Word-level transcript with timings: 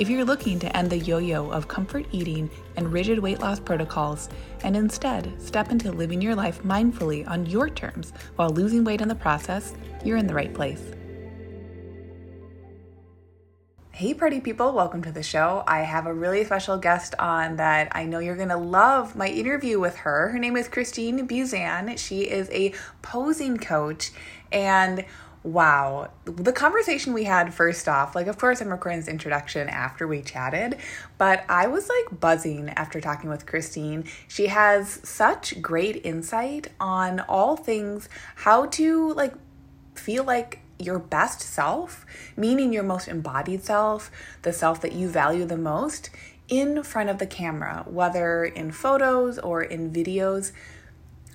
If 0.00 0.08
you're 0.08 0.24
looking 0.24 0.58
to 0.60 0.74
end 0.74 0.88
the 0.88 0.96
yo 0.96 1.18
yo 1.18 1.50
of 1.50 1.68
comfort 1.68 2.06
eating 2.10 2.48
and 2.76 2.90
rigid 2.90 3.18
weight 3.18 3.40
loss 3.40 3.60
protocols 3.60 4.30
and 4.62 4.74
instead 4.74 5.30
step 5.38 5.70
into 5.70 5.92
living 5.92 6.22
your 6.22 6.34
life 6.34 6.62
mindfully 6.62 7.28
on 7.28 7.44
your 7.44 7.68
terms 7.68 8.14
while 8.36 8.48
losing 8.48 8.82
weight 8.82 9.02
in 9.02 9.08
the 9.08 9.14
process, 9.14 9.74
you're 10.02 10.16
in 10.16 10.26
the 10.26 10.32
right 10.32 10.54
place. 10.54 10.80
Hey, 13.90 14.14
pretty 14.14 14.40
people, 14.40 14.72
welcome 14.72 15.02
to 15.02 15.12
the 15.12 15.22
show. 15.22 15.64
I 15.66 15.80
have 15.80 16.06
a 16.06 16.14
really 16.14 16.46
special 16.46 16.78
guest 16.78 17.14
on 17.18 17.56
that 17.56 17.88
I 17.92 18.06
know 18.06 18.20
you're 18.20 18.36
going 18.36 18.48
to 18.48 18.56
love 18.56 19.14
my 19.14 19.28
interview 19.28 19.78
with 19.78 19.96
her. 19.96 20.30
Her 20.30 20.38
name 20.38 20.56
is 20.56 20.66
Christine 20.66 21.28
Buzan. 21.28 21.98
She 21.98 22.22
is 22.22 22.48
a 22.52 22.72
posing 23.02 23.58
coach 23.58 24.12
and 24.50 25.04
Wow. 25.42 26.10
The 26.26 26.52
conversation 26.52 27.14
we 27.14 27.24
had 27.24 27.54
first 27.54 27.88
off, 27.88 28.14
like, 28.14 28.26
of 28.26 28.36
course, 28.36 28.60
I'm 28.60 28.68
recording 28.68 29.00
this 29.00 29.08
introduction 29.08 29.70
after 29.70 30.06
we 30.06 30.20
chatted, 30.20 30.76
but 31.16 31.44
I 31.48 31.66
was 31.66 31.88
like 31.88 32.20
buzzing 32.20 32.68
after 32.70 33.00
talking 33.00 33.30
with 33.30 33.46
Christine. 33.46 34.04
She 34.28 34.48
has 34.48 35.00
such 35.02 35.62
great 35.62 36.04
insight 36.04 36.68
on 36.78 37.20
all 37.20 37.56
things 37.56 38.10
how 38.36 38.66
to, 38.66 39.14
like, 39.14 39.32
feel 39.94 40.24
like 40.24 40.60
your 40.78 40.98
best 40.98 41.40
self, 41.40 42.04
meaning 42.36 42.70
your 42.70 42.82
most 42.82 43.08
embodied 43.08 43.64
self, 43.64 44.10
the 44.42 44.52
self 44.52 44.82
that 44.82 44.92
you 44.92 45.08
value 45.08 45.46
the 45.46 45.56
most, 45.56 46.10
in 46.48 46.82
front 46.82 47.08
of 47.08 47.18
the 47.18 47.26
camera, 47.26 47.84
whether 47.86 48.44
in 48.44 48.72
photos 48.72 49.38
or 49.38 49.62
in 49.62 49.90
videos. 49.90 50.52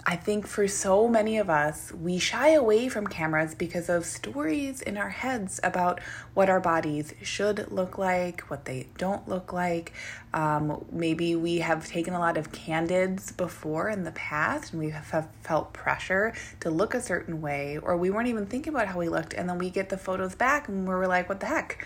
I 0.08 0.16
think 0.16 0.46
for 0.46 0.68
so 0.68 1.08
many 1.08 1.40
of 1.40 1.50
us, 1.50 1.92
we 1.92 2.20
shy 2.20 2.50
away 2.50 2.90
from 2.90 3.08
cameras 3.08 3.56
because 3.56 3.90
of 3.90 4.06
stories 4.06 4.80
in 4.84 4.98
our 4.98 5.10
heads 5.10 5.60
about 5.64 6.00
what 6.36 6.48
our 6.48 6.60
bodies 6.60 7.16
should 7.24 7.72
look 7.72 7.98
like, 7.98 8.42
what 8.42 8.66
they 8.66 8.86
don't 9.00 9.28
look 9.28 9.52
like. 9.52 9.94
Um, 10.36 10.86
maybe 10.92 11.38
we 11.38 11.60
have 11.60 11.88
taken 11.88 12.14
a 12.14 12.20
lot 12.20 12.36
of 12.36 12.52
candids 12.52 13.32
before 13.32 13.90
in 13.90 14.04
the 14.04 14.12
past 14.12 14.74
and 14.74 14.82
we 14.82 14.90
have 14.90 15.30
felt 15.42 15.72
pressure 15.72 16.34
to 16.60 16.70
look 16.70 16.94
a 16.94 17.02
certain 17.02 17.42
way, 17.42 17.78
or 17.78 17.96
we 17.96 18.10
weren't 18.10 18.28
even 18.28 18.46
thinking 18.46 18.74
about 18.74 18.88
how 18.88 19.00
we 19.00 19.08
looked, 19.08 19.34
and 19.34 19.48
then 19.48 19.58
we 19.58 19.70
get 19.70 19.88
the 19.88 19.98
photos 19.98 20.36
back 20.36 20.68
and 20.68 20.86
we're 20.86 21.08
like, 21.08 21.30
what 21.30 21.40
the 21.40 21.46
heck? 21.46 21.86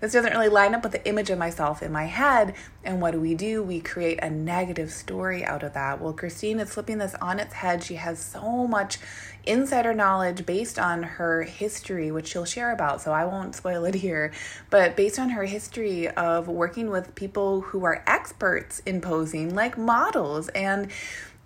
this 0.00 0.12
doesn't 0.12 0.32
really 0.32 0.48
line 0.48 0.74
up 0.74 0.82
with 0.82 0.92
the 0.92 1.06
image 1.06 1.30
of 1.30 1.38
myself 1.38 1.82
in 1.82 1.92
my 1.92 2.04
head. 2.04 2.54
And 2.82 3.00
what 3.00 3.12
do 3.12 3.20
we 3.20 3.34
do? 3.34 3.62
We 3.62 3.80
create 3.80 4.18
a 4.22 4.30
negative 4.30 4.90
story 4.90 5.44
out 5.44 5.62
of 5.62 5.74
that. 5.74 6.00
Well, 6.00 6.14
Christine 6.14 6.58
is 6.58 6.72
flipping 6.72 6.98
this 6.98 7.14
on 7.16 7.38
its 7.38 7.52
head. 7.52 7.82
She 7.82 7.96
has 7.96 8.18
so 8.18 8.66
much 8.66 8.98
insider 9.46 9.92
knowledge 9.92 10.46
based 10.46 10.78
on 10.78 11.02
her 11.02 11.42
history, 11.42 12.10
which 12.10 12.28
she'll 12.28 12.44
share 12.44 12.72
about, 12.72 13.00
so 13.00 13.12
I 13.12 13.24
won't 13.24 13.54
spoil 13.54 13.84
it 13.84 13.94
here. 13.94 14.32
But 14.70 14.96
based 14.96 15.18
on 15.18 15.30
her 15.30 15.44
history 15.44 16.08
of 16.08 16.48
working 16.48 16.90
with 16.90 17.14
people 17.14 17.60
who 17.60 17.84
are 17.84 17.89
experts 18.06 18.80
in 18.80 19.00
posing, 19.00 19.54
like 19.54 19.76
models 19.78 20.48
and 20.48 20.90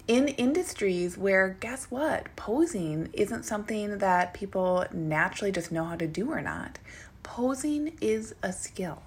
in 0.07 0.29
industries 0.29 1.17
where 1.17 1.57
guess 1.61 1.87
what 1.91 2.35
posing 2.37 3.09
isn't 3.15 3.45
something 3.45 3.99
that 3.99 4.35
people 4.35 4.85
naturally 4.93 5.51
just 5.51 5.73
know 5.73 5.85
how 5.85 5.97
to 5.97 6.07
do 6.07 6.31
or 6.31 6.43
not 6.43 6.79
posing 7.25 7.97
is 8.01 8.35
a 8.43 8.53
skill. 8.53 9.03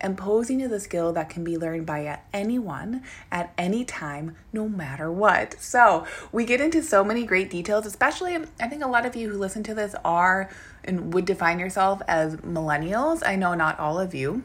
And 0.00 0.16
posing 0.16 0.60
is 0.60 0.72
a 0.72 0.80
skill 0.80 1.12
that 1.12 1.28
can 1.28 1.44
be 1.44 1.58
learned 1.58 1.84
by 1.84 2.20
anyone 2.32 3.02
at 3.30 3.52
any 3.58 3.84
time, 3.84 4.34
no 4.50 4.66
matter 4.66 5.12
what. 5.12 5.60
So, 5.60 6.06
we 6.32 6.46
get 6.46 6.62
into 6.62 6.82
so 6.82 7.04
many 7.04 7.24
great 7.24 7.50
details, 7.50 7.84
especially 7.84 8.34
I 8.34 8.68
think 8.68 8.82
a 8.82 8.88
lot 8.88 9.04
of 9.04 9.14
you 9.14 9.28
who 9.28 9.38
listen 9.38 9.62
to 9.64 9.74
this 9.74 9.94
are 10.06 10.48
and 10.84 11.12
would 11.12 11.26
define 11.26 11.58
yourself 11.58 12.00
as 12.08 12.36
millennials. 12.36 13.22
I 13.24 13.36
know 13.36 13.54
not 13.54 13.78
all 13.78 14.00
of 14.00 14.14
you 14.14 14.42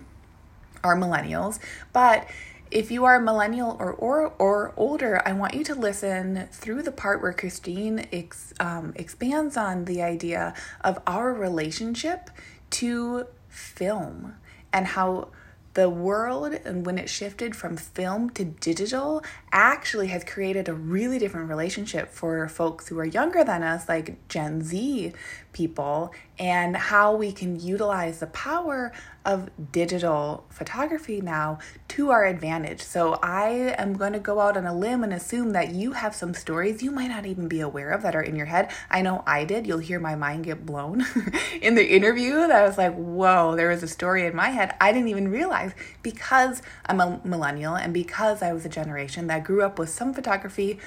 are 0.84 0.96
millennials, 0.96 1.60
but 1.92 2.28
if 2.74 2.90
you 2.90 3.06
are 3.06 3.18
a 3.18 3.22
millennial 3.22 3.78
or, 3.80 3.94
or, 3.94 4.34
or 4.40 4.74
older, 4.76 5.22
I 5.26 5.34
want 5.34 5.54
you 5.54 5.64
to 5.66 5.76
listen 5.76 6.48
through 6.52 6.82
the 6.82 6.92
part 6.92 7.22
where 7.22 7.32
Christine 7.32 8.08
ex, 8.12 8.52
um, 8.60 8.94
expands 8.96 9.58
on 9.58 9.86
the 9.86 10.02
idea 10.02 10.56
of 10.82 11.00
our 11.06 11.32
relationship 11.32 12.32
to 12.72 13.28
film 13.48 14.36
and 14.74 14.88
how 14.88 15.30
the 15.74 15.90
world 15.90 16.54
and 16.66 16.86
when 16.86 17.00
it 17.00 17.10
shifted 17.10 17.56
from 17.56 17.76
film 17.76 18.30
to 18.30 18.46
digital 18.46 19.24
actually 19.52 20.08
has 20.08 20.24
created 20.24 20.70
a 20.70 20.74
really 20.74 21.18
different 21.18 21.50
relationship 21.50 22.10
for 22.10 22.48
folks 22.48 22.88
who 22.88 23.00
are 23.00 23.06
younger 23.06 23.44
than 23.44 23.64
us 23.64 23.90
like 23.90 24.28
Gen 24.28 24.62
Z 24.62 25.14
people 25.52 26.14
and 26.38 26.76
how 26.76 27.16
we 27.16 27.32
can 27.32 27.60
utilize 27.60 28.20
the 28.20 28.28
power 28.28 28.92
of 29.26 29.50
digital 29.72 30.46
photography 30.50 31.22
now 31.22 31.60
to 31.90 32.12
our 32.12 32.26
advantage. 32.26 32.82
So, 32.82 33.20
I 33.24 33.76
am 33.78 33.94
going 33.94 34.14
to 34.14 34.20
go 34.20 34.40
out 34.40 34.58
on 34.58 34.66
a 34.66 34.76
limb 34.76 35.04
and 35.04 35.14
assume 35.14 35.52
that 35.52 35.74
you 35.74 35.94
have 35.94 36.14
some 36.14 36.34
stories 36.34 36.84
you 36.84 36.92
might 36.92 37.08
not 37.08 37.26
even 37.26 37.48
be 37.48 37.62
aware 37.62 37.92
of 37.92 38.02
that 38.02 38.16
are 38.16 38.22
in 38.22 38.36
your 38.36 38.48
head. 38.48 38.72
I 38.90 39.02
know 39.02 39.24
I 39.26 39.46
did. 39.46 39.66
You'll 39.66 39.78
hear 39.80 40.00
my 40.00 40.16
mind 40.16 40.46
get 40.46 40.66
blown 40.66 41.06
in 41.62 41.76
the 41.76 41.86
interview. 41.86 42.48
That 42.48 42.64
I 42.64 42.68
was 42.68 42.78
like, 42.78 42.96
whoa, 42.96 43.56
there 43.56 43.70
was 43.70 43.84
a 43.84 43.88
story 43.88 44.26
in 44.26 44.36
my 44.36 44.50
head 44.50 44.76
I 44.80 44.92
didn't 44.92 45.10
even 45.10 45.30
realize 45.30 45.74
because 46.02 46.62
I'm 46.86 47.00
a 47.00 47.22
millennial 47.24 47.76
and 47.76 47.94
because 47.94 48.42
I 48.42 48.54
was 48.54 48.66
a 48.66 48.70
generation 48.70 49.28
that 49.28 49.44
grew 49.44 49.64
up 49.64 49.80
with 49.80 49.90
some 49.90 50.14
photography, 50.14 50.80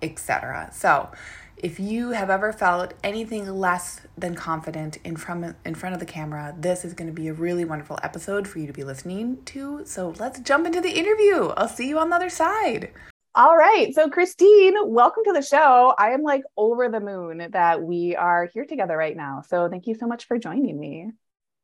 etc. 0.00 0.70
So, 0.72 1.10
if 1.62 1.78
you 1.78 2.10
have 2.10 2.28
ever 2.28 2.52
felt 2.52 2.92
anything 3.04 3.46
less 3.46 4.00
than 4.18 4.34
confident 4.34 4.98
in 5.04 5.16
front 5.16 5.54
in 5.64 5.76
front 5.76 5.94
of 5.94 6.00
the 6.00 6.06
camera, 6.06 6.54
this 6.58 6.84
is 6.84 6.92
going 6.92 7.06
to 7.06 7.14
be 7.14 7.28
a 7.28 7.32
really 7.32 7.64
wonderful 7.64 8.00
episode 8.02 8.48
for 8.48 8.58
you 8.58 8.66
to 8.66 8.72
be 8.72 8.82
listening 8.82 9.42
to. 9.44 9.82
So 9.86 10.12
let's 10.18 10.40
jump 10.40 10.66
into 10.66 10.80
the 10.80 10.90
interview. 10.90 11.50
I'll 11.56 11.68
see 11.68 11.88
you 11.88 12.00
on 12.00 12.10
the 12.10 12.16
other 12.16 12.30
side. 12.30 12.90
All 13.36 13.56
right. 13.56 13.94
So, 13.94 14.10
Christine, 14.10 14.74
welcome 14.84 15.22
to 15.24 15.32
the 15.32 15.40
show. 15.40 15.94
I 15.96 16.10
am 16.10 16.22
like 16.22 16.42
over 16.56 16.90
the 16.90 17.00
moon 17.00 17.46
that 17.52 17.80
we 17.80 18.14
are 18.16 18.50
here 18.52 18.66
together 18.66 18.96
right 18.96 19.16
now. 19.16 19.42
So, 19.46 19.70
thank 19.70 19.86
you 19.86 19.94
so 19.94 20.06
much 20.06 20.26
for 20.26 20.38
joining 20.38 20.78
me. 20.78 21.12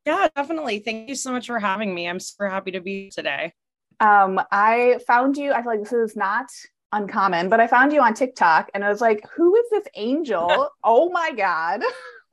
Yeah, 0.05 0.29
definitely. 0.35 0.79
Thank 0.79 1.09
you 1.09 1.15
so 1.15 1.31
much 1.31 1.45
for 1.45 1.59
having 1.59 1.93
me. 1.93 2.07
I'm 2.07 2.19
super 2.19 2.49
happy 2.49 2.71
to 2.71 2.81
be 2.81 3.11
today. 3.11 3.53
Um, 3.99 4.41
I 4.49 4.99
found 5.05 5.35
you, 5.37 5.51
I 5.51 5.61
feel 5.61 5.71
like 5.71 5.83
this 5.83 5.93
is 5.93 6.15
not 6.15 6.47
uncommon, 6.91 7.49
but 7.49 7.59
I 7.59 7.67
found 7.67 7.93
you 7.93 8.01
on 8.01 8.13
TikTok 8.13 8.69
and 8.73 8.83
I 8.83 8.89
was 8.89 9.01
like, 9.01 9.25
who 9.35 9.55
is 9.55 9.65
this 9.71 9.85
angel? 9.95 10.69
oh 10.83 11.09
my 11.09 11.31
God. 11.31 11.81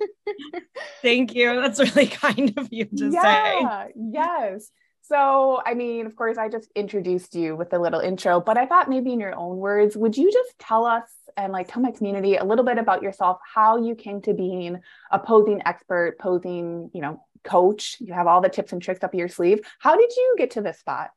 Thank 1.02 1.34
you. 1.34 1.60
That's 1.60 1.80
really 1.80 2.06
kind 2.06 2.52
of 2.56 2.68
you 2.70 2.84
to 2.84 3.10
yeah, 3.10 3.22
say. 3.22 3.92
Yes. 3.96 4.70
So, 5.02 5.62
I 5.64 5.74
mean, 5.74 6.06
of 6.06 6.16
course, 6.16 6.36
I 6.36 6.48
just 6.48 6.68
introduced 6.74 7.34
you 7.36 7.54
with 7.54 7.72
a 7.72 7.78
little 7.78 8.00
intro, 8.00 8.40
but 8.40 8.58
I 8.58 8.66
thought 8.66 8.90
maybe 8.90 9.12
in 9.12 9.20
your 9.20 9.36
own 9.36 9.58
words, 9.58 9.96
would 9.96 10.16
you 10.16 10.32
just 10.32 10.58
tell 10.58 10.84
us 10.84 11.08
and 11.36 11.52
like 11.52 11.68
tell 11.68 11.80
my 11.80 11.92
community 11.92 12.36
a 12.36 12.44
little 12.44 12.64
bit 12.64 12.78
about 12.78 13.02
yourself, 13.02 13.38
how 13.54 13.76
you 13.76 13.94
came 13.94 14.20
to 14.22 14.34
being 14.34 14.80
a 15.12 15.18
posing 15.20 15.62
expert, 15.64 16.18
posing, 16.18 16.90
you 16.92 17.02
know, 17.02 17.22
coach? 17.44 17.98
You 18.00 18.14
have 18.14 18.26
all 18.26 18.40
the 18.40 18.48
tips 18.48 18.72
and 18.72 18.82
tricks 18.82 19.04
up 19.04 19.14
your 19.14 19.28
sleeve. 19.28 19.60
How 19.78 19.96
did 19.96 20.10
you 20.16 20.34
get 20.38 20.52
to 20.52 20.60
this 20.60 20.80
spot? 20.80 21.10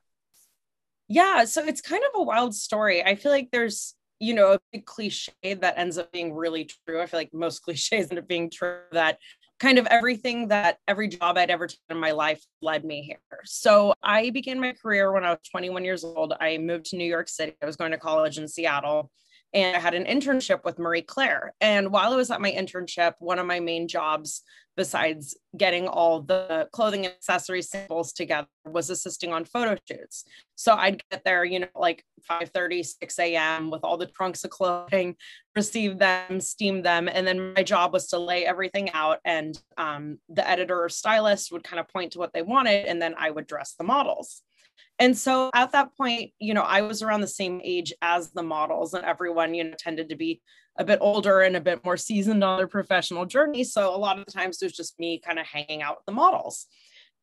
Yeah, 1.10 1.46
so 1.46 1.66
it's 1.66 1.82
kind 1.82 2.04
of 2.04 2.22
a 2.22 2.24
wild 2.24 2.54
story. 2.56 3.04
I 3.04 3.16
feel 3.16 3.32
like 3.32 3.50
there's, 3.52 3.96
you 4.20 4.36
know, 4.36 4.54
a 4.54 4.60
big 4.72 4.86
cliche 4.86 5.32
that 5.44 5.74
ends 5.78 5.98
up 5.98 6.12
being 6.12 6.34
really 6.34 6.70
true. 6.86 7.02
I 7.02 7.08
feel 7.08 7.20
like 7.20 7.34
most 7.34 7.60
cliches 7.64 8.10
end 8.12 8.20
up 8.20 8.28
being 8.28 8.50
true 8.52 8.78
that 8.92 9.18
kind 9.60 9.80
of 9.80 9.88
everything 9.88 10.50
that 10.50 10.78
every 10.88 11.08
job 11.10 11.38
I'd 11.38 11.50
ever 11.50 11.68
taken 11.68 11.82
in 11.90 11.98
my 11.98 12.12
life 12.12 12.42
led 12.62 12.86
me 12.86 13.02
here. 13.02 13.20
So 13.44 13.94
I 14.04 14.30
began 14.30 14.60
my 14.62 14.74
career 14.74 15.12
when 15.12 15.26
I 15.26 15.32
was 15.32 15.40
21 15.52 15.84
years 15.84 16.04
old. 16.04 16.34
I 16.40 16.60
moved 16.60 16.86
to 16.88 16.96
New 16.98 17.06
York 17.08 17.28
City. 17.28 17.56
I 17.62 17.66
was 17.66 17.76
going 17.76 17.92
to 17.92 17.98
college 17.98 18.38
in 18.38 18.48
Seattle 18.48 19.12
and 19.54 19.76
I 19.76 19.80
had 19.80 19.94
an 19.94 20.06
internship 20.06 20.64
with 20.64 20.80
Marie 20.80 21.02
Claire. 21.02 21.54
And 21.60 21.92
while 21.92 22.14
I 22.14 22.16
was 22.16 22.32
at 22.32 22.42
my 22.42 22.52
internship, 22.52 23.14
one 23.20 23.40
of 23.40 23.48
my 23.48 23.60
main 23.60 23.88
jobs 23.88 24.44
besides 24.80 25.36
getting 25.58 25.90
all 25.90 26.22
the 26.22 26.70
clothing 26.72 27.06
accessory 27.06 27.62
samples 27.62 28.14
together 28.14 28.48
was 28.66 28.90
assisting 28.90 29.34
on 29.34 29.44
photo 29.44 29.76
shoots 29.86 30.24
so 30.56 30.74
i'd 30.76 31.04
get 31.12 31.22
there 31.26 31.44
you 31.44 31.60
know 31.60 31.68
like 31.76 32.02
5 32.24 32.50
30 32.52 32.84
6 32.84 33.20
a.m 33.20 33.72
with 33.72 33.84
all 33.84 33.98
the 33.98 34.06
trunks 34.06 34.46
of 34.46 34.52
clothing 34.52 35.18
receive 35.54 35.98
them 35.98 36.40
steam 36.40 36.82
them 36.82 37.10
and 37.12 37.28
then 37.28 37.54
my 37.56 37.62
job 37.62 37.92
was 37.92 38.08
to 38.08 38.20
lay 38.20 38.46
everything 38.46 38.90
out 38.92 39.18
and 39.26 39.62
um, 39.76 40.18
the 40.30 40.50
editor 40.50 40.82
or 40.82 40.88
stylist 40.88 41.52
would 41.52 41.66
kind 41.66 41.82
of 41.82 41.90
point 41.90 42.14
to 42.14 42.20
what 42.20 42.32
they 42.32 42.42
wanted 42.42 42.86
and 42.86 43.02
then 43.02 43.14
i 43.18 43.30
would 43.30 43.48
dress 43.48 43.74
the 43.78 43.84
models 43.84 44.44
And 45.00 45.18
so 45.18 45.50
at 45.54 45.72
that 45.72 45.96
point, 45.96 46.32
you 46.40 46.54
know, 46.54 46.62
I 46.62 46.82
was 46.82 47.02
around 47.02 47.22
the 47.22 47.28
same 47.28 47.62
age 47.64 47.94
as 48.02 48.32
the 48.32 48.44
models, 48.44 48.94
and 48.94 49.06
everyone, 49.06 49.54
you 49.54 49.64
know, 49.64 49.74
tended 49.80 50.10
to 50.10 50.16
be 50.16 50.42
a 50.78 50.84
bit 50.84 51.00
older 51.02 51.42
and 51.42 51.56
a 51.56 51.62
bit 51.62 51.84
more 51.84 51.98
seasoned 51.98 52.44
on 52.44 52.58
their 52.58 52.68
professional 52.68 53.26
journey. 53.26 53.64
So 53.64 53.94
a 53.94 53.98
lot 53.98 54.20
of 54.20 54.26
the 54.26 54.32
times 54.32 54.60
there's 54.60 54.74
just 54.74 55.00
me 55.00 55.20
kind 55.20 55.40
of 55.40 55.46
hanging 55.46 55.82
out 55.82 55.98
with 55.98 56.06
the 56.06 56.12
models. 56.12 56.68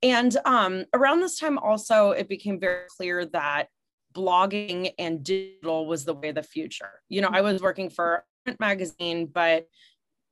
And 0.03 0.37
um, 0.45 0.85
around 0.93 1.21
this 1.21 1.39
time, 1.39 1.59
also, 1.59 2.11
it 2.11 2.29
became 2.29 2.61
very 2.61 2.85
clear 2.97 3.25
that 3.27 3.69
blogging 4.15 4.93
and 4.99 5.23
digital 5.23 5.87
was 5.87 6.05
the 6.05 6.15
way 6.15 6.31
of 6.31 6.35
the 6.35 6.43
future. 6.43 7.01
You 7.09 7.21
know, 7.21 7.31
I 7.31 7.41
was 7.43 7.63
working 7.63 7.91
for 7.91 8.25
a 8.47 8.57
magazine, 8.59 9.27
but 9.27 9.67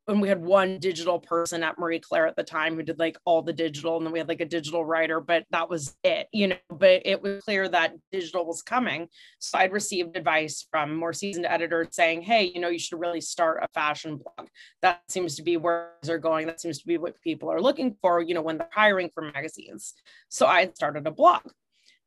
when 0.06 0.20
we 0.20 0.28
had 0.28 0.42
one 0.42 0.78
digital 0.78 1.18
person 1.18 1.62
at 1.62 1.78
Marie 1.78 1.98
Claire 1.98 2.26
at 2.26 2.36
the 2.36 2.42
time 2.42 2.74
who 2.74 2.82
did 2.82 2.98
like 2.98 3.16
all 3.24 3.42
the 3.42 3.52
digital, 3.52 3.96
and 3.96 4.04
then 4.04 4.12
we 4.12 4.18
had 4.18 4.28
like 4.28 4.40
a 4.40 4.46
digital 4.46 4.84
writer, 4.84 5.20
but 5.20 5.44
that 5.50 5.70
was 5.70 5.96
it, 6.04 6.28
you 6.32 6.48
know. 6.48 6.56
But 6.68 7.02
it 7.04 7.22
was 7.22 7.42
clear 7.44 7.68
that 7.68 7.94
digital 8.12 8.44
was 8.46 8.62
coming. 8.62 9.08
So 9.38 9.58
I'd 9.58 9.72
received 9.72 10.16
advice 10.16 10.66
from 10.70 10.94
more 10.94 11.12
seasoned 11.12 11.46
editors 11.46 11.88
saying, 11.92 12.22
hey, 12.22 12.44
you 12.54 12.60
know, 12.60 12.68
you 12.68 12.78
should 12.78 13.00
really 13.00 13.20
start 13.20 13.62
a 13.62 13.68
fashion 13.72 14.18
blog. 14.18 14.48
That 14.82 15.00
seems 15.08 15.36
to 15.36 15.42
be 15.42 15.56
where 15.56 15.92
they're 16.02 16.18
going. 16.18 16.46
That 16.46 16.60
seems 16.60 16.78
to 16.80 16.86
be 16.86 16.98
what 16.98 17.20
people 17.22 17.50
are 17.50 17.60
looking 17.60 17.96
for, 18.02 18.20
you 18.20 18.34
know, 18.34 18.42
when 18.42 18.58
they're 18.58 18.68
hiring 18.72 19.10
for 19.14 19.22
magazines. 19.22 19.94
So 20.28 20.46
I 20.46 20.70
started 20.74 21.06
a 21.06 21.10
blog. 21.10 21.42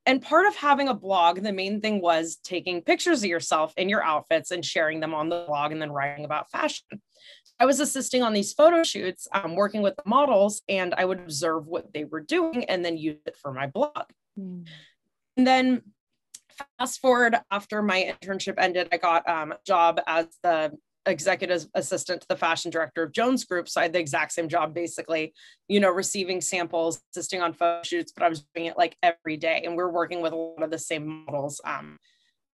And 0.06 0.22
part 0.22 0.48
of 0.48 0.56
having 0.56 0.88
a 0.88 0.94
blog, 0.94 1.42
the 1.42 1.52
main 1.52 1.82
thing 1.82 2.00
was 2.00 2.38
taking 2.42 2.82
pictures 2.82 3.24
of 3.24 3.30
yourself 3.30 3.74
in 3.76 3.90
your 3.90 4.02
outfits 4.02 4.52
and 4.52 4.64
sharing 4.64 5.02
them 5.02 5.14
on 5.14 5.28
the 5.28 5.44
blog 5.46 5.74
and 5.74 5.82
then 5.82 5.92
writing 5.92 6.24
about 6.24 6.50
fashion. 6.50 7.02
I 7.60 7.66
was 7.66 7.80
assisting 7.80 8.24
on 8.24 8.34
these 8.34 8.54
photo 8.54 8.84
shoots, 8.84 9.28
um, 9.32 9.56
working 9.56 9.82
with 9.82 9.96
the 9.96 10.04
models, 10.06 10.62
and 10.70 10.94
I 10.96 11.06
would 11.06 11.20
observe 11.20 11.66
what 11.68 11.92
they 11.94 12.04
were 12.04 12.22
doing 12.22 12.66
and 12.66 12.86
then 12.86 12.98
use 12.98 13.18
it 13.26 13.36
for 13.36 13.52
my 13.52 13.68
blog. 13.68 14.06
Mm. 14.40 14.68
And 15.38 15.48
then 15.48 15.82
fast 16.78 17.00
forward 17.00 17.36
after 17.52 17.82
my 17.82 18.16
internship 18.22 18.56
ended, 18.58 18.90
I 18.92 18.98
got 18.98 19.28
um, 19.28 19.52
a 19.52 19.58
job 19.66 20.00
as 20.06 20.28
the 20.44 20.72
executive 21.08 21.66
assistant 21.74 22.22
to 22.22 22.28
the 22.28 22.36
fashion 22.36 22.70
director 22.70 23.04
of 23.04 23.12
Jones 23.12 23.46
Group. 23.46 23.70
So 23.70 23.80
I 23.80 23.84
had 23.84 23.94
the 23.94 24.00
exact 24.00 24.34
same 24.34 24.50
job, 24.50 24.74
basically, 24.74 25.34
you 25.68 25.80
know, 25.80 25.90
receiving 25.90 26.42
samples, 26.42 27.02
assisting 27.14 27.42
on 27.42 27.54
photo 27.54 27.82
shoots, 27.84 28.12
but 28.12 28.24
I 28.24 28.30
was 28.30 28.46
doing 28.54 28.68
it 28.68 28.78
like 28.78 28.98
every 29.02 29.38
day. 29.38 29.64
And 29.66 29.76
we 29.76 29.84
are 29.84 29.92
working 29.92 30.22
with 30.22 30.34
a 30.34 30.36
lot 30.36 30.64
of 30.64 30.70
the 30.70 30.80
same 30.80 31.26
models 31.26 31.62
um, 31.66 31.98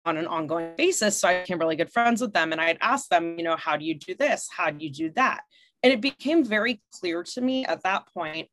on 0.05 0.17
an 0.17 0.27
ongoing 0.27 0.73
basis. 0.77 1.17
So 1.17 1.27
I 1.27 1.41
became 1.41 1.59
really 1.59 1.75
good 1.75 1.91
friends 1.91 2.21
with 2.21 2.33
them. 2.33 2.51
And 2.51 2.59
I'd 2.59 2.77
ask 2.81 3.07
them, 3.09 3.38
you 3.38 3.44
know, 3.44 3.55
how 3.55 3.77
do 3.77 3.85
you 3.85 3.95
do 3.95 4.15
this? 4.15 4.47
How 4.51 4.69
do 4.69 4.83
you 4.83 4.91
do 4.91 5.09
that? 5.11 5.41
And 5.81 5.91
it 5.91 6.01
became 6.01 6.44
very 6.44 6.81
clear 6.94 7.23
to 7.23 7.41
me 7.41 7.65
at 7.65 7.83
that 7.83 8.07
point 8.13 8.50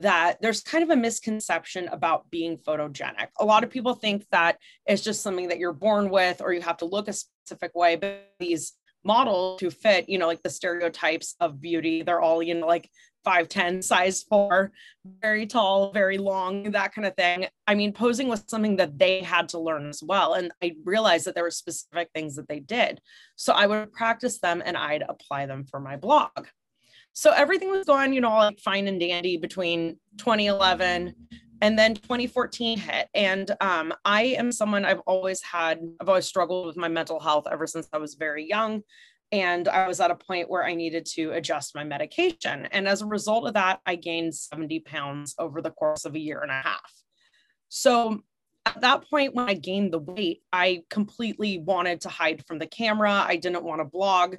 that 0.00 0.38
there's 0.42 0.60
kind 0.60 0.82
of 0.82 0.90
a 0.90 0.96
misconception 0.96 1.88
about 1.88 2.28
being 2.30 2.58
photogenic. 2.58 3.28
A 3.38 3.44
lot 3.44 3.62
of 3.62 3.70
people 3.70 3.94
think 3.94 4.26
that 4.32 4.58
it's 4.86 5.02
just 5.02 5.22
something 5.22 5.48
that 5.48 5.58
you're 5.58 5.72
born 5.72 6.10
with 6.10 6.40
or 6.40 6.52
you 6.52 6.60
have 6.62 6.78
to 6.78 6.84
look 6.84 7.08
a 7.08 7.12
specific 7.12 7.74
way, 7.74 7.94
but 7.96 8.32
these 8.40 8.72
models 9.04 9.60
who 9.60 9.70
fit, 9.70 10.08
you 10.08 10.18
know, 10.18 10.26
like 10.26 10.42
the 10.42 10.50
stereotypes 10.50 11.36
of 11.38 11.60
beauty. 11.60 12.02
They're 12.02 12.20
all, 12.20 12.42
you 12.42 12.54
know, 12.54 12.66
like 12.66 12.90
5'10, 13.24 13.82
size 13.82 14.22
four, 14.22 14.72
very 15.20 15.46
tall, 15.46 15.92
very 15.92 16.18
long, 16.18 16.70
that 16.72 16.94
kind 16.94 17.06
of 17.06 17.14
thing. 17.16 17.46
I 17.66 17.74
mean, 17.74 17.92
posing 17.92 18.28
was 18.28 18.44
something 18.46 18.76
that 18.76 18.98
they 18.98 19.20
had 19.20 19.48
to 19.50 19.58
learn 19.58 19.88
as 19.88 20.02
well. 20.02 20.34
And 20.34 20.52
I 20.62 20.72
realized 20.84 21.26
that 21.26 21.34
there 21.34 21.44
were 21.44 21.50
specific 21.50 22.10
things 22.14 22.36
that 22.36 22.48
they 22.48 22.60
did. 22.60 23.00
So 23.36 23.52
I 23.52 23.66
would 23.66 23.92
practice 23.92 24.38
them 24.38 24.62
and 24.64 24.76
I'd 24.76 25.04
apply 25.08 25.46
them 25.46 25.64
for 25.64 25.80
my 25.80 25.96
blog. 25.96 26.46
So 27.12 27.32
everything 27.32 27.70
was 27.70 27.86
going, 27.86 28.12
you 28.12 28.20
know, 28.20 28.30
like 28.30 28.58
fine 28.58 28.88
and 28.88 28.98
dandy 28.98 29.36
between 29.36 29.98
2011 30.18 31.14
and 31.60 31.78
then 31.78 31.94
2014 31.94 32.78
hit 32.78 33.08
and 33.14 33.50
um, 33.60 33.92
i 34.04 34.22
am 34.22 34.52
someone 34.52 34.84
i've 34.84 35.00
always 35.06 35.40
had 35.42 35.78
i've 36.00 36.08
always 36.08 36.26
struggled 36.26 36.66
with 36.66 36.76
my 36.76 36.88
mental 36.88 37.20
health 37.20 37.46
ever 37.50 37.66
since 37.66 37.88
i 37.92 37.98
was 37.98 38.14
very 38.14 38.46
young 38.46 38.82
and 39.34 39.68
i 39.68 39.88
was 39.88 40.00
at 40.00 40.10
a 40.10 40.14
point 40.14 40.48
where 40.48 40.64
i 40.64 40.74
needed 40.74 41.04
to 41.04 41.32
adjust 41.32 41.74
my 41.74 41.82
medication 41.82 42.66
and 42.66 42.86
as 42.86 43.02
a 43.02 43.06
result 43.06 43.46
of 43.46 43.54
that 43.54 43.80
i 43.84 43.96
gained 43.96 44.34
70 44.34 44.80
pounds 44.80 45.34
over 45.38 45.60
the 45.60 45.70
course 45.70 46.04
of 46.04 46.14
a 46.14 46.18
year 46.18 46.40
and 46.40 46.50
a 46.50 46.60
half 46.62 46.92
so 47.68 48.22
at 48.64 48.80
that 48.80 49.08
point 49.10 49.34
when 49.34 49.48
i 49.48 49.54
gained 49.54 49.92
the 49.92 49.98
weight 49.98 50.42
i 50.52 50.82
completely 50.88 51.58
wanted 51.58 52.00
to 52.00 52.08
hide 52.08 52.44
from 52.46 52.58
the 52.58 52.66
camera 52.66 53.24
i 53.26 53.36
didn't 53.36 53.64
want 53.64 53.80
to 53.80 53.84
blog 53.84 54.36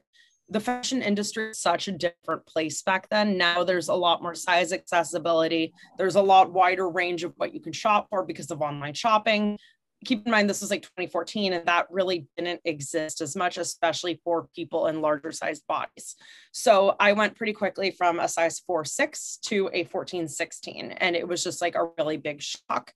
the 0.50 0.60
fashion 0.60 1.02
industry 1.02 1.50
is 1.50 1.60
such 1.60 1.88
a 1.88 1.92
different 1.92 2.46
place 2.46 2.84
back 2.84 3.10
then. 3.10 3.36
Now 3.36 3.64
there's 3.64 3.88
a 3.88 3.96
lot 3.96 4.22
more 4.22 4.36
size 4.36 4.72
accessibility. 4.72 5.74
There's 5.98 6.18
a 6.18 6.22
lot 6.22 6.54
wider 6.54 6.88
range 6.88 7.24
of 7.24 7.34
what 7.38 7.54
you 7.54 7.60
can 7.60 7.74
shop 7.74 8.08
for 8.10 8.24
because 8.24 8.52
of 8.52 8.62
online 8.62 8.94
shopping. 8.94 9.58
Keep 10.06 10.26
in 10.26 10.32
mind, 10.32 10.50
this 10.50 10.62
was 10.62 10.72
like 10.72 10.84
2014, 10.84 11.54
and 11.54 11.66
that 11.66 11.88
really 11.90 12.28
didn't 12.38 12.62
exist 12.64 13.22
as 13.22 13.36
much, 13.36 13.58
especially 13.58 14.22
for 14.24 14.48
people 14.56 14.88
in 14.88 15.02
larger 15.02 15.32
sized 15.32 15.66
bodies. 15.68 16.16
So 16.52 16.96
I 17.00 17.14
went 17.14 17.36
pretty 17.36 17.54
quickly 17.54 17.92
from 17.92 18.20
a 18.20 18.28
size 18.28 18.60
4 18.60 18.86
6 18.86 19.40
to 19.46 19.70
a 19.74 19.84
14 19.86 20.28
16, 20.28 20.92
and 20.92 21.16
it 21.16 21.28
was 21.28 21.44
just 21.44 21.62
like 21.62 21.76
a 21.76 21.90
really 21.98 22.18
big 22.18 22.42
shock 22.42 22.94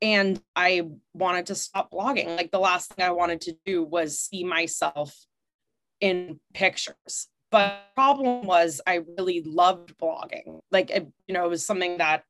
and 0.00 0.40
I 0.54 0.82
wanted 1.14 1.46
to 1.46 1.54
stop 1.54 1.90
blogging. 1.90 2.36
Like 2.36 2.50
the 2.50 2.60
last 2.60 2.94
thing 2.94 3.04
I 3.04 3.10
wanted 3.10 3.40
to 3.42 3.56
do 3.64 3.82
was 3.82 4.20
see 4.20 4.44
myself 4.44 5.14
in 6.00 6.38
pictures. 6.54 7.28
But 7.50 7.68
the 7.68 7.94
problem 7.94 8.46
was 8.46 8.80
I 8.86 9.00
really 9.16 9.42
loved 9.44 9.96
blogging. 9.98 10.60
Like 10.70 10.90
it, 10.90 11.08
you 11.26 11.34
know, 11.34 11.46
it 11.46 11.50
was 11.50 11.66
something 11.66 11.98
that 11.98 12.22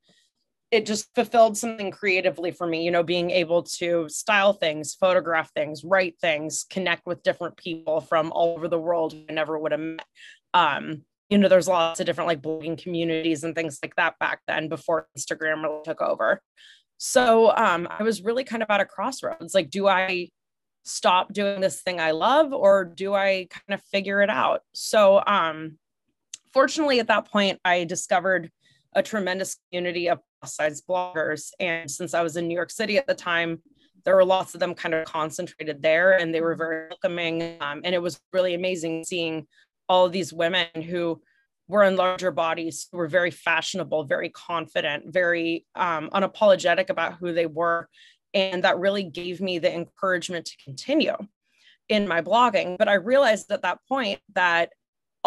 it 0.70 0.84
just 0.84 1.08
fulfilled 1.14 1.56
something 1.56 1.90
creatively 1.90 2.50
for 2.50 2.66
me, 2.66 2.84
you 2.84 2.90
know, 2.90 3.02
being 3.02 3.30
able 3.30 3.62
to 3.62 4.08
style 4.08 4.52
things, 4.52 4.94
photograph 4.94 5.50
things, 5.54 5.82
write 5.82 6.16
things, 6.20 6.66
connect 6.68 7.06
with 7.06 7.22
different 7.22 7.56
people 7.56 8.00
from 8.00 8.30
all 8.32 8.54
over 8.54 8.68
the 8.68 8.78
world 8.78 9.14
I 9.28 9.32
never 9.32 9.58
would 9.58 9.72
have 9.72 9.80
met. 9.80 10.04
Um, 10.52 11.02
you 11.30 11.38
know, 11.38 11.48
there's 11.48 11.68
lots 11.68 12.00
of 12.00 12.06
different 12.06 12.28
like 12.28 12.42
blogging 12.42 12.80
communities 12.80 13.44
and 13.44 13.54
things 13.54 13.78
like 13.82 13.94
that 13.96 14.18
back 14.18 14.40
then 14.46 14.68
before 14.68 15.08
Instagram 15.16 15.62
really 15.62 15.82
took 15.84 16.02
over. 16.02 16.42
So 16.98 17.54
um, 17.56 17.86
I 17.90 18.02
was 18.02 18.22
really 18.22 18.44
kind 18.44 18.62
of 18.62 18.70
at 18.70 18.80
a 18.80 18.84
crossroads. 18.84 19.54
Like, 19.54 19.70
do 19.70 19.86
I 19.86 20.28
stop 20.84 21.32
doing 21.32 21.60
this 21.60 21.80
thing 21.80 22.00
I 22.00 22.10
love 22.10 22.52
or 22.52 22.84
do 22.84 23.14
I 23.14 23.46
kind 23.50 23.78
of 23.78 23.82
figure 23.92 24.20
it 24.20 24.30
out? 24.30 24.62
So, 24.72 25.22
um, 25.26 25.78
fortunately, 26.52 26.98
at 26.98 27.08
that 27.08 27.30
point, 27.30 27.60
I 27.64 27.84
discovered 27.84 28.50
a 28.94 29.02
tremendous 29.02 29.56
community 29.70 30.08
of 30.08 30.18
size 30.46 30.82
bloggers. 30.82 31.50
And 31.60 31.90
since 31.90 32.14
I 32.14 32.22
was 32.22 32.36
in 32.36 32.48
New 32.48 32.54
York 32.54 32.70
City 32.70 32.98
at 32.98 33.06
the 33.06 33.14
time, 33.14 33.62
there 34.04 34.16
were 34.16 34.24
lots 34.24 34.54
of 34.54 34.60
them 34.60 34.74
kind 34.74 34.94
of 34.94 35.04
concentrated 35.04 35.82
there 35.82 36.18
and 36.18 36.34
they 36.34 36.40
were 36.40 36.54
very 36.54 36.88
welcoming. 36.88 37.56
Um, 37.60 37.80
and 37.84 37.94
it 37.94 38.02
was 38.02 38.20
really 38.32 38.54
amazing 38.54 39.04
seeing 39.04 39.46
all 39.88 40.06
of 40.06 40.12
these 40.12 40.32
women 40.32 40.68
who 40.82 41.20
were 41.68 41.82
in 41.82 41.96
larger 41.96 42.30
bodies, 42.30 42.88
were 42.92 43.08
very 43.08 43.30
fashionable, 43.30 44.04
very 44.04 44.30
confident, 44.30 45.12
very 45.12 45.66
um, 45.74 46.08
unapologetic 46.10 46.88
about 46.88 47.14
who 47.14 47.32
they 47.32 47.46
were, 47.46 47.88
and 48.32 48.64
that 48.64 48.78
really 48.78 49.04
gave 49.04 49.40
me 49.40 49.58
the 49.58 49.72
encouragement 49.72 50.46
to 50.46 50.56
continue 50.64 51.14
in 51.88 52.08
my 52.08 52.22
blogging. 52.22 52.78
But 52.78 52.88
I 52.88 52.94
realized 52.94 53.50
at 53.52 53.62
that 53.62 53.78
point 53.88 54.20
that 54.34 54.72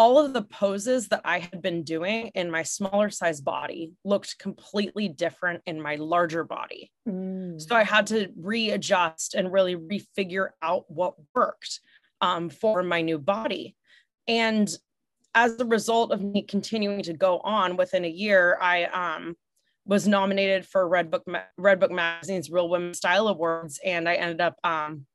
all 0.02 0.18
of 0.18 0.32
the 0.32 0.42
poses 0.42 1.06
that 1.06 1.20
I 1.24 1.38
had 1.38 1.62
been 1.62 1.84
doing 1.84 2.32
in 2.34 2.50
my 2.50 2.64
smaller 2.64 3.08
size 3.08 3.40
body 3.40 3.92
looked 4.04 4.36
completely 4.36 5.06
different 5.06 5.62
in 5.64 5.80
my 5.80 5.94
larger 5.94 6.42
body. 6.42 6.90
Mm. 7.08 7.60
So 7.60 7.76
I 7.76 7.84
had 7.84 8.08
to 8.08 8.32
readjust 8.36 9.34
and 9.34 9.52
really 9.52 9.76
refigure 9.76 10.48
out 10.60 10.86
what 10.88 11.14
worked 11.36 11.78
um, 12.20 12.50
for 12.50 12.82
my 12.82 13.00
new 13.00 13.16
body. 13.16 13.76
And 14.26 14.68
as 15.36 15.60
a 15.60 15.64
result 15.66 16.10
of 16.10 16.20
me 16.20 16.42
continuing 16.42 17.04
to 17.04 17.12
go 17.12 17.38
on 17.38 17.76
within 17.76 18.04
a 18.04 18.08
year, 18.08 18.58
I 18.60 18.86
um, 18.86 19.36
was 19.86 20.08
nominated 20.08 20.66
for 20.66 20.90
Redbook 20.90 21.22
Red 21.56 21.78
Book 21.78 21.92
Magazine's 21.92 22.50
Real 22.50 22.68
Women 22.68 22.94
Style 22.94 23.28
Awards, 23.28 23.78
and 23.84 24.08
I 24.08 24.14
ended 24.14 24.40
up 24.40 24.56
um, 24.64 25.06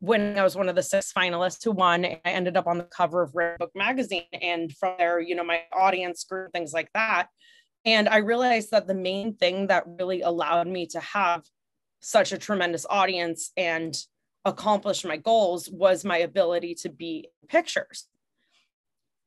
winning. 0.00 0.38
I 0.38 0.44
was 0.44 0.56
one 0.56 0.68
of 0.68 0.76
the 0.76 0.82
six 0.82 1.12
finalists 1.12 1.64
who 1.64 1.72
won. 1.72 2.04
I 2.04 2.20
ended 2.24 2.56
up 2.56 2.66
on 2.66 2.78
the 2.78 2.84
cover 2.84 3.22
of 3.22 3.32
Redbook 3.32 3.70
Magazine, 3.74 4.22
and 4.32 4.72
from 4.76 4.94
there, 4.98 5.20
you 5.20 5.34
know, 5.34 5.44
my 5.44 5.62
audience 5.72 6.24
grew, 6.24 6.48
things 6.52 6.72
like 6.72 6.90
that. 6.94 7.28
And 7.84 8.08
I 8.08 8.18
realized 8.18 8.70
that 8.70 8.86
the 8.86 8.94
main 8.94 9.34
thing 9.34 9.68
that 9.68 9.84
really 9.86 10.22
allowed 10.22 10.66
me 10.66 10.86
to 10.88 11.00
have 11.00 11.44
such 12.00 12.32
a 12.32 12.38
tremendous 12.38 12.86
audience 12.88 13.50
and 13.56 13.96
accomplish 14.44 15.04
my 15.04 15.16
goals 15.16 15.68
was 15.68 16.04
my 16.04 16.18
ability 16.18 16.74
to 16.74 16.88
be 16.88 17.28
pictures 17.48 18.06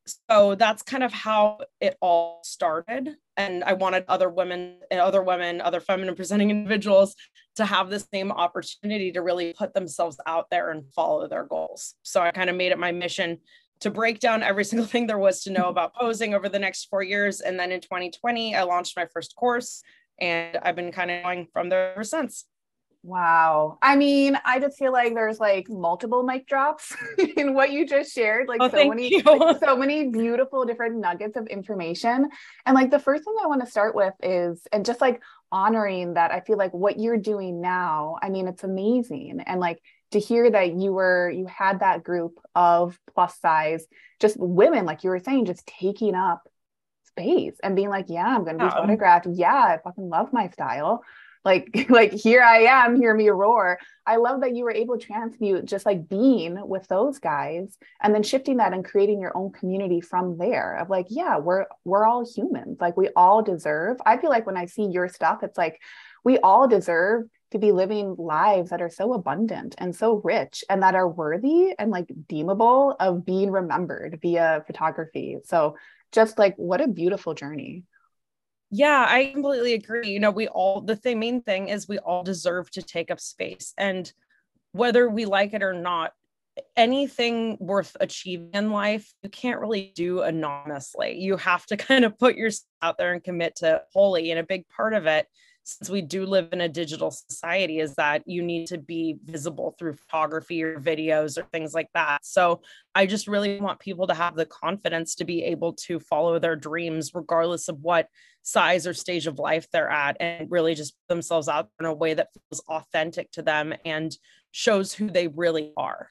so 0.05 0.55
that's 0.55 0.81
kind 0.81 1.03
of 1.03 1.13
how 1.13 1.60
it 1.79 1.98
all 2.01 2.41
started. 2.43 3.15
And 3.38 3.63
i 3.63 3.74
wanted 3.74 4.05
other 4.08 4.29
women 4.29 4.79
and 4.89 5.00
other 5.00 5.24
women 5.24 5.62
other 5.62 5.79
feminine 5.79 6.15
presenting 6.15 6.50
individuals 6.51 7.15
to 7.55 7.65
have 7.65 7.89
the 7.89 8.00
same 8.00 8.31
opportunity 8.31 9.12
to 9.12 9.22
really 9.22 9.53
put 9.53 9.74
themselves 9.74 10.17
out 10.25 10.48
there 10.50 10.72
and 10.72 10.86
follow 10.93 11.27
their 11.27 11.46
goals. 11.46 11.96
So 12.03 12.22
i 12.22 12.31
kind 12.31 12.50
of 12.50 12.55
made 12.55 12.72
it 12.72 12.79
my 12.79 12.91
mission 12.91 13.39
to 13.81 13.89
break 13.89 14.20
down 14.20 14.43
every 14.43 14.63
single 14.72 14.88
thing 14.88 15.08
there 15.08 15.17
was 15.17 15.43
to 15.43 15.51
know 15.51 15.62
mm-hmm. 15.62 15.70
about 15.70 15.96
posing 15.96 16.34
over 16.34 16.50
the 16.50 16.60
next 16.60 16.86
four 16.86 17.03
years. 17.03 17.41
And 17.41 17.60
then 17.60 17.72
in 17.72 17.81
2020 17.81 18.55
i 18.55 18.63
launched 18.63 18.98
my 18.98 19.08
first 19.13 19.36
course 19.36 19.84
and 20.20 20.58
i've 20.62 20.75
been 20.75 20.91
kind 20.91 21.12
of 21.12 21.24
going 21.24 21.48
from 21.53 21.70
there 21.70 21.93
ever 21.93 22.03
since 22.03 22.46
Wow. 23.03 23.79
I 23.81 23.96
mean, 23.96 24.38
I 24.46 24.60
just 24.60 24.77
feel 24.77 24.91
like 24.91 25.15
there's 25.15 25.39
like 25.39 25.67
multiple 25.70 26.22
mic 26.22 26.46
drops 26.46 26.96
in 27.38 27.55
what 27.55 27.72
you 27.72 27.88
just 27.88 28.13
shared. 28.13 28.48
Like 28.48 28.62
oh, 28.62 28.70
so 28.70 28.88
many, 28.88 29.22
like, 29.24 29.60
so 29.60 29.75
many 29.75 30.10
beautiful 30.10 30.65
different 30.65 30.98
nuggets 30.98 31.36
of 31.36 31.48
information. 31.48 32.29
And 32.65 32.75
like 32.75 32.91
the 32.91 33.00
first 33.00 33.24
thing 33.24 33.36
I 33.41 33.48
want 33.48 33.65
to 33.65 33.72
start 33.72 33.96
with 33.96 34.13
is, 34.22 34.62
and 34.72 34.86
just 34.86 35.01
like 35.01 35.22
honoring 35.51 36.13
that 36.13 36.31
I 36.31 36.41
feel 36.41 36.58
like 36.58 36.74
what 36.74 37.00
you're 37.00 37.17
doing 37.17 37.60
now, 37.60 38.17
I 38.22 38.29
mean, 38.29 38.48
it's 38.48 38.63
amazing. 38.63 39.41
And 39.48 39.60
like 39.60 39.81
to 40.12 40.20
hear 40.20 40.51
that 40.51 40.74
you 40.74 40.93
were, 40.93 41.31
you 41.31 41.48
had 41.48 41.79
that 41.79 42.03
group 42.03 42.39
of 42.53 43.00
plus 43.15 43.39
size, 43.39 43.84
just 44.20 44.38
women, 44.39 44.86
like 44.86 45.03
you 45.03 45.10
were 45.10 45.20
saying, 45.20 45.46
just 45.46 45.65
taking 45.65 46.13
up 46.13 46.43
space 47.08 47.55
and 47.63 47.75
being 47.75 47.89
like, 47.89 48.05
yeah, 48.10 48.27
I'm 48.27 48.43
going 48.43 48.60
to 48.60 48.65
be 48.65 48.72
photographed. 48.72 49.27
Yeah, 49.31 49.55
I 49.55 49.79
fucking 49.84 50.08
love 50.08 50.31
my 50.31 50.50
style 50.50 51.03
like 51.43 51.86
like 51.89 52.12
here 52.12 52.41
i 52.41 52.60
am 52.62 52.95
hear 52.95 53.13
me 53.13 53.29
roar. 53.29 53.79
I 54.03 54.15
love 54.15 54.41
that 54.41 54.55
you 54.55 54.63
were 54.63 54.71
able 54.71 54.98
to 54.98 55.05
transmute 55.05 55.65
just 55.65 55.86
like 55.86 56.10
being 56.10 56.57
with 56.67 56.88
those 56.88 57.19
guys 57.19 57.77
and 58.01 58.15
then 58.15 58.24
shifting 58.24 58.57
that 58.57 58.74
and 58.74 58.83
creating 58.83 59.21
your 59.21 59.36
own 59.38 59.51
community 59.51 60.01
from 60.01 60.38
there 60.38 60.77
of 60.77 60.89
like 60.89 61.07
yeah 61.10 61.38
we're 61.38 61.65
we're 61.86 62.05
all 62.05 62.25
humans. 62.25 62.77
Like 62.81 62.98
we 62.98 63.10
all 63.15 63.41
deserve 63.41 63.98
i 64.05 64.17
feel 64.17 64.29
like 64.29 64.45
when 64.45 64.57
i 64.57 64.65
see 64.65 64.86
your 64.86 65.07
stuff 65.07 65.43
it's 65.43 65.57
like 65.57 65.79
we 66.24 66.38
all 66.39 66.67
deserve 66.67 67.25
to 67.51 67.60
be 67.60 67.71
living 67.71 68.15
lives 68.17 68.69
that 68.69 68.81
are 68.81 68.89
so 68.89 69.13
abundant 69.13 69.75
and 69.77 69.95
so 69.95 70.21
rich 70.24 70.63
and 70.69 70.81
that 70.83 70.95
are 70.95 71.07
worthy 71.07 71.74
and 71.77 71.91
like 71.91 72.10
deemable 72.27 72.95
of 73.00 73.25
being 73.25 73.51
remembered 73.51 74.19
via 74.21 74.63
photography. 74.65 75.38
So 75.43 75.75
just 76.12 76.39
like 76.39 76.55
what 76.55 76.81
a 76.81 76.88
beautiful 76.88 77.33
journey 77.33 77.83
yeah, 78.72 79.06
I 79.08 79.32
completely 79.34 79.74
agree. 79.74 80.10
You 80.10 80.22
know, 80.22 80.32
we 80.32 80.48
all, 80.48 80.80
the 80.80 80.96
thing, 80.96 81.20
main 81.20 81.42
thing 81.42 81.68
is 81.68 81.90
we 81.90 82.00
all 82.00 82.24
deserve 82.24 82.72
to 82.72 82.82
take 82.82 83.12
up 83.12 83.20
space. 83.20 83.74
And 83.78 84.12
whether 84.72 85.10
we 85.10 85.25
like 85.25 85.54
it 85.54 85.62
or 85.62 85.74
not, 85.74 86.13
anything 86.78 87.58
worth 87.60 87.98
achieving 88.00 88.51
in 88.54 88.72
life, 88.72 89.13
you 89.24 89.30
can't 89.30 89.60
really 89.60 89.92
do 89.94 90.22
anonymously. 90.22 91.20
You 91.20 91.36
have 91.36 91.66
to 91.68 91.78
kind 91.90 92.06
of 92.06 92.18
put 92.18 92.36
yourself 92.36 92.66
out 92.82 92.98
there 92.98 93.12
and 93.12 93.22
commit 93.24 93.58
to 93.58 93.82
wholly. 93.92 94.32
And 94.32 94.40
a 94.40 94.44
big 94.44 94.68
part 94.70 94.94
of 94.94 95.06
it 95.06 95.28
since 95.63 95.89
we 95.89 96.01
do 96.01 96.25
live 96.25 96.50
in 96.51 96.62
a 96.62 96.70
digital 96.70 97.12
society 97.12 97.80
is 97.80 97.94
that 97.96 98.24
you 98.25 98.41
need 98.41 98.68
to 98.68 98.77
be 98.77 99.18
visible 99.24 99.75
through 99.77 99.94
photography 99.94 100.63
or 100.63 100.80
videos 100.80 101.38
or 101.38 101.44
things 101.51 101.74
like 101.74 101.89
that. 101.94 102.25
So 102.25 102.62
I 102.96 103.06
just 103.06 103.27
really 103.27 103.60
want 103.60 103.80
people 103.80 104.08
to 104.08 104.13
have 104.13 104.36
the 104.36 104.46
confidence 104.46 105.15
to 105.15 105.25
be 105.25 105.44
able 105.44 105.74
to 105.74 106.00
follow 106.00 106.39
their 106.39 106.56
dreams 106.56 107.12
regardless 107.13 107.68
of 107.68 107.80
what 107.82 108.08
size 108.41 108.88
or 108.88 108.94
stage 108.94 109.27
of 109.27 109.39
life 109.39 109.68
they're 109.72 109.89
at 109.89 110.18
and 110.20 110.50
really 110.50 110.74
just 110.74 110.94
put 110.94 111.13
themselves 111.13 111.48
out 111.48 111.70
in 111.80 111.86
a 111.86 111.94
way 111.94 112.13
that 112.13 112.30
feels 112.34 112.62
authentic 112.68 113.32
to 113.32 113.41
them 113.41 113.74
and 113.86 114.18
shows 114.51 114.94
who 114.94 115.10
they 115.10 115.27
really 115.27 115.74
are. 115.77 116.10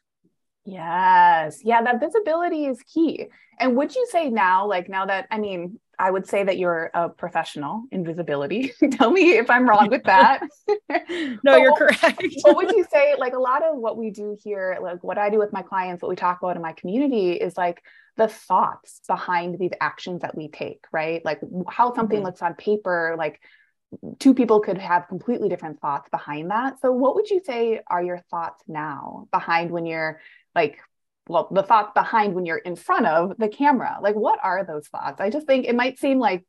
Yes. 0.65 1.61
Yeah, 1.65 1.83
that 1.83 2.01
visibility 2.01 2.67
is 2.67 2.81
key. 2.83 3.27
And 3.59 3.77
would 3.77 3.95
you 3.95 4.07
say 4.11 4.31
now, 4.31 4.67
like 4.67 4.89
now 4.89 5.07
that, 5.07 5.27
I 5.31 5.39
mean, 5.39 5.79
I 5.99 6.11
would 6.11 6.27
say 6.27 6.43
that 6.45 6.57
you're 6.57 6.91
a 6.95 7.11
professional 7.11 7.85
in 7.93 8.05
visibility. 8.05 8.73
Tell 8.93 9.11
me 9.11 9.37
if 9.37 9.51
I'm 9.51 9.69
wrong 9.69 9.91
with 9.91 10.05
that. 10.05 10.43
no, 11.45 11.57
you're 11.57 11.77
correct. 11.77 12.23
what 12.43 12.57
would 12.57 12.71
you 12.71 12.87
say? 12.91 13.15
Like 13.19 13.35
a 13.35 13.39
lot 13.39 13.63
of 13.63 13.77
what 13.77 13.99
we 13.99 14.11
do 14.11 14.37
here, 14.43 14.79
like 14.83 15.05
what 15.05 15.19
I 15.19 15.29
do 15.29 15.39
with 15.39 15.53
my 15.53 15.63
clients, 15.63 16.03
what 16.03 16.09
we 16.09 16.17
talk 16.17 16.41
about 16.41 16.57
in 16.57 16.63
my 16.63 16.73
community 16.73 17.33
is 17.33 17.57
like 17.57 17.83
the 18.17 18.29
thoughts 18.29 19.01
behind 19.07 19.59
these 19.59 19.73
actions 19.81 20.23
that 20.23 20.37
we 20.37 20.49
take, 20.49 20.85
right? 20.91 21.23
Like 21.25 21.41
how 21.69 21.95
something 21.95 22.19
mm-hmm. 22.19 22.27
looks 22.27 22.43
on 22.43 22.55
paper, 22.55 23.15
like 23.19 23.41
two 24.19 24.35
people 24.35 24.61
could 24.61 24.79
have 24.79 25.09
completely 25.09 25.49
different 25.49 25.81
thoughts 25.81 26.09
behind 26.11 26.51
that. 26.51 26.81
So 26.81 26.93
what 26.93 27.15
would 27.15 27.29
you 27.29 27.43
say 27.45 27.81
are 27.89 28.03
your 28.03 28.19
thoughts 28.31 28.63
now 28.69 29.27
behind 29.33 29.71
when 29.71 29.85
you're 29.85 30.21
like 30.55 30.79
well 31.29 31.49
the 31.51 31.63
thoughts 31.63 31.93
behind 31.95 32.35
when 32.35 32.47
you're 32.47 32.59
in 32.59 32.77
front 32.77 33.07
of 33.07 33.37
the 33.39 33.49
camera. 33.49 33.99
Like 34.01 34.15
what 34.15 34.39
are 34.43 34.65
those 34.65 34.89
thoughts? 34.89 35.21
I 35.21 35.31
just 35.31 35.47
think 35.47 35.67
it 35.67 35.75
might 35.75 35.99
seem 35.99 36.19
like 36.19 36.45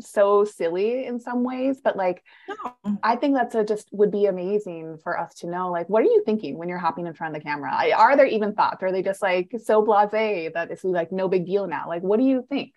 so 0.00 0.44
silly 0.44 1.04
in 1.04 1.20
some 1.20 1.44
ways 1.44 1.80
but 1.82 1.96
like 1.96 2.22
no. 2.48 2.98
i 3.02 3.14
think 3.14 3.34
that's 3.34 3.54
a 3.54 3.64
just 3.64 3.88
would 3.92 4.10
be 4.10 4.26
amazing 4.26 4.96
for 5.02 5.18
us 5.18 5.34
to 5.34 5.46
know 5.46 5.70
like 5.70 5.88
what 5.88 6.00
are 6.02 6.06
you 6.06 6.22
thinking 6.24 6.56
when 6.56 6.68
you're 6.68 6.78
hopping 6.78 7.06
in 7.06 7.12
front 7.12 7.36
of 7.36 7.42
the 7.42 7.46
camera? 7.46 7.70
Are 7.94 8.16
there 8.16 8.26
even 8.26 8.54
thoughts? 8.54 8.82
Are 8.82 8.92
they 8.92 9.02
just 9.02 9.22
like 9.22 9.52
so 9.62 9.84
blasé 9.84 10.52
that 10.54 10.70
it's 10.70 10.84
like 10.84 11.12
no 11.12 11.28
big 11.28 11.46
deal 11.46 11.66
now? 11.66 11.88
Like 11.88 12.02
what 12.02 12.18
do 12.18 12.24
you 12.24 12.44
think 12.48 12.72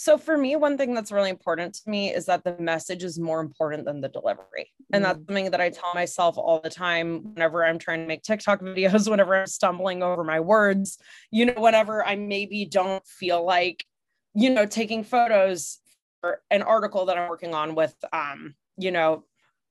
so 0.00 0.16
for 0.16 0.38
me, 0.38 0.56
one 0.56 0.78
thing 0.78 0.94
that's 0.94 1.12
really 1.12 1.28
important 1.28 1.74
to 1.74 1.90
me 1.90 2.08
is 2.08 2.24
that 2.24 2.42
the 2.42 2.56
message 2.58 3.04
is 3.04 3.18
more 3.18 3.38
important 3.38 3.84
than 3.84 4.00
the 4.00 4.08
delivery. 4.08 4.72
And 4.94 5.04
that's 5.04 5.18
mm. 5.18 5.26
something 5.26 5.50
that 5.50 5.60
I 5.60 5.68
tell 5.68 5.92
myself 5.92 6.38
all 6.38 6.58
the 6.58 6.70
time 6.70 7.34
whenever 7.34 7.62
I'm 7.62 7.78
trying 7.78 8.00
to 8.00 8.06
make 8.06 8.22
TikTok 8.22 8.60
videos, 8.62 9.10
whenever 9.10 9.36
I'm 9.36 9.46
stumbling 9.46 10.02
over 10.02 10.24
my 10.24 10.40
words, 10.40 10.96
you 11.30 11.44
know, 11.44 11.52
whenever 11.58 12.02
I 12.02 12.16
maybe 12.16 12.64
don't 12.64 13.06
feel 13.06 13.44
like, 13.44 13.84
you 14.32 14.48
know, 14.48 14.64
taking 14.64 15.04
photos 15.04 15.80
for 16.22 16.40
an 16.50 16.62
article 16.62 17.04
that 17.04 17.18
I'm 17.18 17.28
working 17.28 17.52
on 17.52 17.74
with 17.74 17.94
um, 18.10 18.54
you 18.78 18.90
know, 18.90 19.24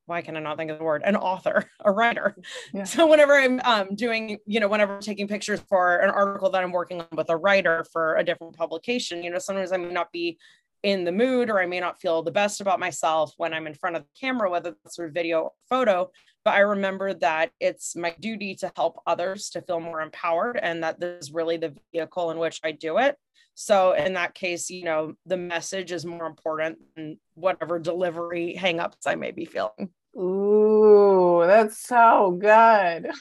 why 0.10 0.22
can 0.22 0.36
I 0.36 0.40
not 0.40 0.58
think 0.58 0.72
of 0.72 0.80
the 0.80 0.84
word? 0.84 1.04
An 1.06 1.16
author, 1.16 1.70
a 1.86 1.92
writer. 1.92 2.36
Yeah. 2.74 2.84
So 2.84 3.06
whenever 3.06 3.36
I'm 3.36 3.62
um, 3.64 3.96
doing, 3.96 4.40
you 4.46 4.60
know, 4.60 4.68
whenever 4.68 4.96
I'm 4.96 5.02
taking 5.02 5.28
pictures 5.28 5.62
for 5.70 5.98
an 5.98 6.10
article 6.10 6.50
that 6.50 6.64
I'm 6.64 6.72
working 6.72 7.02
on 7.02 7.08
with 7.12 7.30
a 7.30 7.38
writer 7.38 7.86
for 7.94 8.16
a 8.16 8.24
different 8.24 8.58
publication, 8.58 9.24
you 9.24 9.30
know, 9.30 9.40
sometimes 9.40 9.72
I 9.72 9.78
may 9.78 9.94
not 9.94 10.12
be 10.12 10.40
in 10.82 11.04
the 11.04 11.12
mood 11.12 11.50
or 11.50 11.62
I 11.62 11.66
may 11.66 11.80
not 11.80 12.02
feel 12.02 12.24
the 12.24 12.32
best 12.32 12.62
about 12.62 12.80
myself 12.80 13.34
when 13.38 13.54
I'm 13.54 13.68
in 13.68 13.74
front 13.74 13.96
of 13.96 14.04
the 14.04 14.20
camera, 14.20 14.50
whether 14.50 14.76
it's 14.86 14.96
through 14.96 15.12
video 15.12 15.42
or 15.42 15.52
photo. 15.70 16.10
But 16.46 16.56
I 16.56 16.60
remember 16.60 17.14
that 17.16 17.52
it's 17.60 17.96
my 17.96 18.16
duty 18.20 18.56
to 18.56 18.72
help 18.76 19.02
others 19.06 19.50
to 19.52 19.62
feel 19.62 19.80
more 19.80 20.02
empowered 20.02 20.58
and 20.58 20.84
that 20.84 21.00
this 21.00 21.26
is 21.26 21.34
really 21.34 21.58
the 21.58 21.76
vehicle 21.94 22.32
in 22.32 22.40
which 22.40 22.60
I 22.64 22.72
do 22.72 22.98
it. 22.98 23.18
So 23.56 23.92
in 23.92 24.14
that 24.14 24.36
case, 24.36 24.70
you 24.70 24.86
know, 24.86 25.16
the 25.26 25.36
message 25.36 25.92
is 25.92 26.06
more 26.06 26.26
important 26.26 26.78
than 26.96 27.20
whatever 27.34 27.78
delivery 27.78 28.58
hangups 28.58 29.06
I 29.06 29.16
may 29.16 29.32
be 29.32 29.44
feeling. 29.44 29.90
Ooh, 30.18 31.44
that's 31.46 31.78
so 31.78 32.38
good. 32.40 33.12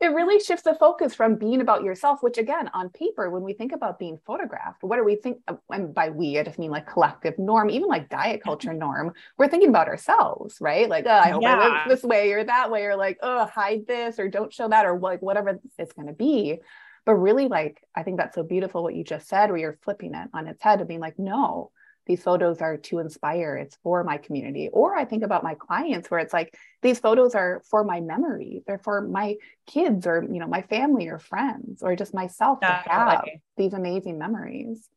it 0.00 0.06
really 0.08 0.40
shifts 0.40 0.64
the 0.64 0.74
focus 0.74 1.14
from 1.14 1.36
being 1.36 1.60
about 1.60 1.82
yourself, 1.82 2.22
which 2.22 2.38
again, 2.38 2.68
on 2.74 2.90
paper, 2.90 3.30
when 3.30 3.42
we 3.42 3.52
think 3.52 3.72
about 3.72 3.98
being 3.98 4.18
photographed, 4.26 4.82
what 4.82 4.96
do 4.96 5.04
we 5.04 5.16
think? 5.16 5.38
Uh, 5.48 5.54
and 5.70 5.94
by 5.94 6.10
we, 6.10 6.38
I 6.38 6.42
just 6.42 6.58
mean 6.58 6.70
like 6.70 6.86
collective 6.86 7.38
norm, 7.38 7.70
even 7.70 7.88
like 7.88 8.08
diet 8.08 8.42
culture 8.44 8.72
norm. 8.72 9.12
We're 9.38 9.48
thinking 9.48 9.68
about 9.68 9.88
ourselves, 9.88 10.58
right? 10.60 10.88
Like, 10.88 11.06
I 11.06 11.30
hope 11.30 11.42
yeah. 11.42 11.58
I 11.58 11.68
look 11.68 11.88
this 11.88 12.02
way 12.02 12.32
or 12.32 12.44
that 12.44 12.70
way, 12.70 12.84
or 12.84 12.96
like, 12.96 13.18
oh, 13.22 13.46
hide 13.46 13.86
this 13.86 14.18
or 14.18 14.28
don't 14.28 14.52
show 14.52 14.68
that, 14.68 14.86
or 14.86 14.98
like 14.98 15.22
whatever 15.22 15.60
it's 15.78 15.92
going 15.92 16.08
to 16.08 16.14
be. 16.14 16.58
But 17.06 17.14
really, 17.14 17.48
like, 17.48 17.82
I 17.94 18.02
think 18.02 18.16
that's 18.18 18.34
so 18.34 18.42
beautiful 18.42 18.82
what 18.82 18.94
you 18.94 19.04
just 19.04 19.28
said, 19.28 19.50
where 19.50 19.58
you're 19.58 19.78
flipping 19.82 20.14
it 20.14 20.28
on 20.32 20.46
its 20.46 20.62
head 20.62 20.80
and 20.80 20.88
being 20.88 21.00
like, 21.00 21.18
no, 21.18 21.70
these 22.06 22.22
photos 22.22 22.60
are 22.60 22.76
to 22.76 22.98
inspire 22.98 23.56
it's 23.56 23.76
for 23.82 24.04
my 24.04 24.18
community. 24.18 24.68
Or 24.72 24.96
i 24.96 25.04
think 25.04 25.22
about 25.22 25.42
my 25.42 25.54
clients 25.54 26.10
where 26.10 26.20
it's 26.20 26.32
like 26.32 26.56
these 26.82 26.98
photos 26.98 27.34
are 27.34 27.62
for 27.70 27.84
my 27.84 28.00
memory 28.00 28.62
they're 28.66 28.78
for 28.78 29.00
my 29.00 29.36
kids 29.66 30.06
or 30.06 30.22
you 30.22 30.38
know 30.38 30.46
my 30.46 30.62
family 30.62 31.08
or 31.08 31.18
friends 31.18 31.82
or 31.82 31.96
just 31.96 32.14
myself 32.14 32.60
to 32.60 32.66
have 32.66 33.24
these 33.56 33.72
amazing 33.72 34.18
memories. 34.18 34.88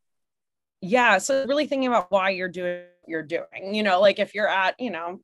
Yeah 0.82 1.18
so 1.18 1.46
really 1.48 1.68
thinking 1.68 1.88
about 1.88 2.12
why 2.12 2.32
you're 2.32 2.50
doing 2.50 2.84
you're 3.08 3.24
doing 3.24 3.74
you 3.74 3.84
know 3.84 4.00
like 4.00 4.20
if 4.20 4.36
you're 4.36 4.50
at 4.50 4.80
you 4.80 4.92
know 4.92 5.20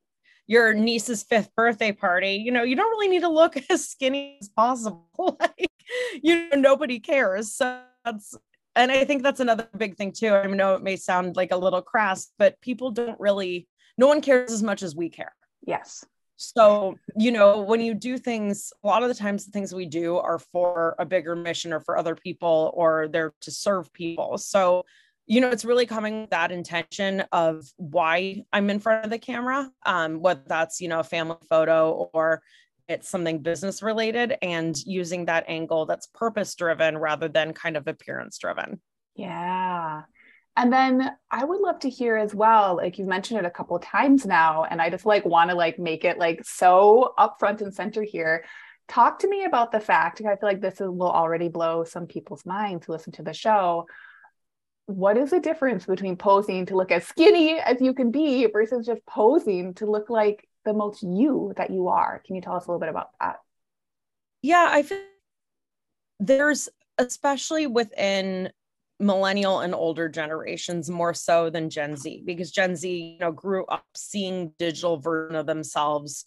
your 0.47 0.73
niece's 0.73 1.23
fifth 1.23 1.53
birthday 1.55 1.91
party 1.91 2.35
you 2.35 2.51
know 2.51 2.63
you 2.63 2.75
don't 2.75 2.89
really 2.89 3.07
need 3.07 3.21
to 3.21 3.29
look 3.29 3.55
as 3.69 3.87
skinny 3.87 4.37
as 4.41 4.49
possible 4.49 5.07
like 5.39 5.69
you 6.21 6.49
know 6.49 6.59
nobody 6.59 6.99
cares. 6.99 7.53
So 7.53 7.79
that's 8.05 8.35
and 8.75 8.91
I 8.91 9.05
think 9.05 9.23
that's 9.23 9.39
another 9.39 9.67
big 9.77 9.97
thing 9.97 10.11
too. 10.11 10.33
I 10.33 10.45
know 10.47 10.75
it 10.75 10.83
may 10.83 10.95
sound 10.95 11.35
like 11.35 11.51
a 11.51 11.57
little 11.57 11.81
crass, 11.81 12.31
but 12.37 12.59
people 12.61 12.91
don't 12.91 13.19
really, 13.19 13.67
no 13.97 14.07
one 14.07 14.21
cares 14.21 14.51
as 14.51 14.63
much 14.63 14.83
as 14.83 14.95
we 14.95 15.09
care. 15.09 15.33
Yes. 15.65 16.05
So, 16.37 16.95
you 17.15 17.31
know, 17.31 17.61
when 17.61 17.79
you 17.79 17.93
do 17.93 18.17
things, 18.17 18.73
a 18.83 18.87
lot 18.87 19.03
of 19.03 19.09
the 19.09 19.15
times 19.15 19.45
the 19.45 19.51
things 19.51 19.73
we 19.73 19.85
do 19.85 20.17
are 20.17 20.39
for 20.39 20.95
a 20.99 21.05
bigger 21.05 21.35
mission 21.35 21.71
or 21.71 21.79
for 21.79 21.97
other 21.97 22.15
people 22.15 22.71
or 22.75 23.07
they're 23.07 23.33
to 23.41 23.51
serve 23.51 23.93
people. 23.93 24.37
So, 24.37 24.83
you 25.25 25.39
know, 25.39 25.49
it's 25.49 25.63
really 25.63 25.85
coming 25.85 26.21
with 26.21 26.31
that 26.31 26.51
intention 26.51 27.23
of 27.31 27.65
why 27.77 28.43
I'm 28.51 28.69
in 28.69 28.79
front 28.79 29.05
of 29.05 29.11
the 29.11 29.19
camera, 29.19 29.71
um, 29.85 30.19
whether 30.19 30.43
that's, 30.45 30.81
you 30.81 30.89
know, 30.89 30.99
a 30.99 31.03
family 31.03 31.37
photo 31.47 32.09
or 32.13 32.41
it's 32.87 33.09
something 33.09 33.39
business 33.39 33.81
related 33.81 34.37
and 34.41 34.77
using 34.85 35.25
that 35.25 35.45
angle 35.47 35.85
that's 35.85 36.07
purpose 36.07 36.53
driven 36.55 36.97
rather 36.97 37.27
than 37.27 37.53
kind 37.53 37.77
of 37.77 37.87
appearance 37.87 38.37
driven. 38.37 38.81
Yeah. 39.15 40.03
And 40.55 40.71
then 40.71 41.11
I 41.31 41.45
would 41.45 41.61
love 41.61 41.79
to 41.79 41.89
hear 41.89 42.15
as 42.15 42.35
well, 42.35 42.75
like 42.75 42.99
you've 42.99 43.07
mentioned 43.07 43.39
it 43.39 43.45
a 43.45 43.51
couple 43.51 43.79
times 43.79 44.25
now, 44.25 44.65
and 44.65 44.81
I 44.81 44.89
just 44.89 45.05
like 45.05 45.25
want 45.25 45.49
to 45.49 45.55
like 45.55 45.79
make 45.79 46.05
it 46.05 46.19
like 46.19 46.41
so 46.45 47.13
upfront 47.17 47.61
and 47.61 47.73
center 47.73 48.03
here. 48.03 48.45
Talk 48.87 49.19
to 49.19 49.29
me 49.29 49.45
about 49.45 49.71
the 49.71 49.79
fact, 49.79 50.21
I 50.21 50.35
feel 50.35 50.49
like 50.49 50.61
this 50.61 50.79
will 50.79 51.09
already 51.09 51.47
blow 51.47 51.85
some 51.85 52.05
people's 52.05 52.45
minds 52.45 52.85
who 52.85 52.91
listen 52.91 53.13
to 53.13 53.23
the 53.23 53.33
show. 53.33 53.87
What 54.85 55.17
is 55.17 55.31
the 55.31 55.39
difference 55.39 55.85
between 55.85 56.17
posing 56.17 56.65
to 56.67 56.75
look 56.75 56.91
as 56.91 57.07
skinny 57.07 57.57
as 57.57 57.81
you 57.81 57.93
can 57.93 58.11
be 58.11 58.45
versus 58.45 58.85
just 58.85 59.03
posing 59.05 59.73
to 59.75 59.89
look 59.89 60.09
like 60.09 60.47
the 60.65 60.73
most 60.73 61.03
you 61.03 61.53
that 61.57 61.69
you 61.69 61.87
are. 61.87 62.21
Can 62.25 62.35
you 62.35 62.41
tell 62.41 62.55
us 62.55 62.65
a 62.65 62.71
little 62.71 62.79
bit 62.79 62.89
about 62.89 63.09
that? 63.19 63.37
Yeah, 64.41 64.67
I 64.69 64.83
feel 64.83 64.99
there's 66.19 66.69
especially 66.97 67.67
within 67.67 68.51
millennial 68.99 69.59
and 69.59 69.73
older 69.73 70.07
generations 70.07 70.89
more 70.89 71.13
so 71.13 71.49
than 71.49 71.69
Gen 71.69 71.97
Z 71.97 72.23
because 72.25 72.51
Gen 72.51 72.75
Z, 72.75 72.89
you 72.89 73.19
know, 73.19 73.31
grew 73.31 73.65
up 73.65 73.85
seeing 73.95 74.53
digital 74.57 74.97
version 74.97 75.35
of 75.35 75.45
themselves 75.45 76.25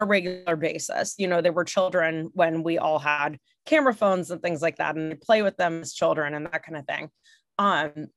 a 0.00 0.06
regular 0.06 0.56
basis. 0.56 1.14
You 1.18 1.28
know, 1.28 1.40
they 1.40 1.50
were 1.50 1.64
children 1.64 2.30
when 2.34 2.62
we 2.62 2.78
all 2.78 2.98
had 2.98 3.38
camera 3.64 3.94
phones 3.94 4.30
and 4.30 4.42
things 4.42 4.62
like 4.62 4.76
that, 4.76 4.96
and 4.96 5.12
they 5.12 5.16
play 5.16 5.42
with 5.42 5.56
them 5.56 5.80
as 5.82 5.92
children 5.92 6.34
and 6.34 6.46
that 6.46 6.62
kind 6.64 6.76
of 6.76 6.86
thing. 6.86 7.10
Um, 7.58 8.08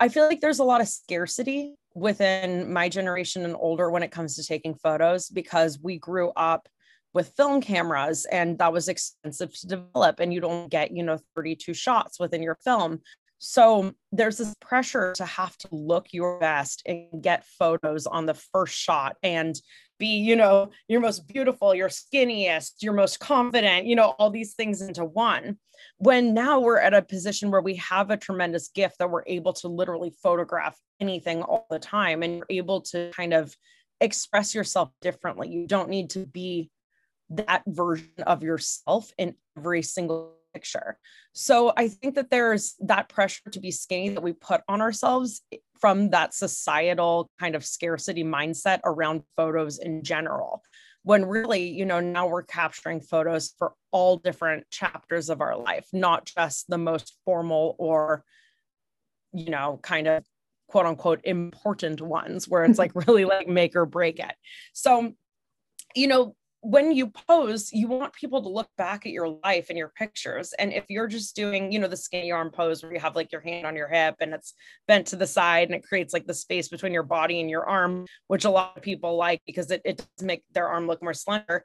I 0.00 0.08
feel 0.08 0.26
like 0.26 0.40
there's 0.40 0.58
a 0.58 0.64
lot 0.64 0.80
of 0.80 0.88
scarcity 0.88 1.76
within 1.94 2.72
my 2.72 2.88
generation 2.88 3.44
and 3.44 3.56
older 3.58 3.90
when 3.90 4.02
it 4.02 4.10
comes 4.10 4.36
to 4.36 4.44
taking 4.44 4.74
photos 4.74 5.28
because 5.28 5.78
we 5.80 5.98
grew 5.98 6.30
up 6.36 6.68
with 7.14 7.34
film 7.36 7.60
cameras 7.60 8.26
and 8.30 8.58
that 8.58 8.72
was 8.72 8.88
expensive 8.88 9.52
to 9.60 9.66
develop 9.66 10.18
and 10.18 10.32
you 10.32 10.40
don't 10.40 10.70
get 10.70 10.96
you 10.96 11.02
know 11.02 11.18
32 11.36 11.74
shots 11.74 12.18
within 12.18 12.42
your 12.42 12.56
film. 12.64 13.00
So 13.44 13.92
there's 14.12 14.38
this 14.38 14.54
pressure 14.60 15.12
to 15.14 15.24
have 15.24 15.56
to 15.58 15.68
look 15.72 16.12
your 16.12 16.38
best 16.38 16.82
and 16.86 17.22
get 17.22 17.44
photos 17.44 18.06
on 18.06 18.24
the 18.24 18.34
first 18.34 18.74
shot. 18.74 19.16
And 19.22 19.56
be 20.02 20.18
you 20.18 20.34
know 20.34 20.68
your 20.88 21.00
most 21.00 21.28
beautiful 21.28 21.76
your 21.76 21.88
skinniest 21.88 22.82
your 22.82 22.92
most 22.92 23.20
confident 23.20 23.86
you 23.86 23.94
know 23.94 24.16
all 24.18 24.30
these 24.30 24.54
things 24.54 24.82
into 24.82 25.04
one 25.04 25.56
when 25.98 26.34
now 26.34 26.58
we're 26.58 26.80
at 26.80 26.92
a 26.92 27.00
position 27.00 27.52
where 27.52 27.60
we 27.60 27.76
have 27.76 28.10
a 28.10 28.16
tremendous 28.16 28.66
gift 28.74 28.98
that 28.98 29.08
we're 29.08 29.22
able 29.28 29.52
to 29.52 29.68
literally 29.68 30.12
photograph 30.20 30.76
anything 30.98 31.40
all 31.42 31.68
the 31.70 31.78
time 31.78 32.24
and 32.24 32.38
you're 32.38 32.46
able 32.50 32.80
to 32.80 33.12
kind 33.14 33.32
of 33.32 33.56
express 34.00 34.56
yourself 34.56 34.90
differently 35.00 35.48
you 35.48 35.68
don't 35.68 35.88
need 35.88 36.10
to 36.10 36.26
be 36.26 36.68
that 37.30 37.62
version 37.68 38.10
of 38.26 38.42
yourself 38.42 39.12
in 39.18 39.36
every 39.56 39.82
single 39.82 40.34
picture. 40.52 40.98
So 41.32 41.72
I 41.76 41.88
think 41.88 42.16
that 42.16 42.28
there's 42.30 42.74
that 42.80 43.08
pressure 43.08 43.48
to 43.50 43.60
be 43.60 43.70
skinny 43.70 44.10
that 44.10 44.22
we 44.22 44.34
put 44.34 44.60
on 44.68 44.82
ourselves 44.82 45.40
from 45.82 46.10
that 46.10 46.32
societal 46.32 47.28
kind 47.40 47.56
of 47.56 47.64
scarcity 47.64 48.22
mindset 48.22 48.78
around 48.84 49.22
photos 49.36 49.80
in 49.80 50.04
general. 50.04 50.62
When 51.02 51.24
really, 51.24 51.70
you 51.70 51.84
know, 51.84 51.98
now 51.98 52.28
we're 52.28 52.44
capturing 52.44 53.00
photos 53.00 53.52
for 53.58 53.72
all 53.90 54.16
different 54.16 54.70
chapters 54.70 55.28
of 55.28 55.40
our 55.40 55.56
life, 55.56 55.84
not 55.92 56.24
just 56.24 56.70
the 56.70 56.78
most 56.78 57.18
formal 57.24 57.74
or, 57.80 58.24
you 59.32 59.50
know, 59.50 59.80
kind 59.82 60.06
of 60.06 60.24
quote 60.68 60.86
unquote 60.86 61.20
important 61.24 62.00
ones 62.00 62.46
where 62.46 62.62
it's 62.62 62.78
mm-hmm. 62.78 62.96
like 62.96 63.08
really 63.08 63.24
like 63.24 63.48
make 63.48 63.74
or 63.74 63.84
break 63.84 64.20
it. 64.20 64.34
So, 64.72 65.14
you 65.96 66.06
know, 66.06 66.36
when 66.62 66.92
you 66.92 67.08
pose, 67.08 67.72
you 67.72 67.88
want 67.88 68.12
people 68.12 68.40
to 68.40 68.48
look 68.48 68.68
back 68.78 69.04
at 69.04 69.10
your 69.12 69.28
life 69.28 69.66
and 69.68 69.76
your 69.76 69.92
pictures. 69.98 70.54
And 70.60 70.72
if 70.72 70.84
you're 70.88 71.08
just 71.08 71.34
doing, 71.34 71.72
you 71.72 71.80
know, 71.80 71.88
the 71.88 71.96
skinny 71.96 72.30
arm 72.30 72.50
pose 72.50 72.82
where 72.82 72.94
you 72.94 73.00
have 73.00 73.16
like 73.16 73.32
your 73.32 73.40
hand 73.40 73.66
on 73.66 73.74
your 73.74 73.88
hip 73.88 74.14
and 74.20 74.32
it's 74.32 74.54
bent 74.86 75.08
to 75.08 75.16
the 75.16 75.26
side 75.26 75.68
and 75.68 75.74
it 75.74 75.82
creates 75.82 76.12
like 76.12 76.24
the 76.24 76.34
space 76.34 76.68
between 76.68 76.92
your 76.92 77.02
body 77.02 77.40
and 77.40 77.50
your 77.50 77.68
arm, 77.68 78.06
which 78.28 78.44
a 78.44 78.50
lot 78.50 78.76
of 78.76 78.82
people 78.82 79.16
like 79.16 79.42
because 79.44 79.72
it, 79.72 79.82
it 79.84 79.96
does 79.98 80.24
make 80.24 80.44
their 80.52 80.68
arm 80.68 80.86
look 80.86 81.02
more 81.02 81.14
slender. 81.14 81.64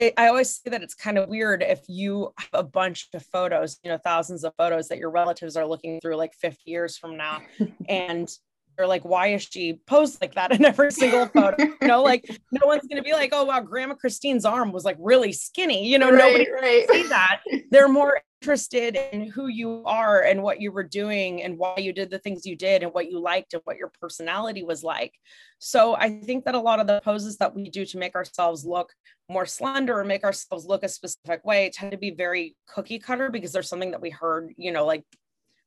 It, 0.00 0.14
I 0.16 0.26
always 0.26 0.50
say 0.56 0.70
that 0.70 0.82
it's 0.82 0.94
kind 0.94 1.18
of 1.18 1.28
weird 1.28 1.62
if 1.62 1.82
you 1.88 2.32
have 2.36 2.50
a 2.52 2.64
bunch 2.64 3.08
of 3.14 3.24
photos, 3.26 3.78
you 3.84 3.90
know, 3.92 3.98
thousands 3.98 4.42
of 4.42 4.52
photos 4.58 4.88
that 4.88 4.98
your 4.98 5.10
relatives 5.10 5.56
are 5.56 5.66
looking 5.66 6.00
through 6.00 6.16
like 6.16 6.34
50 6.34 6.62
years 6.66 6.98
from 6.98 7.16
now. 7.16 7.42
and 7.88 8.28
they're 8.76 8.86
like, 8.86 9.04
why 9.04 9.28
is 9.28 9.42
she 9.42 9.80
posed 9.86 10.20
like 10.20 10.34
that 10.34 10.52
in 10.52 10.64
every 10.64 10.90
single 10.90 11.26
photo? 11.34 11.56
you 11.62 11.88
know, 11.88 12.02
like 12.02 12.28
no 12.50 12.66
one's 12.66 12.86
gonna 12.88 13.02
be 13.02 13.12
like, 13.12 13.30
oh 13.32 13.44
wow, 13.44 13.60
Grandma 13.60 13.94
Christine's 13.94 14.44
arm 14.44 14.72
was 14.72 14.84
like 14.84 14.96
really 14.98 15.32
skinny. 15.32 15.88
You 15.88 15.98
know, 15.98 16.10
right, 16.10 16.18
nobody 16.18 16.50
right. 16.50 16.88
see 16.90 17.02
that. 17.08 17.40
They're 17.70 17.88
more 17.88 18.20
interested 18.40 18.98
in 19.12 19.28
who 19.28 19.46
you 19.46 19.84
are 19.86 20.22
and 20.22 20.42
what 20.42 20.60
you 20.60 20.72
were 20.72 20.82
doing 20.82 21.44
and 21.44 21.56
why 21.56 21.76
you 21.76 21.92
did 21.92 22.10
the 22.10 22.18
things 22.18 22.44
you 22.44 22.56
did 22.56 22.82
and 22.82 22.92
what 22.92 23.08
you 23.08 23.20
liked 23.20 23.54
and 23.54 23.62
what 23.64 23.76
your 23.76 23.92
personality 24.00 24.64
was 24.64 24.82
like. 24.82 25.14
So 25.60 25.94
I 25.94 26.20
think 26.20 26.44
that 26.44 26.56
a 26.56 26.60
lot 26.60 26.80
of 26.80 26.88
the 26.88 27.00
poses 27.04 27.36
that 27.36 27.54
we 27.54 27.70
do 27.70 27.86
to 27.86 27.98
make 27.98 28.16
ourselves 28.16 28.64
look 28.64 28.92
more 29.28 29.46
slender 29.46 29.98
or 29.98 30.04
make 30.04 30.24
ourselves 30.24 30.66
look 30.66 30.82
a 30.82 30.88
specific 30.88 31.44
way 31.44 31.70
tend 31.72 31.92
to 31.92 31.98
be 31.98 32.10
very 32.10 32.56
cookie 32.66 32.98
cutter 32.98 33.30
because 33.30 33.52
there's 33.52 33.68
something 33.68 33.92
that 33.92 34.02
we 34.02 34.10
heard, 34.10 34.52
you 34.56 34.72
know, 34.72 34.84
like 34.84 35.04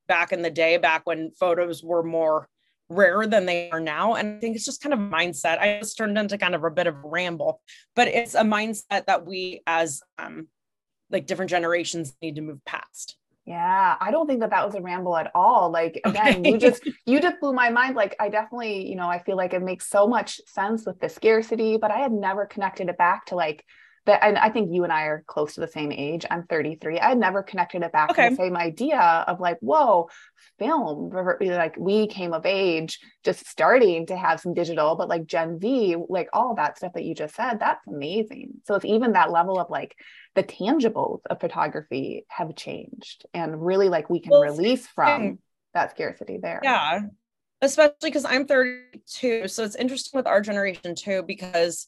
back 0.10 0.34
in 0.34 0.42
the 0.42 0.52
day, 0.52 0.76
back 0.76 1.04
when 1.06 1.32
photos 1.32 1.82
were 1.82 2.04
more 2.04 2.50
rarer 2.90 3.28
than 3.28 3.46
they 3.46 3.70
are 3.72 3.80
now. 3.80 4.16
And 4.16 4.38
I 4.38 4.40
think 4.40 4.56
it's 4.56 4.66
just 4.66 4.82
kind 4.82 4.94
of 4.94 5.00
mindset. 5.00 5.60
I 5.60 5.80
just 5.80 5.98
turned 5.98 6.18
into 6.18 6.38
kind 6.38 6.56
of 6.56 6.64
a 6.64 6.72
bit 6.72 6.88
of 6.88 6.96
a 6.96 7.08
ramble, 7.08 7.62
but 7.96 8.08
it's 8.08 8.36
a 8.36 8.42
mindset 8.42 9.06
that 9.08 9.26
we 9.26 9.62
as 9.66 10.02
um, 10.18 10.48
like 11.10 11.26
different 11.26 11.50
generations 11.50 12.16
need 12.22 12.36
to 12.36 12.42
move 12.42 12.64
past. 12.66 13.18
Yeah, 13.46 13.96
I 14.00 14.10
don't 14.10 14.26
think 14.26 14.40
that 14.40 14.50
that 14.50 14.66
was 14.66 14.74
a 14.74 14.82
ramble 14.82 15.16
at 15.16 15.32
all. 15.36 15.70
Like 15.70 16.02
again, 16.04 16.40
okay. 16.40 16.52
you 16.52 16.58
just 16.58 16.88
you 17.06 17.22
just 17.22 17.40
blew 17.40 17.54
my 17.54 17.70
mind. 17.70 17.96
Like 17.96 18.16
I 18.20 18.30
definitely, 18.30 18.90
you 18.90 18.96
know, 18.96 19.08
I 19.08 19.22
feel 19.22 19.38
like 19.38 19.54
it 19.54 19.62
makes 19.62 19.88
so 19.88 20.08
much 20.08 20.42
sense 20.48 20.86
with 20.86 21.00
the 21.00 21.10
scarcity, 21.10 21.78
but 21.78 21.92
I 21.92 22.00
had 22.00 22.12
never 22.12 22.48
connected 22.48 22.90
it 22.90 22.98
back 22.98 23.28
to 23.28 23.36
like 23.36 23.64
that 24.06 24.24
and 24.24 24.38
I 24.38 24.50
think 24.50 24.72
you 24.72 24.84
and 24.84 24.94
I 24.94 25.04
are 25.04 25.24
close 25.26 25.56
to 25.56 25.62
the 25.62 25.68
same 25.68 25.92
age. 25.92 26.26
I'm 26.30 26.44
33. 26.44 27.00
I 27.00 27.10
had 27.10 27.18
never 27.18 27.42
connected 27.42 27.82
it 27.82 27.92
back 27.92 28.12
okay. 28.12 28.30
to 28.30 28.30
the 28.30 28.36
same 28.36 28.56
idea 28.56 29.00
of 29.00 29.40
like, 29.40 29.58
whoa, 29.62 30.10
film. 30.60 31.10
Like 31.10 31.76
we 31.78 32.08
came 32.08 32.34
of 32.34 32.46
age 32.46 33.00
just 33.24 33.48
starting 33.48 34.06
to 34.08 34.16
have 34.18 34.40
some 34.40 34.54
digital, 34.54 34.96
but 34.96 35.10
like 35.10 35.26
Gen 35.26 35.60
Z, 35.60 35.96
like 36.08 36.30
all 36.34 36.56
that 36.56 36.78
stuff 36.78 36.94
that 36.94 37.04
you 37.04 37.16
just 37.16 37.36
said, 37.36 37.60
that's 37.60 37.86
amazing. 37.88 38.62
So 38.66 38.76
it's 38.76 38.86
even 38.86 39.14
that 39.14 39.32
level 39.32 39.60
of 39.60 39.70
like 39.70 39.96
the 40.36 40.44
tangibles 40.44 41.22
of 41.30 41.40
photography 41.40 42.26
have 42.30 42.56
changed 42.56 43.26
and 43.34 43.66
really 43.66 43.90
like 43.90 44.10
we 44.10 44.20
can 44.20 44.32
well, 44.32 44.42
release 44.42 44.86
from 44.88 45.40
that 45.74 45.92
scarcity 45.92 46.38
there. 46.42 46.60
Yeah. 46.64 47.02
Especially 47.62 47.96
because 48.04 48.26
I'm 48.26 48.46
32. 48.46 49.48
So 49.48 49.64
it's 49.64 49.76
interesting 49.76 50.18
with 50.18 50.28
our 50.28 50.42
generation 50.42 50.94
too, 50.94 51.24
because 51.26 51.88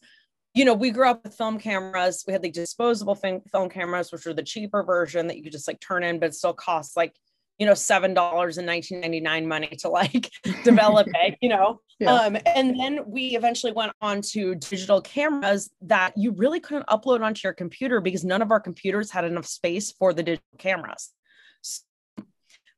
you 0.57 0.65
know, 0.65 0.73
we 0.73 0.89
grew 0.89 1.07
up 1.07 1.23
with 1.23 1.35
film 1.35 1.59
cameras. 1.59 2.23
We 2.25 2.33
had 2.33 2.41
the 2.41 2.49
disposable 2.49 3.13
film, 3.13 3.41
film 3.51 3.69
cameras, 3.69 4.11
which 4.11 4.25
were 4.25 4.33
the 4.33 4.41
cheaper 4.41 4.81
version 4.81 5.27
that 5.27 5.37
you 5.37 5.43
could 5.43 5.51
just 5.51 5.67
like 5.67 5.79
turn 5.79 6.03
in, 6.03 6.19
but 6.19 6.29
it 6.29 6.33
still 6.33 6.53
costs 6.53 6.97
like, 6.97 7.13
you 7.59 7.67
know, 7.67 7.75
seven 7.75 8.15
dollars 8.15 8.57
in 8.57 8.65
1999 8.65 9.47
money 9.47 9.67
to 9.81 9.89
like 9.89 10.31
develop 10.63 11.07
it, 11.13 11.37
you 11.41 11.49
know. 11.49 11.79
Yeah. 11.99 12.13
Um, 12.13 12.37
and 12.45 12.79
then 12.79 12.99
we 13.07 13.35
eventually 13.35 13.71
went 13.71 13.91
on 14.01 14.21
to 14.33 14.53
digital 14.53 15.01
cameras 15.01 15.71
that 15.81 16.13
you 16.15 16.31
really 16.31 16.59
couldn't 16.59 16.85
upload 16.85 17.21
onto 17.21 17.41
your 17.43 17.53
computer 17.53 18.01
because 18.01 18.23
none 18.23 18.43
of 18.43 18.51
our 18.51 18.59
computers 18.59 19.09
had 19.09 19.25
enough 19.25 19.47
space 19.47 19.93
for 19.93 20.13
the 20.13 20.21
digital 20.21 20.45
cameras 20.59 21.11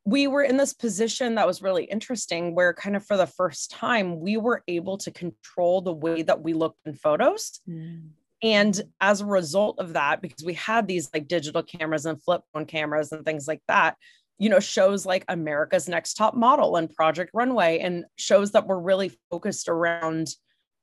we 0.05 0.27
were 0.27 0.43
in 0.43 0.57
this 0.57 0.73
position 0.73 1.35
that 1.35 1.47
was 1.47 1.61
really 1.61 1.83
interesting 1.83 2.55
where 2.55 2.73
kind 2.73 2.95
of 2.95 3.05
for 3.05 3.17
the 3.17 3.27
first 3.27 3.71
time 3.71 4.19
we 4.19 4.37
were 4.37 4.63
able 4.67 4.97
to 4.97 5.11
control 5.11 5.81
the 5.81 5.93
way 5.93 6.21
that 6.21 6.41
we 6.41 6.53
looked 6.53 6.79
in 6.85 6.93
photos 6.93 7.59
mm. 7.67 8.01
and 8.41 8.81
as 9.01 9.21
a 9.21 9.25
result 9.25 9.77
of 9.79 9.93
that 9.93 10.21
because 10.21 10.43
we 10.43 10.53
had 10.53 10.87
these 10.87 11.09
like 11.13 11.27
digital 11.27 11.61
cameras 11.61 12.05
and 12.05 12.21
flip 12.23 12.41
phone 12.53 12.65
cameras 12.65 13.11
and 13.11 13.25
things 13.25 13.47
like 13.47 13.61
that 13.67 13.95
you 14.37 14.49
know 14.49 14.59
shows 14.59 15.05
like 15.05 15.25
america's 15.27 15.89
next 15.89 16.13
top 16.13 16.33
model 16.33 16.77
and 16.77 16.93
project 16.95 17.31
runway 17.33 17.79
and 17.79 18.05
shows 18.15 18.51
that 18.51 18.67
were 18.67 18.79
really 18.79 19.11
focused 19.29 19.67
around 19.67 20.29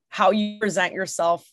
how 0.09 0.31
you 0.31 0.59
present 0.59 0.93
yourself 0.93 1.51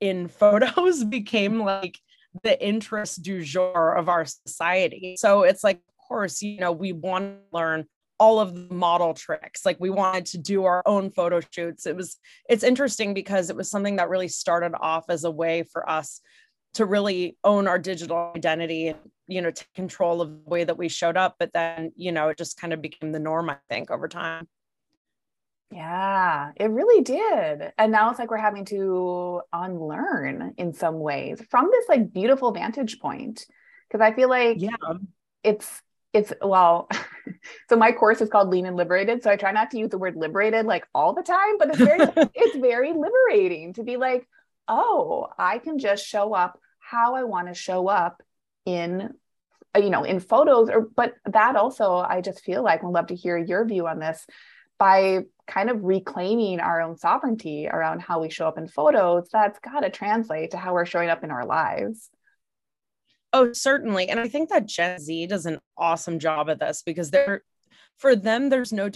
in 0.00 0.28
photos 0.28 1.02
became 1.02 1.60
like 1.60 1.98
the 2.42 2.62
interest 2.62 3.22
du 3.22 3.42
jour 3.42 3.94
of 3.94 4.10
our 4.10 4.26
society 4.26 5.16
so 5.18 5.42
it's 5.42 5.64
like 5.64 5.80
course, 6.06 6.42
you 6.42 6.58
know, 6.58 6.72
we 6.72 6.92
want 6.92 7.24
to 7.24 7.56
learn 7.56 7.86
all 8.18 8.40
of 8.40 8.54
the 8.54 8.74
model 8.74 9.14
tricks. 9.14 9.66
Like 9.66 9.78
we 9.78 9.90
wanted 9.90 10.26
to 10.26 10.38
do 10.38 10.64
our 10.64 10.82
own 10.86 11.10
photo 11.10 11.40
shoots. 11.50 11.86
It 11.86 11.96
was, 11.96 12.16
it's 12.48 12.64
interesting 12.64 13.14
because 13.14 13.50
it 13.50 13.56
was 13.56 13.70
something 13.70 13.96
that 13.96 14.08
really 14.08 14.28
started 14.28 14.72
off 14.78 15.04
as 15.10 15.24
a 15.24 15.30
way 15.30 15.64
for 15.64 15.88
us 15.88 16.20
to 16.74 16.86
really 16.86 17.36
own 17.44 17.68
our 17.68 17.78
digital 17.78 18.32
identity 18.34 18.88
and, 18.88 18.98
you 19.26 19.42
know, 19.42 19.50
take 19.50 19.72
control 19.74 20.20
of 20.20 20.30
the 20.30 20.50
way 20.50 20.64
that 20.64 20.78
we 20.78 20.88
showed 20.88 21.16
up. 21.16 21.36
But 21.38 21.52
then, 21.52 21.92
you 21.96 22.12
know, 22.12 22.28
it 22.28 22.38
just 22.38 22.58
kind 22.58 22.72
of 22.72 22.80
became 22.80 23.12
the 23.12 23.18
norm, 23.18 23.50
I 23.50 23.56
think, 23.68 23.90
over 23.90 24.08
time. 24.08 24.48
Yeah, 25.70 26.52
it 26.56 26.70
really 26.70 27.02
did. 27.02 27.72
And 27.76 27.90
now 27.90 28.10
it's 28.10 28.18
like 28.18 28.30
we're 28.30 28.36
having 28.36 28.64
to 28.66 29.42
unlearn 29.52 30.54
in 30.58 30.72
some 30.72 31.00
ways 31.00 31.42
from 31.50 31.70
this 31.70 31.88
like 31.88 32.12
beautiful 32.12 32.52
vantage 32.52 33.00
point. 33.00 33.44
Cause 33.90 34.00
I 34.00 34.12
feel 34.12 34.28
like 34.28 34.60
yeah. 34.60 34.70
it's 35.42 35.82
it's 36.16 36.32
well 36.40 36.88
so 37.68 37.76
my 37.76 37.92
course 37.92 38.20
is 38.20 38.28
called 38.28 38.48
lean 38.48 38.66
and 38.66 38.76
liberated 38.76 39.22
so 39.22 39.30
i 39.30 39.36
try 39.36 39.52
not 39.52 39.70
to 39.70 39.78
use 39.78 39.90
the 39.90 39.98
word 39.98 40.16
liberated 40.16 40.66
like 40.66 40.86
all 40.94 41.12
the 41.12 41.22
time 41.22 41.58
but 41.58 41.68
it's 41.68 41.78
very 41.78 42.00
it's 42.34 42.56
very 42.56 42.92
liberating 42.92 43.72
to 43.72 43.82
be 43.82 43.96
like 43.96 44.26
oh 44.66 45.28
i 45.38 45.58
can 45.58 45.78
just 45.78 46.04
show 46.04 46.34
up 46.34 46.58
how 46.78 47.14
i 47.14 47.22
want 47.22 47.48
to 47.48 47.54
show 47.54 47.88
up 47.88 48.22
in 48.64 49.10
uh, 49.76 49.78
you 49.78 49.90
know 49.90 50.04
in 50.04 50.18
photos 50.18 50.70
or 50.70 50.88
but 50.96 51.14
that 51.26 51.54
also 51.54 51.96
i 51.96 52.20
just 52.20 52.44
feel 52.44 52.62
like 52.62 52.82
would 52.82 52.92
love 52.92 53.08
to 53.08 53.14
hear 53.14 53.36
your 53.36 53.64
view 53.64 53.86
on 53.86 53.98
this 53.98 54.26
by 54.78 55.20
kind 55.46 55.70
of 55.70 55.84
reclaiming 55.84 56.60
our 56.60 56.80
own 56.80 56.96
sovereignty 56.96 57.68
around 57.68 58.00
how 58.00 58.20
we 58.20 58.28
show 58.28 58.48
up 58.48 58.58
in 58.58 58.68
photos, 58.68 59.28
that's 59.32 59.58
got 59.60 59.80
to 59.80 59.90
translate 59.90 60.50
to 60.50 60.58
how 60.58 60.74
we're 60.74 60.84
showing 60.84 61.08
up 61.08 61.24
in 61.24 61.30
our 61.30 61.46
lives. 61.46 62.10
Oh, 63.36 63.52
certainly. 63.52 64.08
And 64.08 64.18
I 64.18 64.28
think 64.28 64.48
that 64.48 64.64
Gen 64.64 64.98
Z 64.98 65.26
does 65.26 65.44
an 65.44 65.58
awesome 65.76 66.18
job 66.18 66.48
at 66.48 66.58
this 66.58 66.82
because 66.84 67.10
they're 67.10 67.42
for 67.98 68.16
them, 68.16 68.48
there's 68.48 68.72
no 68.72 68.90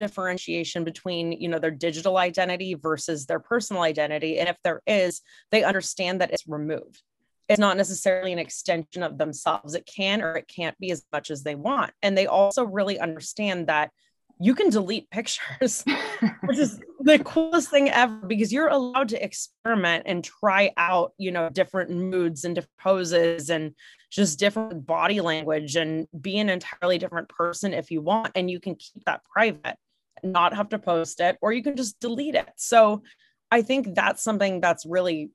differentiation 0.00 0.84
between 0.84 1.32
you 1.32 1.48
know 1.48 1.58
their 1.58 1.70
digital 1.70 2.18
identity 2.18 2.74
versus 2.74 3.24
their 3.24 3.38
personal 3.38 3.80
identity 3.80 4.38
and 4.38 4.48
if 4.48 4.56
there 4.64 4.82
is 4.86 5.22
they 5.52 5.62
understand 5.62 6.20
that 6.20 6.32
it's 6.32 6.48
removed 6.48 7.00
it's 7.48 7.60
not 7.60 7.76
necessarily 7.76 8.32
an 8.32 8.38
extension 8.40 9.04
of 9.04 9.16
themselves 9.18 9.74
it 9.74 9.86
can 9.86 10.20
or 10.20 10.34
it 10.34 10.48
can't 10.48 10.76
be 10.78 10.90
as 10.90 11.04
much 11.12 11.30
as 11.30 11.44
they 11.44 11.54
want 11.54 11.92
and 12.02 12.18
they 12.18 12.26
also 12.26 12.64
really 12.64 12.98
understand 12.98 13.68
that 13.68 13.92
you 14.40 14.54
can 14.54 14.70
delete 14.70 15.10
pictures, 15.10 15.84
which 16.44 16.58
is 16.58 16.80
the 17.00 17.18
coolest 17.20 17.70
thing 17.70 17.90
ever 17.90 18.14
because 18.26 18.52
you're 18.52 18.68
allowed 18.68 19.08
to 19.10 19.22
experiment 19.22 20.04
and 20.06 20.24
try 20.24 20.72
out, 20.76 21.12
you 21.18 21.30
know, 21.30 21.48
different 21.48 21.90
moods 21.90 22.44
and 22.44 22.54
different 22.54 22.78
poses 22.78 23.50
and 23.50 23.74
just 24.10 24.38
different 24.38 24.86
body 24.86 25.20
language 25.20 25.76
and 25.76 26.06
be 26.20 26.38
an 26.38 26.48
entirely 26.48 26.98
different 26.98 27.28
person 27.28 27.72
if 27.72 27.90
you 27.90 28.00
want. 28.00 28.32
And 28.34 28.50
you 28.50 28.60
can 28.60 28.74
keep 28.74 29.04
that 29.04 29.22
private, 29.24 29.76
not 30.22 30.54
have 30.54 30.68
to 30.70 30.78
post 30.78 31.20
it, 31.20 31.38
or 31.40 31.52
you 31.52 31.62
can 31.62 31.76
just 31.76 32.00
delete 32.00 32.34
it. 32.34 32.50
So 32.56 33.02
I 33.50 33.62
think 33.62 33.94
that's 33.94 34.22
something 34.22 34.60
that's 34.60 34.86
really 34.86 35.30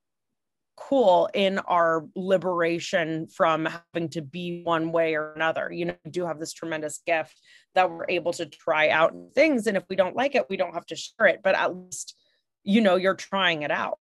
cool 0.79 1.29
in 1.33 1.59
our 1.59 2.07
liberation 2.15 3.27
from 3.27 3.65
having 3.65 4.09
to 4.09 4.21
be 4.21 4.61
one 4.63 4.91
way 4.91 5.15
or 5.15 5.33
another. 5.33 5.69
You 5.71 5.85
know, 5.85 5.95
we 6.05 6.11
do 6.11 6.25
have 6.25 6.39
this 6.39 6.53
tremendous 6.53 7.01
gift 7.05 7.39
that 7.75 7.91
we're 7.91 8.05
able 8.07 8.31
to 8.33 8.45
try 8.45 8.89
out 8.89 9.13
things. 9.35 9.67
And 9.67 9.75
if 9.75 9.83
we 9.89 9.97
don't 9.97 10.15
like 10.15 10.35
it, 10.35 10.49
we 10.49 10.57
don't 10.57 10.73
have 10.73 10.85
to 10.87 10.95
share 10.95 11.27
it, 11.27 11.41
but 11.43 11.55
at 11.55 11.75
least, 11.75 12.15
you 12.63 12.81
know, 12.81 12.95
you're 12.95 13.15
trying 13.15 13.63
it 13.63 13.71
out. 13.71 13.99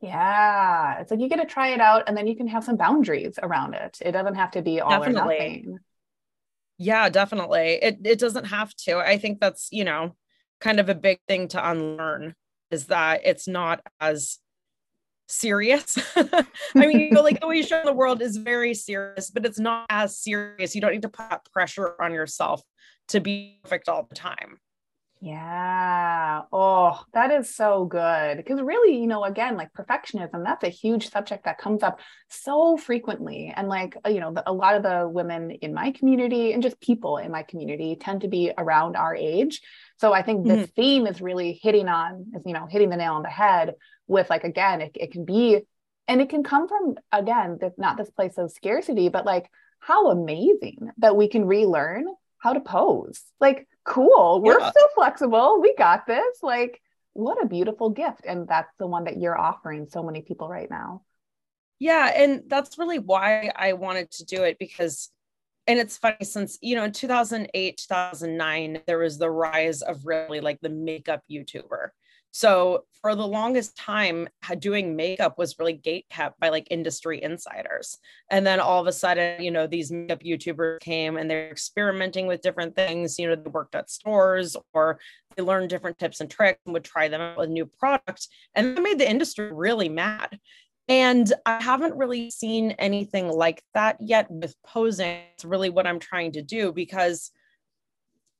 Yeah. 0.00 1.00
It's 1.00 1.10
like 1.10 1.20
you 1.20 1.28
get 1.28 1.40
to 1.40 1.44
try 1.44 1.70
it 1.70 1.80
out 1.80 2.04
and 2.06 2.16
then 2.16 2.28
you 2.28 2.36
can 2.36 2.46
have 2.48 2.62
some 2.62 2.76
boundaries 2.76 3.38
around 3.42 3.74
it. 3.74 3.98
It 4.00 4.12
doesn't 4.12 4.36
have 4.36 4.52
to 4.52 4.62
be 4.62 4.80
all 4.80 4.90
Definitely. 4.90 5.36
or 5.36 5.38
nothing. 5.38 5.78
Yeah, 6.78 7.08
definitely. 7.08 7.80
It 7.82 7.98
it 8.04 8.20
doesn't 8.20 8.44
have 8.44 8.72
to. 8.84 8.98
I 8.98 9.18
think 9.18 9.40
that's, 9.40 9.68
you 9.72 9.84
know, 9.84 10.14
kind 10.60 10.78
of 10.78 10.88
a 10.88 10.94
big 10.94 11.18
thing 11.26 11.48
to 11.48 11.70
unlearn 11.70 12.36
is 12.70 12.86
that 12.86 13.22
it's 13.24 13.48
not 13.48 13.80
as 14.00 14.38
serious. 15.28 15.98
I 16.16 16.44
mean, 16.74 17.00
you 17.00 17.10
know, 17.10 17.22
like 17.22 17.40
the 17.40 17.46
way 17.46 17.56
you 17.56 17.62
show 17.62 17.82
the 17.84 17.92
world 17.92 18.22
is 18.22 18.36
very 18.36 18.74
serious, 18.74 19.30
but 19.30 19.44
it's 19.44 19.58
not 19.58 19.86
as 19.90 20.18
serious. 20.18 20.74
You 20.74 20.80
don't 20.80 20.92
need 20.92 21.02
to 21.02 21.08
put 21.08 21.50
pressure 21.52 21.94
on 22.00 22.12
yourself 22.12 22.62
to 23.08 23.20
be 23.20 23.60
perfect 23.62 23.88
all 23.88 24.06
the 24.08 24.14
time. 24.14 24.58
Yeah. 25.20 26.42
Oh, 26.52 27.02
that 27.12 27.32
is 27.32 27.52
so 27.52 27.86
good. 27.86 28.36
Because 28.36 28.60
really, 28.62 28.96
you 28.96 29.08
know, 29.08 29.24
again, 29.24 29.56
like 29.56 29.72
perfectionism, 29.72 30.44
that's 30.44 30.62
a 30.62 30.68
huge 30.68 31.10
subject 31.10 31.44
that 31.44 31.58
comes 31.58 31.82
up 31.82 31.98
so 32.30 32.76
frequently. 32.76 33.52
And 33.54 33.68
like, 33.68 33.96
uh, 34.06 34.10
you 34.10 34.20
know, 34.20 34.32
the, 34.32 34.48
a 34.48 34.52
lot 34.52 34.76
of 34.76 34.84
the 34.84 35.08
women 35.08 35.50
in 35.50 35.74
my 35.74 35.90
community 35.90 36.52
and 36.52 36.62
just 36.62 36.80
people 36.80 37.16
in 37.16 37.32
my 37.32 37.42
community 37.42 37.96
tend 38.00 38.20
to 38.20 38.28
be 38.28 38.52
around 38.56 38.94
our 38.94 39.14
age. 39.14 39.60
So 39.96 40.12
I 40.12 40.22
think 40.22 40.46
this 40.46 40.68
mm-hmm. 40.68 40.80
theme 40.80 41.06
is 41.08 41.20
really 41.20 41.58
hitting 41.60 41.88
on, 41.88 42.26
is, 42.36 42.42
you 42.46 42.52
know, 42.52 42.68
hitting 42.70 42.90
the 42.90 42.96
nail 42.96 43.14
on 43.14 43.22
the 43.22 43.28
head 43.28 43.74
with 44.08 44.28
like 44.30 44.44
again 44.44 44.80
it, 44.80 44.92
it 44.94 45.12
can 45.12 45.24
be 45.24 45.60
and 46.08 46.20
it 46.20 46.28
can 46.28 46.42
come 46.42 46.66
from 46.66 46.96
again 47.12 47.58
not 47.76 47.96
this 47.96 48.10
place 48.10 48.36
of 48.38 48.50
scarcity 48.50 49.08
but 49.08 49.24
like 49.24 49.48
how 49.80 50.10
amazing 50.10 50.90
that 50.98 51.16
we 51.16 51.28
can 51.28 51.44
relearn 51.44 52.06
how 52.38 52.52
to 52.52 52.60
pose. 52.60 53.22
Like 53.40 53.66
cool 53.84 54.42
we're 54.42 54.60
yeah. 54.60 54.70
so 54.70 54.88
flexible 54.94 55.60
we 55.60 55.74
got 55.74 56.06
this 56.06 56.38
like 56.42 56.80
what 57.14 57.42
a 57.42 57.48
beautiful 57.48 57.90
gift 57.90 58.26
and 58.26 58.46
that's 58.46 58.72
the 58.78 58.86
one 58.86 59.04
that 59.04 59.18
you're 59.18 59.38
offering 59.38 59.86
so 59.90 60.02
many 60.02 60.22
people 60.22 60.48
right 60.48 60.70
now. 60.70 61.02
Yeah 61.78 62.10
and 62.14 62.42
that's 62.48 62.76
really 62.76 62.98
why 62.98 63.52
i 63.54 63.72
wanted 63.74 64.10
to 64.10 64.24
do 64.24 64.42
it 64.42 64.58
because 64.58 65.10
and 65.68 65.78
it's 65.78 65.96
funny 65.96 66.16
since 66.22 66.58
you 66.60 66.74
know 66.74 66.84
in 66.84 66.92
2008 66.92 67.76
2009 67.76 68.80
there 68.86 68.98
was 68.98 69.16
the 69.16 69.30
rise 69.30 69.82
of 69.82 70.04
really 70.04 70.40
like 70.40 70.60
the 70.60 70.68
makeup 70.68 71.22
youtuber 71.30 71.90
so 72.30 72.84
for 73.00 73.14
the 73.14 73.26
longest 73.26 73.76
time, 73.76 74.28
doing 74.58 74.96
makeup 74.96 75.38
was 75.38 75.58
really 75.58 75.72
gate 75.72 76.06
kept 76.10 76.38
by 76.40 76.48
like 76.48 76.66
industry 76.70 77.22
insiders. 77.22 77.98
And 78.30 78.46
then 78.46 78.60
all 78.60 78.80
of 78.80 78.86
a 78.86 78.92
sudden, 78.92 79.42
you 79.42 79.50
know, 79.50 79.66
these 79.66 79.90
makeup 79.92 80.22
YouTubers 80.22 80.80
came 80.80 81.16
and 81.16 81.30
they're 81.30 81.50
experimenting 81.50 82.26
with 82.26 82.42
different 82.42 82.74
things. 82.74 83.18
You 83.18 83.28
know, 83.28 83.36
they 83.36 83.50
worked 83.50 83.74
at 83.74 83.90
stores 83.90 84.56
or 84.74 84.98
they 85.36 85.42
learned 85.42 85.70
different 85.70 85.98
tips 85.98 86.20
and 86.20 86.30
tricks 86.30 86.60
and 86.66 86.72
would 86.72 86.84
try 86.84 87.08
them 87.08 87.20
out 87.20 87.38
with 87.38 87.50
new 87.50 87.66
products. 87.66 88.28
And 88.54 88.76
that 88.76 88.82
made 88.82 88.98
the 88.98 89.08
industry 89.08 89.52
really 89.52 89.88
mad. 89.88 90.38
And 90.88 91.30
I 91.44 91.62
haven't 91.62 91.96
really 91.96 92.30
seen 92.30 92.72
anything 92.72 93.28
like 93.28 93.62
that 93.74 93.98
yet 94.00 94.30
with 94.30 94.54
posing. 94.66 95.20
It's 95.34 95.44
really 95.44 95.70
what 95.70 95.86
I'm 95.86 95.98
trying 95.98 96.32
to 96.32 96.42
do 96.42 96.72
because 96.72 97.30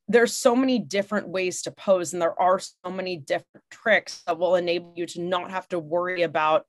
there's 0.08 0.34
so 0.34 0.56
many 0.56 0.78
different 0.78 1.28
ways 1.28 1.62
to 1.62 1.70
pose 1.70 2.12
and 2.12 2.22
there 2.22 2.40
are 2.40 2.58
so 2.58 2.90
many 2.90 3.16
different 3.16 3.64
tricks 3.70 4.22
that 4.26 4.38
will 4.38 4.56
enable 4.56 4.92
you 4.96 5.06
to 5.06 5.20
not 5.20 5.50
have 5.50 5.68
to 5.68 5.78
worry 5.78 6.22
about 6.22 6.64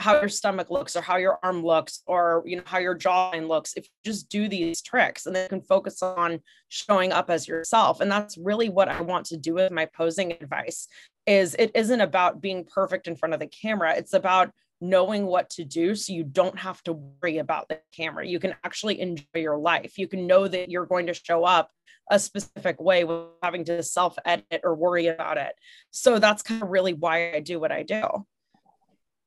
how 0.00 0.18
your 0.18 0.30
stomach 0.30 0.70
looks 0.70 0.96
or 0.96 1.02
how 1.02 1.16
your 1.18 1.38
arm 1.42 1.62
looks 1.62 2.02
or 2.06 2.42
you 2.46 2.56
know 2.56 2.62
how 2.64 2.78
your 2.78 2.96
jawline 2.96 3.46
looks 3.46 3.74
if 3.74 3.84
you 3.84 4.10
just 4.10 4.28
do 4.30 4.48
these 4.48 4.80
tricks 4.80 5.26
and 5.26 5.36
then 5.36 5.48
can 5.48 5.60
focus 5.60 6.02
on 6.02 6.40
showing 6.68 7.12
up 7.12 7.28
as 7.28 7.46
yourself. 7.46 8.00
And 8.00 8.10
that's 8.10 8.38
really 8.38 8.70
what 8.70 8.88
i 8.88 9.00
want 9.02 9.26
to 9.26 9.36
do 9.36 9.54
with 9.54 9.70
my 9.70 9.86
posing 9.86 10.32
advice 10.32 10.88
is 11.26 11.54
it 11.58 11.70
isn't 11.74 12.00
about 12.00 12.40
being 12.40 12.64
perfect 12.64 13.08
in 13.08 13.16
front 13.16 13.34
of 13.34 13.40
the 13.40 13.46
camera. 13.46 13.94
It's 13.94 14.14
about 14.14 14.50
knowing 14.80 15.26
what 15.26 15.50
to 15.50 15.64
do 15.64 15.94
so 15.94 16.14
you 16.14 16.24
don't 16.24 16.58
have 16.58 16.82
to 16.84 16.94
worry 16.94 17.36
about 17.36 17.68
the 17.68 17.78
camera. 17.94 18.26
You 18.26 18.40
can 18.40 18.54
actually 18.64 19.00
enjoy 19.00 19.24
your 19.34 19.58
life. 19.58 19.98
You 19.98 20.08
can 20.08 20.26
know 20.26 20.48
that 20.48 20.70
you're 20.70 20.86
going 20.86 21.06
to 21.08 21.14
show 21.14 21.44
up 21.44 21.70
a 22.10 22.18
specific 22.18 22.80
way 22.80 23.04
without 23.04 23.36
having 23.42 23.64
to 23.64 23.82
self 23.82 24.18
edit 24.24 24.60
or 24.64 24.74
worry 24.74 25.06
about 25.06 25.38
it. 25.38 25.52
So 25.90 26.18
that's 26.18 26.42
kind 26.42 26.62
of 26.62 26.68
really 26.68 26.92
why 26.92 27.32
I 27.32 27.40
do 27.40 27.58
what 27.58 27.72
I 27.72 27.82
do. 27.82 28.02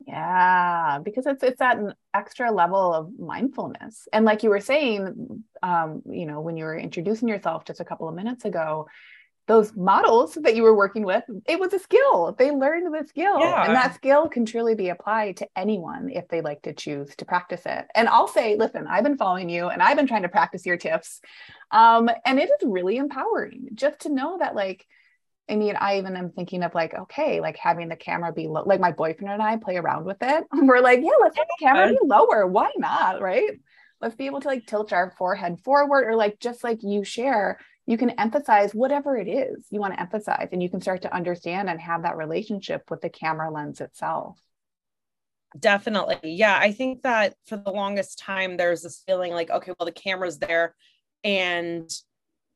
Yeah, 0.06 1.00
because 1.02 1.26
it's 1.26 1.43
it's 1.43 1.62
at 1.62 1.78
an 1.78 1.93
extra 2.13 2.52
level 2.52 2.93
of 2.93 3.17
mindfulness. 3.17 4.08
And 4.12 4.26
like 4.26 4.43
you 4.43 4.50
were 4.50 4.60
saying, 4.60 5.43
um, 5.62 6.02
you 6.10 6.26
know, 6.26 6.41
when 6.41 6.58
you 6.58 6.65
were 6.65 6.78
introducing 6.78 7.30
yourself 7.30 7.63
just 7.63 7.80
a 7.80 7.86
couple 7.86 8.10
of 8.10 8.15
minutes 8.15 8.43
ago, 8.43 8.88
those 9.47 9.75
models 9.75 10.36
that 10.41 10.56
you 10.56 10.63
were 10.63 10.75
working 10.75 11.03
with, 11.03 11.23
it 11.47 11.60
was 11.60 11.73
a 11.73 11.79
skill. 11.79 12.34
They 12.38 12.51
learned 12.51 12.93
the 12.93 13.06
skill. 13.08 13.39
Yeah. 13.39 13.65
And 13.65 13.75
that 13.75 13.95
skill 13.95 14.29
can 14.29 14.45
truly 14.45 14.73
be 14.73 14.89
applied 14.89 15.38
to 15.38 15.47
anyone 15.56 16.10
if 16.10 16.27
they 16.29 16.41
like 16.41 16.62
to 16.62 16.73
choose 16.73 17.13
to 17.17 17.25
practice 17.25 17.63
it. 17.65 17.86
And 17.93 18.08
I'll 18.08 18.27
say, 18.27 18.56
listen, 18.56 18.88
I've 18.88 19.03
been 19.03 19.17
following 19.17 19.49
you 19.49 19.67
and 19.67 19.82
I've 19.82 19.97
been 19.97 20.08
trying 20.08 20.21
to 20.21 20.29
practice 20.29 20.65
your 20.65 20.77
tips. 20.77 21.19
Um, 21.71 22.10
and 22.25 22.39
it 22.39 22.49
is 22.49 22.67
really 22.67 22.97
empowering 22.97 23.69
just 23.73 24.01
to 24.01 24.10
know 24.10 24.38
that, 24.39 24.56
like, 24.56 24.86
I 25.49 25.58
mean, 25.58 25.75
I 25.75 25.97
even 25.97 26.15
am 26.15 26.32
thinking 26.32 26.63
of 26.63 26.73
like, 26.73 26.93
okay, 26.93 27.41
like 27.41 27.58
having 27.58 27.89
the 27.89 27.97
camera 27.97 28.32
be 28.32 28.47
low, 28.47 28.63
like 28.65 28.79
my 28.79 28.93
boyfriend 28.93 29.34
and 29.34 29.41
I 29.41 29.58
play 29.58 29.75
around 29.75 30.06
with 30.06 30.17
it. 30.21 30.45
We're 30.53 30.79
like, 30.79 31.01
yeah, 31.01 31.12
let's 31.21 31.36
have 31.38 31.47
the 31.60 31.65
camera 31.65 31.89
be 31.89 31.99
lower. 32.01 32.47
Why 32.47 32.71
not? 32.77 33.21
Right. 33.21 33.60
Let's 34.01 34.15
be 34.15 34.25
able 34.25 34.39
to 34.41 34.47
like 34.47 34.65
tilt 34.65 34.93
our 34.93 35.12
forehead 35.17 35.60
forward 35.63 36.08
or 36.08 36.15
like 36.15 36.39
just 36.39 36.63
like 36.63 36.79
you 36.82 37.03
share 37.03 37.60
you 37.86 37.98
can 37.98 38.12
emphasize 38.12 38.74
whatever 38.74 39.17
it 39.17 39.28
is 39.28 39.65
you 39.69 39.80
want 39.80 39.93
to 39.93 40.00
emphasize 40.00 40.50
and 40.52 40.63
you 40.63 40.69
can 40.69 40.82
start 40.82 41.02
to 41.02 41.13
understand 41.13 41.69
and 41.69 41.80
have 41.80 42.04
that 42.04 42.17
relationship 42.17 42.84
with 42.89 43.02
the 43.02 43.10
camera 43.10 43.52
lens 43.52 43.82
itself. 43.82 44.39
Definitely. 45.60 46.17
Yeah 46.24 46.58
i 46.60 46.72
think 46.72 47.04
that 47.04 47.36
for 47.46 47.58
the 47.58 47.72
longest 47.72 48.19
time 48.19 48.58
there's 48.58 48.82
this 48.82 49.04
feeling 49.06 49.34
like 49.34 49.50
okay 49.50 49.72
well 49.78 49.86
the 49.86 49.91
camera's 49.91 50.39
there 50.39 50.76
and 51.24 51.89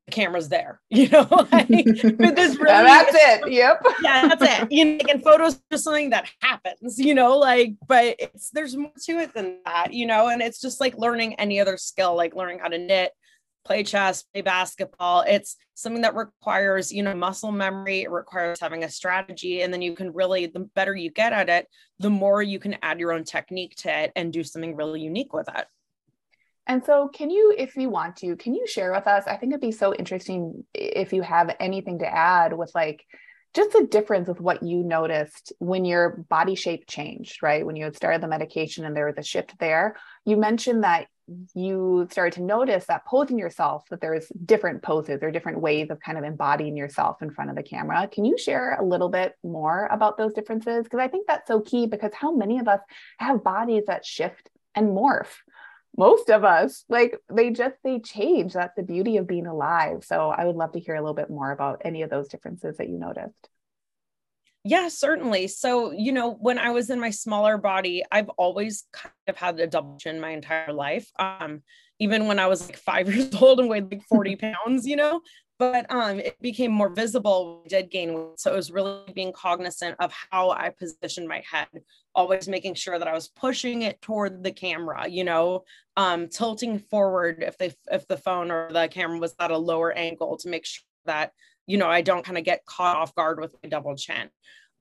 the 0.07 0.11
camera's 0.11 0.49
there 0.49 0.81
you 0.89 1.07
know 1.09 1.27
like, 1.51 1.67
this 1.67 2.15
really 2.15 2.63
that's 2.65 3.15
it 3.15 3.51
yep. 3.51 3.83
Yeah 4.01 4.27
that's 4.29 4.63
it. 4.63 4.71
You 4.71 4.85
know 4.85 5.05
and 5.09 5.23
photos 5.23 5.61
are 5.71 5.77
something 5.77 6.09
that 6.09 6.27
happens 6.41 6.97
you 6.97 7.13
know 7.13 7.37
like 7.37 7.75
but 7.87 8.15
it's 8.17 8.49
there's 8.49 8.75
more 8.75 8.91
to 9.03 9.19
it 9.19 9.33
than 9.35 9.59
that 9.65 9.93
you 9.93 10.07
know 10.07 10.29
and 10.29 10.41
it's 10.41 10.59
just 10.59 10.79
like 10.79 10.97
learning 10.97 11.35
any 11.35 11.59
other 11.59 11.77
skill 11.77 12.15
like 12.15 12.35
learning 12.35 12.59
how 12.59 12.69
to 12.69 12.79
knit 12.79 13.11
play 13.67 13.83
chess, 13.83 14.23
play 14.23 14.41
basketball. 14.41 15.23
It's 15.27 15.57
something 15.75 16.01
that 16.01 16.15
requires, 16.15 16.91
you 16.91 17.03
know, 17.03 17.13
muscle 17.13 17.51
memory. 17.51 18.01
It 18.01 18.11
requires 18.11 18.59
having 18.59 18.83
a 18.83 18.89
strategy. 18.89 19.61
And 19.61 19.71
then 19.71 19.81
you 19.81 19.93
can 19.93 20.13
really, 20.13 20.47
the 20.47 20.61
better 20.61 20.95
you 20.95 21.11
get 21.11 21.33
at 21.33 21.49
it, 21.49 21.67
the 21.99 22.09
more 22.09 22.41
you 22.41 22.59
can 22.59 22.77
add 22.81 22.99
your 22.99 23.11
own 23.11 23.25
technique 23.25 23.75
to 23.77 24.03
it 24.03 24.11
and 24.15 24.33
do 24.33 24.43
something 24.43 24.75
really 24.75 25.01
unique 25.01 25.33
with 25.33 25.49
it. 25.53 25.65
And 26.65 26.83
so, 26.83 27.07
can 27.07 27.29
you, 27.29 27.55
if 27.57 27.77
you 27.77 27.89
want 27.89 28.17
to, 28.17 28.35
can 28.35 28.53
you 28.53 28.67
share 28.67 28.91
with 28.91 29.07
us? 29.07 29.23
I 29.25 29.37
think 29.37 29.51
it'd 29.51 29.61
be 29.61 29.71
so 29.71 29.93
interesting 29.93 30.65
if 30.73 31.13
you 31.13 31.21
have 31.21 31.55
anything 31.59 31.99
to 31.99 32.07
add 32.07 32.57
with 32.57 32.71
like 32.75 33.05
just 33.53 33.71
the 33.71 33.87
difference 33.89 34.27
with 34.27 34.41
what 34.41 34.63
you 34.63 34.83
noticed 34.83 35.53
when 35.59 35.85
your 35.85 36.25
body 36.29 36.55
shape 36.55 36.85
changed, 36.85 37.41
right? 37.41 37.65
When 37.65 37.77
you 37.77 37.85
had 37.85 37.95
started 37.95 38.21
the 38.21 38.27
medication 38.27 38.85
and 38.85 38.95
there 38.95 39.05
was 39.05 39.15
a 39.17 39.23
shift 39.23 39.57
there. 39.59 39.95
You 40.25 40.35
mentioned 40.35 40.83
that 40.83 41.07
you 41.53 42.07
started 42.11 42.33
to 42.33 42.43
notice 42.43 42.85
that 42.85 43.05
posing 43.05 43.37
yourself, 43.37 43.83
that 43.89 44.01
there's 44.01 44.27
different 44.45 44.81
poses 44.81 45.21
or 45.21 45.31
different 45.31 45.59
ways 45.59 45.89
of 45.89 45.99
kind 45.99 46.17
of 46.17 46.23
embodying 46.23 46.77
yourself 46.77 47.21
in 47.21 47.31
front 47.31 47.49
of 47.49 47.55
the 47.55 47.63
camera. 47.63 48.07
Can 48.07 48.25
you 48.25 48.37
share 48.37 48.77
a 48.79 48.83
little 48.83 49.09
bit 49.09 49.35
more 49.43 49.87
about 49.91 50.17
those 50.17 50.33
differences? 50.33 50.83
Because 50.83 50.99
I 50.99 51.07
think 51.07 51.27
that's 51.27 51.47
so 51.47 51.59
key 51.61 51.87
because 51.87 52.13
how 52.13 52.33
many 52.33 52.59
of 52.59 52.67
us 52.67 52.79
have 53.19 53.43
bodies 53.43 53.83
that 53.87 54.05
shift 54.05 54.49
and 54.75 54.89
morph? 54.89 55.33
Most 55.97 56.29
of 56.29 56.43
us, 56.43 56.85
like 56.89 57.17
they 57.33 57.49
just 57.49 57.75
they 57.83 57.99
change. 57.99 58.53
That's 58.53 58.75
the 58.75 58.83
beauty 58.83 59.17
of 59.17 59.27
being 59.27 59.47
alive. 59.47 60.03
So 60.05 60.29
I 60.29 60.45
would 60.45 60.55
love 60.55 60.73
to 60.73 60.79
hear 60.79 60.95
a 60.95 61.01
little 61.01 61.15
bit 61.15 61.29
more 61.29 61.51
about 61.51 61.81
any 61.83 62.03
of 62.03 62.09
those 62.09 62.27
differences 62.27 62.77
that 62.77 62.87
you 62.87 62.99
noticed. 62.99 63.49
Yeah, 64.63 64.89
certainly. 64.89 65.47
So, 65.47 65.91
you 65.91 66.11
know, 66.11 66.31
when 66.31 66.59
I 66.59 66.71
was 66.71 66.89
in 66.89 66.99
my 66.99 67.09
smaller 67.09 67.57
body, 67.57 68.03
I've 68.11 68.29
always 68.29 68.83
kind 68.91 69.13
of 69.27 69.37
had 69.37 69.59
a 69.59 69.67
double 69.67 69.97
chin 69.97 70.19
my 70.19 70.31
entire 70.31 70.73
life. 70.73 71.09
Um, 71.17 71.61
even 71.99 72.27
when 72.27 72.37
I 72.39 72.47
was 72.47 72.67
like 72.67 72.77
five 72.77 73.07
years 73.13 73.33
old 73.35 73.59
and 73.59 73.69
weighed 73.69 73.91
like 73.91 74.03
40 74.03 74.35
pounds, 74.65 74.85
you 74.85 74.95
know, 74.95 75.21
but 75.59 75.89
um, 75.91 76.19
it 76.19 76.39
became 76.41 76.71
more 76.71 76.89
visible 76.89 77.63
I 77.65 77.69
did 77.69 77.89
gain 77.89 78.13
weight. 78.13 78.39
So 78.39 78.53
it 78.53 78.55
was 78.55 78.71
really 78.71 79.11
being 79.13 79.33
cognizant 79.33 79.95
of 79.99 80.13
how 80.31 80.51
I 80.51 80.69
positioned 80.69 81.27
my 81.27 81.43
head, 81.49 81.67
always 82.13 82.47
making 82.47 82.75
sure 82.75 82.99
that 82.99 83.07
I 83.07 83.13
was 83.13 83.29
pushing 83.29 83.81
it 83.81 84.01
toward 84.01 84.43
the 84.43 84.51
camera, 84.51 85.07
you 85.07 85.23
know, 85.23 85.63
um, 85.95 86.27
tilting 86.27 86.77
forward 86.77 87.43
if 87.45 87.57
they 87.57 87.73
if 87.91 88.07
the 88.07 88.17
phone 88.17 88.51
or 88.51 88.71
the 88.71 88.87
camera 88.87 89.17
was 89.17 89.33
at 89.39 89.51
a 89.51 89.57
lower 89.57 89.91
angle 89.91 90.37
to 90.37 90.49
make 90.49 90.65
sure 90.65 90.83
that 91.05 91.31
you 91.67 91.77
know, 91.77 91.87
I 91.87 92.01
don't 92.01 92.25
kind 92.25 92.37
of 92.37 92.43
get 92.43 92.65
caught 92.65 92.97
off 92.97 93.13
guard 93.13 93.39
with 93.39 93.53
my 93.61 93.69
double 93.69 93.95
chin. 93.95 94.29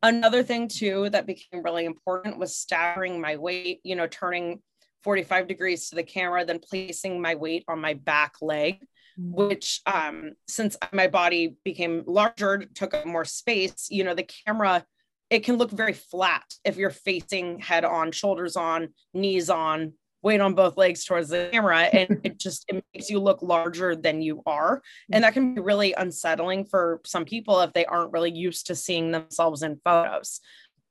Another 0.02 0.42
thing 0.42 0.68
too 0.68 1.10
that 1.10 1.26
became 1.26 1.62
really 1.62 1.84
important 1.84 2.38
was 2.38 2.56
staggering 2.56 3.20
my 3.20 3.36
weight, 3.36 3.80
you 3.82 3.96
know, 3.96 4.06
turning 4.06 4.62
45 5.02 5.48
degrees 5.48 5.88
to 5.88 5.96
the 5.96 6.02
camera, 6.02 6.44
then 6.44 6.58
placing 6.58 7.20
my 7.20 7.34
weight 7.34 7.64
on 7.68 7.80
my 7.80 7.94
back 7.94 8.34
leg, 8.40 8.80
mm. 9.18 9.34
which 9.34 9.80
um, 9.86 10.32
since 10.48 10.76
my 10.92 11.08
body 11.08 11.56
became 11.64 12.04
larger, 12.06 12.64
took 12.74 12.94
up 12.94 13.06
more 13.06 13.24
space, 13.24 13.88
you 13.90 14.04
know, 14.04 14.14
the 14.14 14.28
camera, 14.46 14.84
it 15.28 15.40
can 15.40 15.56
look 15.56 15.70
very 15.70 15.92
flat 15.92 16.44
if 16.64 16.76
you're 16.76 16.90
facing 16.90 17.58
head 17.58 17.84
on, 17.84 18.12
shoulders 18.12 18.56
on, 18.56 18.88
knees 19.12 19.50
on, 19.50 19.92
weight 20.22 20.40
on 20.40 20.54
both 20.54 20.76
legs 20.76 21.04
towards 21.04 21.28
the 21.28 21.48
camera 21.52 21.82
and 21.82 22.20
it 22.24 22.38
just 22.38 22.64
it 22.68 22.84
makes 22.94 23.10
you 23.10 23.18
look 23.18 23.42
larger 23.42 23.94
than 23.94 24.22
you 24.22 24.42
are. 24.46 24.82
And 25.12 25.24
that 25.24 25.32
can 25.32 25.54
be 25.54 25.60
really 25.60 25.92
unsettling 25.92 26.64
for 26.64 27.00
some 27.04 27.24
people 27.24 27.60
if 27.60 27.72
they 27.72 27.86
aren't 27.86 28.12
really 28.12 28.32
used 28.32 28.66
to 28.66 28.74
seeing 28.74 29.10
themselves 29.12 29.62
in 29.62 29.80
photos 29.84 30.40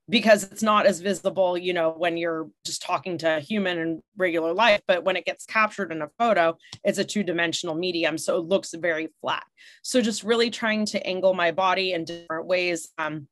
because 0.07 0.43
it's 0.43 0.61
not 0.61 0.85
as 0.85 0.99
visible 0.99 1.57
you 1.57 1.73
know 1.73 1.89
when 1.89 2.17
you're 2.17 2.47
just 2.63 2.81
talking 2.81 3.17
to 3.17 3.37
a 3.37 3.39
human 3.39 3.77
in 3.77 4.03
regular 4.17 4.53
life 4.53 4.81
but 4.87 5.03
when 5.03 5.15
it 5.15 5.25
gets 5.25 5.45
captured 5.45 5.91
in 5.91 6.01
a 6.01 6.09
photo 6.19 6.55
it's 6.83 6.99
a 6.99 7.03
two-dimensional 7.03 7.75
medium 7.75 8.17
so 8.17 8.37
it 8.37 8.45
looks 8.45 8.73
very 8.73 9.09
flat. 9.21 9.43
So 9.83 10.01
just 10.01 10.23
really 10.23 10.49
trying 10.49 10.85
to 10.87 11.05
angle 11.05 11.33
my 11.33 11.51
body 11.51 11.93
in 11.93 12.05
different 12.05 12.47
ways 12.47 12.89
um, 12.97 13.27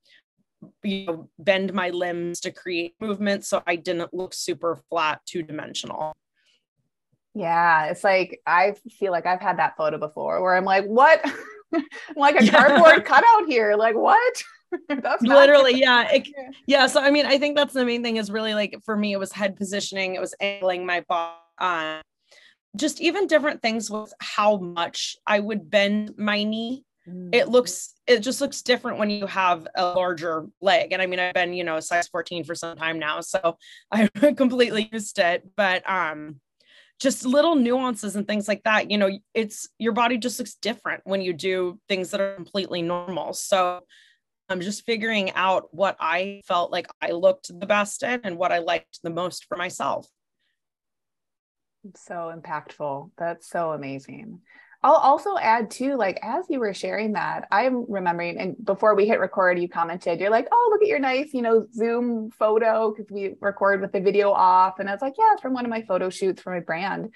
you 0.84 1.06
know, 1.06 1.30
bend 1.40 1.74
my 1.74 1.90
limbs 1.90 2.40
to 2.42 2.52
create 2.52 2.96
movement 3.00 3.46
so 3.46 3.62
I 3.66 3.76
didn't 3.76 4.14
look 4.14 4.34
super 4.34 4.80
flat, 4.90 5.22
two 5.26 5.44
dimensional. 5.44 6.14
Yeah, 7.36 7.86
it's 7.86 8.04
like 8.04 8.42
I 8.46 8.76
feel 9.00 9.12
like 9.12 9.26
I've 9.26 9.42
had 9.42 9.58
that 9.58 9.76
photo 9.76 9.98
before 9.98 10.42
where 10.42 10.56
I'm 10.56 10.66
like, 10.66 10.86
what? 10.86 11.24
like 12.16 12.40
a 12.40 12.48
cardboard 12.50 13.06
cutout 13.06 13.48
here. 13.48 13.76
Like, 13.76 13.96
what? 13.96 14.44
that's 14.90 15.22
literally, 15.24 15.80
yeah. 15.80 16.12
It, 16.12 16.28
yeah. 16.68 16.88
So, 16.88 17.02
I 17.02 17.12
mean, 17.12 17.26
I 17.26 17.38
think 17.38 17.56
that's 17.56 17.74
the 17.74 17.86
main 17.86 18.04
thing 18.04 18.18
is 18.18 18.32
really 18.32 18.54
like 18.54 18.78
for 18.86 18.96
me, 18.96 19.14
it 19.14 19.20
was 19.20 19.32
head 19.32 19.56
positioning, 19.56 20.16
it 20.16 20.22
was 20.22 20.36
angling 20.40 20.86
my 20.86 21.04
body. 21.08 21.36
Uh, 21.58 22.02
just 22.76 23.02
even 23.02 23.28
different 23.28 23.62
things 23.62 23.90
with 23.90 24.12
how 24.20 24.58
much 24.58 25.16
I 25.28 25.40
would 25.40 25.70
bend 25.70 26.16
my 26.18 26.44
knee 26.44 26.84
it 27.06 27.50
looks 27.50 27.94
it 28.08 28.20
just 28.20 28.40
looks 28.42 28.62
different 28.62 28.98
when 28.98 29.10
you 29.10 29.26
have 29.26 29.68
a 29.76 29.94
larger 29.94 30.48
leg. 30.62 30.94
And 30.94 31.02
i 31.02 31.06
mean 31.06 31.20
i've 31.20 31.34
been 31.34 31.54
you 31.54 31.64
know 31.64 31.78
a 31.78 31.82
size 31.82 32.08
14 32.08 32.44
for 32.44 32.56
some 32.56 32.78
time 32.78 33.00
now 33.00 33.22
so 33.22 33.58
i 33.92 34.08
completely 34.38 34.90
used 34.92 35.20
it. 35.20 35.44
But 35.56 35.90
um 35.90 36.40
just 37.00 37.26
little 37.26 37.56
nuances 37.56 38.16
and 38.16 38.28
things 38.28 38.48
like 38.48 38.64
that 38.64 38.90
you 38.90 38.98
know 38.98 39.10
it's 39.34 39.68
your 39.78 39.94
body 39.94 40.18
just 40.18 40.40
looks 40.40 40.56
different 40.56 41.02
when 41.06 41.22
you 41.22 41.34
do 41.34 41.80
things 41.90 42.12
that 42.12 42.22
are 42.22 42.36
completely 42.36 42.82
normal. 42.82 43.34
So 43.34 43.82
i'm 44.50 44.62
just 44.62 44.86
figuring 44.86 45.32
out 45.32 45.74
what 45.74 45.96
i 46.00 46.42
felt 46.46 46.72
like 46.72 46.88
i 47.02 47.12
looked 47.12 47.48
the 47.48 47.66
best 47.66 48.04
in 48.04 48.20
and 48.24 48.38
what 48.38 48.52
i 48.52 48.60
liked 48.60 49.00
the 49.02 49.10
most 49.10 49.46
for 49.46 49.58
myself. 49.58 50.06
So 51.96 52.34
impactful. 52.34 53.12
That's 53.18 53.50
so 53.50 53.72
amazing 53.72 54.42
I'll 54.84 54.96
also 54.96 55.38
add 55.38 55.72
too, 55.72 55.96
like 55.96 56.20
as 56.22 56.46
you 56.50 56.60
were 56.60 56.74
sharing 56.74 57.14
that, 57.14 57.48
I'm 57.52 57.90
remembering, 57.90 58.38
and 58.38 58.56
before 58.64 58.96
we 58.96 59.08
hit 59.08 59.20
record, 59.20 59.58
you 59.58 59.70
commented, 59.70 60.20
you're 60.20 60.30
like, 60.30 60.50
oh, 60.52 60.70
look 60.72 60.82
at 60.82 60.90
your 60.90 61.00
nice, 61.00 61.34
you 61.34 61.42
know, 61.42 61.66
Zoom 61.74 62.32
photo 62.32 62.92
because 62.92 63.10
we 63.10 63.36
record 63.40 63.80
with 63.80 63.94
the 63.94 64.02
video 64.02 64.32
off. 64.32 64.80
And 64.80 64.90
I 64.90 64.92
was 64.92 65.02
like, 65.02 65.14
yeah, 65.18 65.32
it's 65.32 65.42
from 65.42 65.54
one 65.54 65.64
of 65.64 65.72
my 65.72 65.84
photo 65.84 66.10
shoots 66.10 66.42
for 66.42 66.54
my 66.54 66.60
brand. 66.60 67.14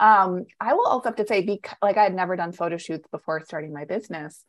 Um, 0.00 0.46
I 0.58 0.72
will 0.72 0.86
also 0.86 1.10
have 1.10 1.16
to 1.16 1.26
say, 1.26 1.42
because 1.42 1.76
like 1.82 1.98
I 1.98 2.04
had 2.04 2.14
never 2.14 2.36
done 2.36 2.52
photo 2.52 2.78
shoots 2.78 3.06
before 3.12 3.44
starting 3.44 3.74
my 3.74 3.84
business. 3.84 4.42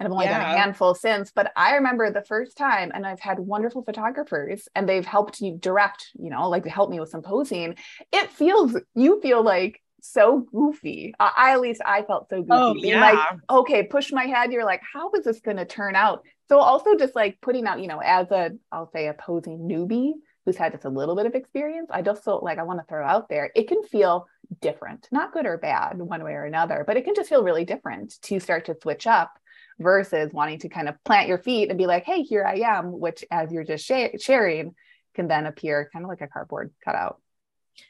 And 0.00 0.06
I've 0.06 0.12
only 0.12 0.24
yeah. 0.24 0.38
done 0.38 0.54
a 0.54 0.58
handful 0.58 0.94
since, 0.94 1.30
but 1.30 1.52
I 1.56 1.74
remember 1.74 2.10
the 2.10 2.24
first 2.24 2.56
time, 2.56 2.90
and 2.92 3.06
I've 3.06 3.20
had 3.20 3.38
wonderful 3.38 3.84
photographers 3.84 4.66
and 4.74 4.88
they've 4.88 5.04
helped 5.04 5.40
you 5.40 5.56
direct, 5.60 6.10
you 6.18 6.30
know, 6.30 6.48
like 6.48 6.64
to 6.64 6.70
help 6.70 6.90
me 6.90 6.98
with 6.98 7.10
some 7.10 7.22
posing. 7.22 7.76
It 8.12 8.32
feels, 8.32 8.76
you 8.94 9.20
feel 9.20 9.44
like 9.44 9.80
so 10.04 10.40
goofy. 10.52 11.14
I, 11.18 11.32
I, 11.36 11.52
at 11.52 11.60
least 11.60 11.80
I 11.84 12.02
felt 12.02 12.28
so 12.28 12.42
goofy. 12.42 12.50
Oh, 12.52 12.74
yeah. 12.74 13.00
Like, 13.00 13.38
okay, 13.48 13.82
push 13.82 14.12
my 14.12 14.24
head. 14.24 14.52
You're 14.52 14.64
like, 14.64 14.82
how 14.92 15.10
is 15.12 15.24
this 15.24 15.40
going 15.40 15.56
to 15.56 15.64
turn 15.64 15.96
out? 15.96 16.22
So 16.48 16.58
also 16.58 16.94
just 16.96 17.14
like 17.14 17.38
putting 17.40 17.66
out, 17.66 17.80
you 17.80 17.88
know, 17.88 18.00
as 18.04 18.30
a, 18.30 18.50
I'll 18.70 18.90
say 18.92 19.08
a 19.08 19.14
posing 19.14 19.60
newbie 19.60 20.12
who's 20.44 20.56
had 20.56 20.72
just 20.72 20.84
a 20.84 20.90
little 20.90 21.16
bit 21.16 21.26
of 21.26 21.34
experience, 21.34 21.88
I 21.90 22.02
just 22.02 22.22
felt 22.22 22.42
like 22.42 22.58
I 22.58 22.64
want 22.64 22.80
to 22.80 22.86
throw 22.86 23.06
out 23.06 23.30
there. 23.30 23.50
It 23.54 23.66
can 23.66 23.82
feel 23.82 24.26
different, 24.60 25.08
not 25.10 25.32
good 25.32 25.46
or 25.46 25.56
bad 25.56 25.98
one 25.98 26.22
way 26.22 26.32
or 26.32 26.44
another, 26.44 26.84
but 26.86 26.98
it 26.98 27.04
can 27.04 27.14
just 27.14 27.30
feel 27.30 27.42
really 27.42 27.64
different 27.64 28.20
to 28.22 28.38
start 28.40 28.66
to 28.66 28.76
switch 28.82 29.06
up 29.06 29.32
versus 29.78 30.32
wanting 30.34 30.58
to 30.60 30.68
kind 30.68 30.88
of 30.88 31.02
plant 31.04 31.28
your 31.28 31.38
feet 31.38 31.70
and 31.70 31.78
be 31.78 31.86
like, 31.86 32.04
hey, 32.04 32.22
here 32.22 32.44
I 32.44 32.56
am, 32.56 32.92
which 32.98 33.24
as 33.30 33.50
you're 33.50 33.64
just 33.64 33.86
sh- 33.86 34.20
sharing 34.20 34.74
can 35.14 35.28
then 35.28 35.46
appear 35.46 35.88
kind 35.92 36.04
of 36.04 36.08
like 36.08 36.20
a 36.20 36.28
cardboard 36.28 36.72
cutout. 36.84 37.20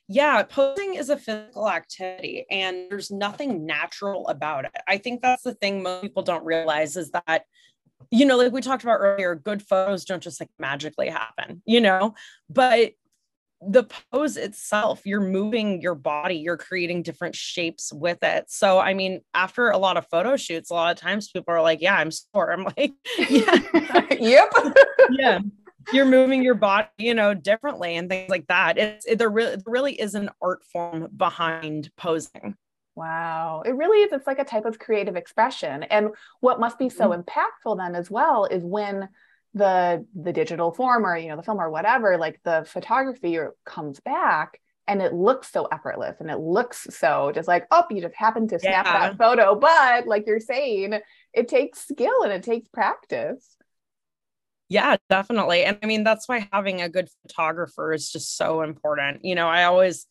Yeah, 0.08 0.42
posing 0.42 0.94
is 0.94 1.10
a 1.10 1.16
physical 1.16 1.68
activity 1.68 2.46
and 2.50 2.90
there's 2.90 3.10
nothing 3.10 3.66
natural 3.66 4.26
about 4.28 4.64
it. 4.64 4.72
I 4.88 4.98
think 4.98 5.22
that's 5.22 5.42
the 5.42 5.54
thing 5.54 5.82
most 5.82 6.02
people 6.02 6.22
don't 6.22 6.44
realize 6.44 6.96
is 6.96 7.10
that, 7.10 7.44
you 8.10 8.26
know, 8.26 8.36
like 8.36 8.52
we 8.52 8.60
talked 8.60 8.82
about 8.82 8.98
earlier, 9.00 9.34
good 9.34 9.62
photos 9.62 10.04
don't 10.04 10.22
just 10.22 10.40
like 10.40 10.50
magically 10.58 11.08
happen, 11.08 11.62
you 11.64 11.80
know, 11.80 12.14
but 12.48 12.92
the 13.66 13.84
pose 14.12 14.36
itself, 14.36 15.02
you're 15.06 15.20
moving 15.20 15.80
your 15.80 15.94
body, 15.94 16.36
you're 16.36 16.56
creating 16.58 17.02
different 17.02 17.34
shapes 17.34 17.92
with 17.92 18.18
it. 18.22 18.50
So, 18.50 18.78
I 18.78 18.92
mean, 18.92 19.22
after 19.32 19.70
a 19.70 19.78
lot 19.78 19.96
of 19.96 20.06
photo 20.10 20.36
shoots, 20.36 20.70
a 20.70 20.74
lot 20.74 20.92
of 20.92 21.00
times 21.00 21.30
people 21.30 21.54
are 21.54 21.62
like, 21.62 21.80
Yeah, 21.80 21.96
I'm 21.96 22.10
sore. 22.10 22.52
I'm 22.52 22.64
like, 22.64 22.92
Yeah, 23.30 23.60
yep, 24.20 24.52
yeah 25.10 25.38
you're 25.94 26.04
moving 26.04 26.42
your 26.42 26.54
body, 26.54 26.88
you 26.98 27.14
know, 27.14 27.34
differently 27.34 27.96
and 27.96 28.08
things 28.08 28.28
like 28.28 28.46
that. 28.48 28.78
It's 28.78 29.06
it, 29.06 29.18
there 29.18 29.30
really 29.30 29.56
there 29.56 29.62
really 29.66 29.92
is 29.92 30.14
an 30.14 30.30
art 30.42 30.64
form 30.64 31.08
behind 31.16 31.90
posing. 31.96 32.56
Wow. 32.96 33.62
It 33.66 33.74
really 33.74 34.02
is. 34.02 34.12
It's 34.12 34.26
like 34.26 34.38
a 34.38 34.44
type 34.44 34.66
of 34.66 34.78
creative 34.78 35.16
expression. 35.16 35.82
And 35.84 36.10
what 36.40 36.60
must 36.60 36.78
be 36.78 36.88
so 36.88 37.08
mm-hmm. 37.08 37.22
impactful 37.22 37.76
then 37.76 37.94
as 37.94 38.10
well 38.10 38.44
is 38.44 38.62
when 38.62 39.08
the 39.54 40.04
the 40.20 40.32
digital 40.32 40.72
form 40.72 41.06
or 41.06 41.16
you 41.16 41.28
know 41.28 41.36
the 41.36 41.42
film 41.42 41.60
or 41.60 41.70
whatever, 41.70 42.18
like 42.18 42.40
the 42.44 42.66
photography 42.68 43.38
comes 43.64 44.00
back 44.00 44.60
and 44.86 45.00
it 45.00 45.14
looks 45.14 45.50
so 45.50 45.66
effortless 45.66 46.20
and 46.20 46.30
it 46.30 46.38
looks 46.38 46.86
so 46.90 47.32
just 47.34 47.48
like, 47.48 47.66
oh, 47.70 47.84
you 47.90 48.00
just 48.00 48.14
happened 48.14 48.50
to 48.50 48.58
snap 48.58 48.86
yeah. 48.86 49.08
that 49.08 49.18
photo. 49.18 49.54
But 49.54 50.06
like 50.06 50.26
you're 50.26 50.40
saying, 50.40 50.98
it 51.32 51.48
takes 51.48 51.86
skill 51.86 52.22
and 52.22 52.32
it 52.32 52.42
takes 52.42 52.68
practice. 52.68 53.56
Yeah, 54.68 54.96
definitely. 55.10 55.64
And 55.64 55.78
I 55.82 55.86
mean, 55.86 56.04
that's 56.04 56.28
why 56.28 56.48
having 56.52 56.80
a 56.80 56.88
good 56.88 57.08
photographer 57.22 57.92
is 57.92 58.10
just 58.10 58.36
so 58.36 58.62
important. 58.62 59.24
You 59.24 59.34
know, 59.34 59.48
I 59.48 59.64
always 59.64 60.06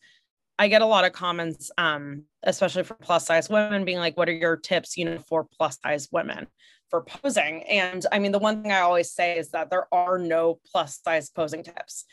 I 0.58 0.68
get 0.68 0.82
a 0.82 0.86
lot 0.86 1.04
of 1.04 1.12
comments, 1.12 1.70
um, 1.78 2.24
especially 2.44 2.84
for 2.84 2.94
plus 2.94 3.26
size 3.26 3.48
women, 3.50 3.84
being 3.84 3.98
like, 3.98 4.16
what 4.16 4.28
are 4.28 4.32
your 4.32 4.56
tips, 4.56 4.96
you 4.96 5.04
know, 5.04 5.18
for 5.18 5.44
plus 5.58 5.78
size 5.84 6.08
women 6.12 6.46
for 6.90 7.02
posing? 7.02 7.64
And 7.64 8.06
I 8.12 8.20
mean, 8.20 8.30
the 8.32 8.38
one 8.38 8.62
thing 8.62 8.70
I 8.72 8.80
always 8.80 9.12
say 9.12 9.36
is 9.38 9.50
that 9.50 9.70
there 9.70 9.92
are 9.92 10.18
no 10.18 10.60
plus 10.70 11.00
size 11.04 11.28
posing 11.30 11.64
tips. 11.64 12.04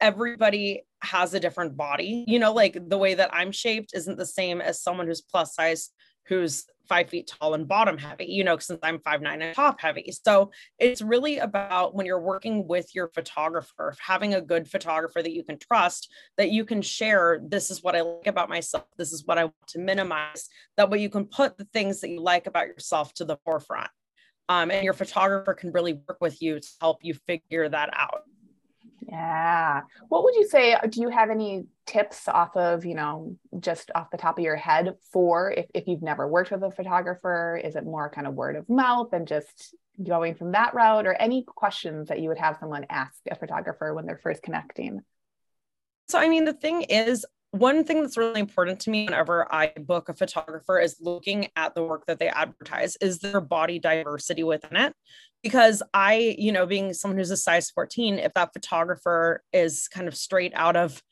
Everybody 0.00 0.82
has 1.02 1.34
a 1.34 1.40
different 1.40 1.76
body, 1.76 2.24
you 2.28 2.38
know, 2.38 2.52
like 2.52 2.76
the 2.88 2.98
way 2.98 3.14
that 3.14 3.34
I'm 3.34 3.50
shaped 3.50 3.92
isn't 3.94 4.18
the 4.18 4.26
same 4.26 4.60
as 4.60 4.80
someone 4.80 5.06
who's 5.06 5.22
plus 5.22 5.54
size 5.54 5.90
who's 6.26 6.66
five 6.88 7.08
feet 7.08 7.26
tall 7.26 7.54
and 7.54 7.66
bottom 7.66 7.96
heavy, 7.96 8.26
you 8.26 8.44
know, 8.44 8.58
since 8.58 8.78
I'm 8.82 8.98
five 9.00 9.22
nine 9.22 9.40
and 9.40 9.54
top 9.54 9.80
heavy. 9.80 10.12
So 10.24 10.50
it's 10.78 11.00
really 11.00 11.38
about 11.38 11.94
when 11.94 12.06
you're 12.06 12.20
working 12.20 12.66
with 12.66 12.94
your 12.94 13.08
photographer, 13.08 13.94
having 14.00 14.34
a 14.34 14.40
good 14.40 14.68
photographer 14.68 15.22
that 15.22 15.32
you 15.32 15.42
can 15.42 15.58
trust, 15.58 16.12
that 16.36 16.50
you 16.50 16.64
can 16.64 16.82
share, 16.82 17.40
this 17.42 17.70
is 17.70 17.82
what 17.82 17.96
I 17.96 18.02
like 18.02 18.26
about 18.26 18.48
myself, 18.48 18.84
this 18.98 19.12
is 19.12 19.24
what 19.26 19.38
I 19.38 19.44
want 19.44 19.66
to 19.68 19.78
minimize. 19.78 20.48
That 20.76 20.90
way 20.90 20.98
you 20.98 21.08
can 21.08 21.26
put 21.26 21.56
the 21.56 21.66
things 21.72 22.00
that 22.00 22.10
you 22.10 22.20
like 22.20 22.46
about 22.46 22.66
yourself 22.66 23.14
to 23.14 23.24
the 23.24 23.38
forefront. 23.44 23.90
Um, 24.48 24.70
and 24.70 24.84
your 24.84 24.92
photographer 24.92 25.54
can 25.54 25.72
really 25.72 25.94
work 25.94 26.18
with 26.20 26.42
you 26.42 26.60
to 26.60 26.68
help 26.80 26.98
you 27.02 27.14
figure 27.26 27.68
that 27.68 27.90
out. 27.94 28.22
Yeah. 29.08 29.82
What 30.08 30.24
would 30.24 30.34
you 30.36 30.46
say? 30.46 30.74
Uh, 30.74 30.86
do 30.86 31.00
you 31.00 31.08
have 31.08 31.30
any 31.30 31.64
tips 31.86 32.28
off 32.28 32.56
of, 32.56 32.84
you 32.84 32.94
know, 32.94 33.36
just 33.58 33.90
off 33.94 34.10
the 34.10 34.16
top 34.16 34.38
of 34.38 34.44
your 34.44 34.56
head 34.56 34.94
for 35.10 35.50
if, 35.50 35.66
if 35.74 35.88
you've 35.88 36.02
never 36.02 36.28
worked 36.28 36.50
with 36.52 36.62
a 36.62 36.70
photographer? 36.70 37.60
Is 37.62 37.74
it 37.74 37.84
more 37.84 38.10
kind 38.10 38.26
of 38.26 38.34
word 38.34 38.56
of 38.56 38.68
mouth 38.68 39.12
and 39.12 39.26
just 39.26 39.74
going 40.02 40.34
from 40.34 40.52
that 40.52 40.74
route 40.74 41.06
or 41.06 41.14
any 41.14 41.42
questions 41.42 42.08
that 42.08 42.20
you 42.20 42.28
would 42.28 42.38
have 42.38 42.56
someone 42.58 42.86
ask 42.90 43.14
a 43.30 43.34
photographer 43.34 43.92
when 43.92 44.06
they're 44.06 44.20
first 44.22 44.42
connecting? 44.42 45.00
So, 46.08 46.18
I 46.18 46.28
mean, 46.28 46.44
the 46.44 46.52
thing 46.52 46.82
is, 46.82 47.26
one 47.52 47.84
thing 47.84 48.00
that's 48.00 48.16
really 48.16 48.40
important 48.40 48.80
to 48.80 48.90
me 48.90 49.04
whenever 49.04 49.46
I 49.54 49.72
book 49.78 50.08
a 50.08 50.14
photographer 50.14 50.80
is 50.80 50.96
looking 51.00 51.48
at 51.54 51.74
the 51.74 51.82
work 51.82 52.06
that 52.06 52.18
they 52.18 52.28
advertise. 52.28 52.96
Is 52.96 53.18
there 53.18 53.40
body 53.42 53.78
diversity 53.78 54.42
within 54.42 54.74
it? 54.74 54.94
Because 55.42 55.82
I, 55.92 56.34
you 56.38 56.50
know, 56.50 56.64
being 56.64 56.94
someone 56.94 57.18
who's 57.18 57.30
a 57.30 57.36
size 57.36 57.70
14, 57.70 58.18
if 58.18 58.32
that 58.34 58.54
photographer 58.54 59.42
is 59.52 59.86
kind 59.88 60.08
of 60.08 60.16
straight 60.16 60.52
out 60.54 60.76
of, 60.76 61.02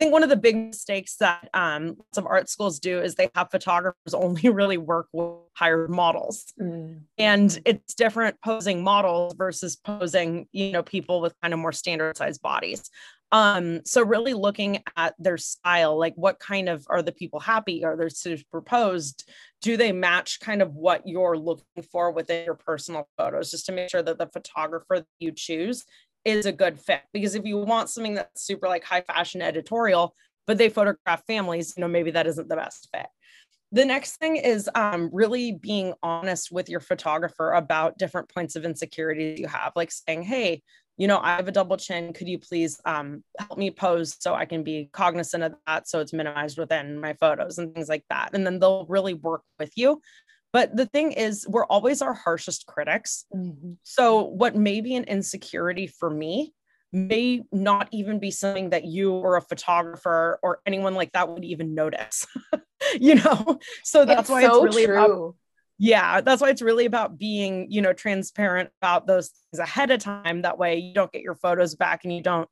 I 0.00 0.04
think 0.04 0.12
one 0.14 0.22
of 0.22 0.30
the 0.30 0.36
big 0.36 0.56
mistakes 0.56 1.16
that 1.16 1.50
um, 1.52 1.98
some 2.14 2.26
art 2.26 2.48
schools 2.48 2.80
do 2.80 2.98
is 3.02 3.16
they 3.16 3.28
have 3.34 3.50
photographers 3.50 3.94
only 4.14 4.48
really 4.48 4.78
work 4.78 5.08
with 5.12 5.36
hired 5.52 5.90
models. 5.90 6.46
Mm. 6.58 7.02
And 7.18 7.60
it's 7.66 7.92
different 7.94 8.36
posing 8.42 8.82
models 8.82 9.34
versus 9.36 9.76
posing, 9.76 10.46
you 10.52 10.72
know, 10.72 10.82
people 10.82 11.20
with 11.20 11.34
kind 11.42 11.52
of 11.52 11.60
more 11.60 11.72
standard 11.72 12.16
sized 12.16 12.40
bodies. 12.40 12.88
Um, 13.32 13.80
so 13.84 14.02
really 14.02 14.34
looking 14.34 14.82
at 14.96 15.14
their 15.18 15.38
style, 15.38 15.98
like 15.98 16.14
what 16.16 16.40
kind 16.40 16.68
of 16.68 16.84
are 16.90 17.02
the 17.02 17.12
people 17.12 17.38
happy? 17.40 17.84
Are 17.84 17.96
they 17.96 18.08
superposed? 18.08 19.28
Do 19.62 19.76
they 19.76 19.92
match 19.92 20.40
kind 20.40 20.62
of 20.62 20.74
what 20.74 21.06
you're 21.06 21.38
looking 21.38 21.82
for 21.92 22.10
within 22.10 22.44
your 22.44 22.54
personal 22.54 23.08
photos, 23.16 23.50
just 23.50 23.66
to 23.66 23.72
make 23.72 23.90
sure 23.90 24.02
that 24.02 24.18
the 24.18 24.26
photographer 24.26 24.98
that 24.98 25.06
you 25.20 25.32
choose 25.32 25.84
is 26.24 26.46
a 26.46 26.52
good 26.52 26.80
fit? 26.80 27.02
Because 27.12 27.34
if 27.34 27.44
you 27.44 27.58
want 27.58 27.88
something 27.88 28.14
that's 28.14 28.42
super 28.42 28.66
like 28.66 28.84
high 28.84 29.02
fashion 29.02 29.42
editorial, 29.42 30.14
but 30.46 30.58
they 30.58 30.68
photograph 30.68 31.24
families, 31.26 31.74
you 31.76 31.82
know, 31.82 31.88
maybe 31.88 32.10
that 32.10 32.26
isn't 32.26 32.48
the 32.48 32.56
best 32.56 32.88
fit 32.92 33.06
the 33.72 33.84
next 33.84 34.16
thing 34.16 34.36
is 34.36 34.68
um, 34.74 35.10
really 35.12 35.52
being 35.52 35.94
honest 36.02 36.50
with 36.50 36.68
your 36.68 36.80
photographer 36.80 37.52
about 37.52 37.98
different 37.98 38.28
points 38.28 38.56
of 38.56 38.64
insecurity 38.64 39.36
you 39.38 39.46
have 39.46 39.72
like 39.76 39.92
saying 39.92 40.22
hey 40.22 40.62
you 41.00 41.06
know, 41.06 41.18
I 41.18 41.36
have 41.36 41.48
a 41.48 41.52
double 41.52 41.78
chin. 41.78 42.12
Could 42.12 42.28
you 42.28 42.38
please 42.38 42.78
um, 42.84 43.24
help 43.38 43.58
me 43.58 43.70
pose 43.70 44.18
so 44.20 44.34
I 44.34 44.44
can 44.44 44.62
be 44.62 44.90
cognizant 44.92 45.42
of 45.42 45.54
that 45.66 45.88
so 45.88 46.00
it's 46.00 46.12
minimized 46.12 46.58
within 46.58 47.00
my 47.00 47.14
photos 47.14 47.56
and 47.56 47.74
things 47.74 47.88
like 47.88 48.04
that? 48.10 48.34
And 48.34 48.44
then 48.44 48.58
they'll 48.58 48.84
really 48.86 49.14
work 49.14 49.40
with 49.58 49.72
you. 49.76 50.02
But 50.52 50.76
the 50.76 50.84
thing 50.84 51.12
is, 51.12 51.46
we're 51.48 51.64
always 51.64 52.02
our 52.02 52.12
harshest 52.12 52.66
critics. 52.66 53.24
Mm-hmm. 53.34 53.72
So, 53.82 54.24
what 54.24 54.54
may 54.54 54.82
be 54.82 54.94
an 54.94 55.04
insecurity 55.04 55.86
for 55.86 56.10
me 56.10 56.52
may 56.92 57.44
not 57.50 57.88
even 57.92 58.18
be 58.18 58.30
something 58.30 58.70
that 58.70 58.84
you 58.84 59.12
or 59.12 59.36
a 59.36 59.42
photographer 59.42 60.38
or 60.42 60.60
anyone 60.66 60.94
like 60.94 61.12
that 61.12 61.30
would 61.30 61.44
even 61.44 61.74
notice. 61.74 62.26
you 63.00 63.14
know, 63.14 63.58
so 63.84 64.04
that's 64.04 64.22
it's 64.22 64.28
why 64.28 64.42
so 64.42 64.66
it's 64.66 64.76
really 64.76 64.86
true. 64.86 64.98
about 64.98 65.34
yeah 65.80 66.20
that's 66.20 66.42
why 66.42 66.50
it's 66.50 66.60
really 66.60 66.84
about 66.84 67.18
being 67.18 67.66
you 67.70 67.80
know 67.80 67.94
transparent 67.94 68.68
about 68.82 69.06
those 69.06 69.30
things 69.30 69.58
ahead 69.58 69.90
of 69.90 69.98
time 69.98 70.42
that 70.42 70.58
way 70.58 70.76
you 70.76 70.92
don't 70.92 71.10
get 71.10 71.22
your 71.22 71.34
photos 71.34 71.74
back 71.74 72.04
and 72.04 72.14
you 72.14 72.22
don't 72.22 72.48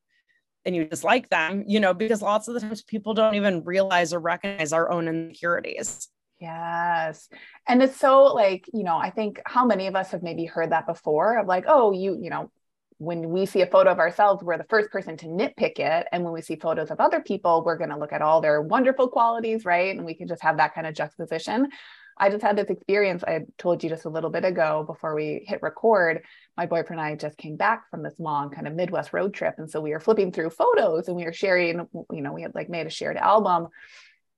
and 0.65 0.75
you 0.75 0.87
dislike 0.87 1.29
them 1.29 1.63
you 1.67 1.79
know 1.79 1.93
because 1.93 2.23
lots 2.23 2.49
of 2.49 2.55
the 2.55 2.61
times 2.61 2.83
people 2.83 3.13
don't 3.13 3.35
even 3.35 3.63
realize 3.65 4.15
or 4.15 4.19
recognize 4.19 4.73
our 4.73 4.91
own 4.91 5.07
insecurities 5.09 6.09
yes 6.41 7.29
and 7.69 7.83
it's 7.83 8.01
so 8.01 8.25
like 8.25 8.65
you 8.73 8.83
know 8.83 8.97
i 8.97 9.11
think 9.11 9.43
how 9.45 9.67
many 9.67 9.89
of 9.89 9.95
us 9.95 10.13
have 10.13 10.23
maybe 10.23 10.47
heard 10.47 10.73
that 10.73 10.87
before 10.87 11.39
of 11.39 11.47
like 11.47 11.65
oh 11.69 11.93
you 11.93 12.19
you 12.19 12.31
know 12.31 12.51
when 12.99 13.31
we 13.31 13.47
see 13.47 13.63
a 13.63 13.67
photo 13.67 13.93
of 13.93 14.01
ourselves, 14.01 14.43
we're 14.43 14.59
the 14.59 14.67
first 14.69 14.91
person 14.91 15.17
to 15.17 15.27
nitpick 15.27 15.79
it. 15.79 16.09
And 16.11 16.25
when 16.25 16.33
we 16.33 16.43
see 16.43 16.57
photos 16.57 16.91
of 16.91 16.99
other 16.99 17.21
people, 17.21 17.63
we're 17.65 17.77
going 17.77 17.91
to 17.91 17.97
look 17.97 18.13
at 18.13 18.23
all 18.23 18.41
their 18.41 18.61
wonderful 18.61 19.07
qualities, 19.09 19.65
right? 19.65 19.97
And 19.97 20.05
we 20.05 20.15
can 20.15 20.27
just 20.27 20.43
have 20.43 20.57
that 20.57 20.75
kind 20.75 20.85
of 20.85 20.95
juxtaposition. 20.95 21.69
I 22.19 22.31
just 22.31 22.43
had 22.43 22.57
this 22.57 22.69
experience 22.69 23.23
I 23.25 23.47
told 23.59 23.83
you 23.83 23.91
just 23.91 24.05
a 24.05 24.09
little 24.09 24.31
bit 24.31 24.45
ago 24.45 24.85
before 24.87 25.15
we 25.15 25.45
hit 25.47 25.63
record. 25.63 26.23
My 26.57 26.67
boyfriend 26.67 27.01
and 27.01 27.09
I 27.09 27.17
just 27.17 27.39
came 27.39 27.57
back 27.57 27.89
from 27.91 28.03
this 28.03 28.15
long 28.19 28.51
kind 28.51 28.67
of 28.67 28.75
Midwest 28.75 29.13
road 29.13 29.35
trip. 29.35 29.55
And 29.59 29.71
so 29.71 29.81
we 29.81 29.91
were 29.91 30.01
flipping 30.01 30.33
through 30.33 30.51
photos 30.51 31.09
and 31.09 31.17
we 31.17 31.25
were 31.25 31.33
sharing, 31.33 31.87
you 32.13 32.23
know, 32.23 32.33
we 32.33 32.43
had 32.43 32.55
like 32.55 32.69
made 32.69 32.87
a 32.87 32.91
shared 32.91 33.17
album. 33.17 33.69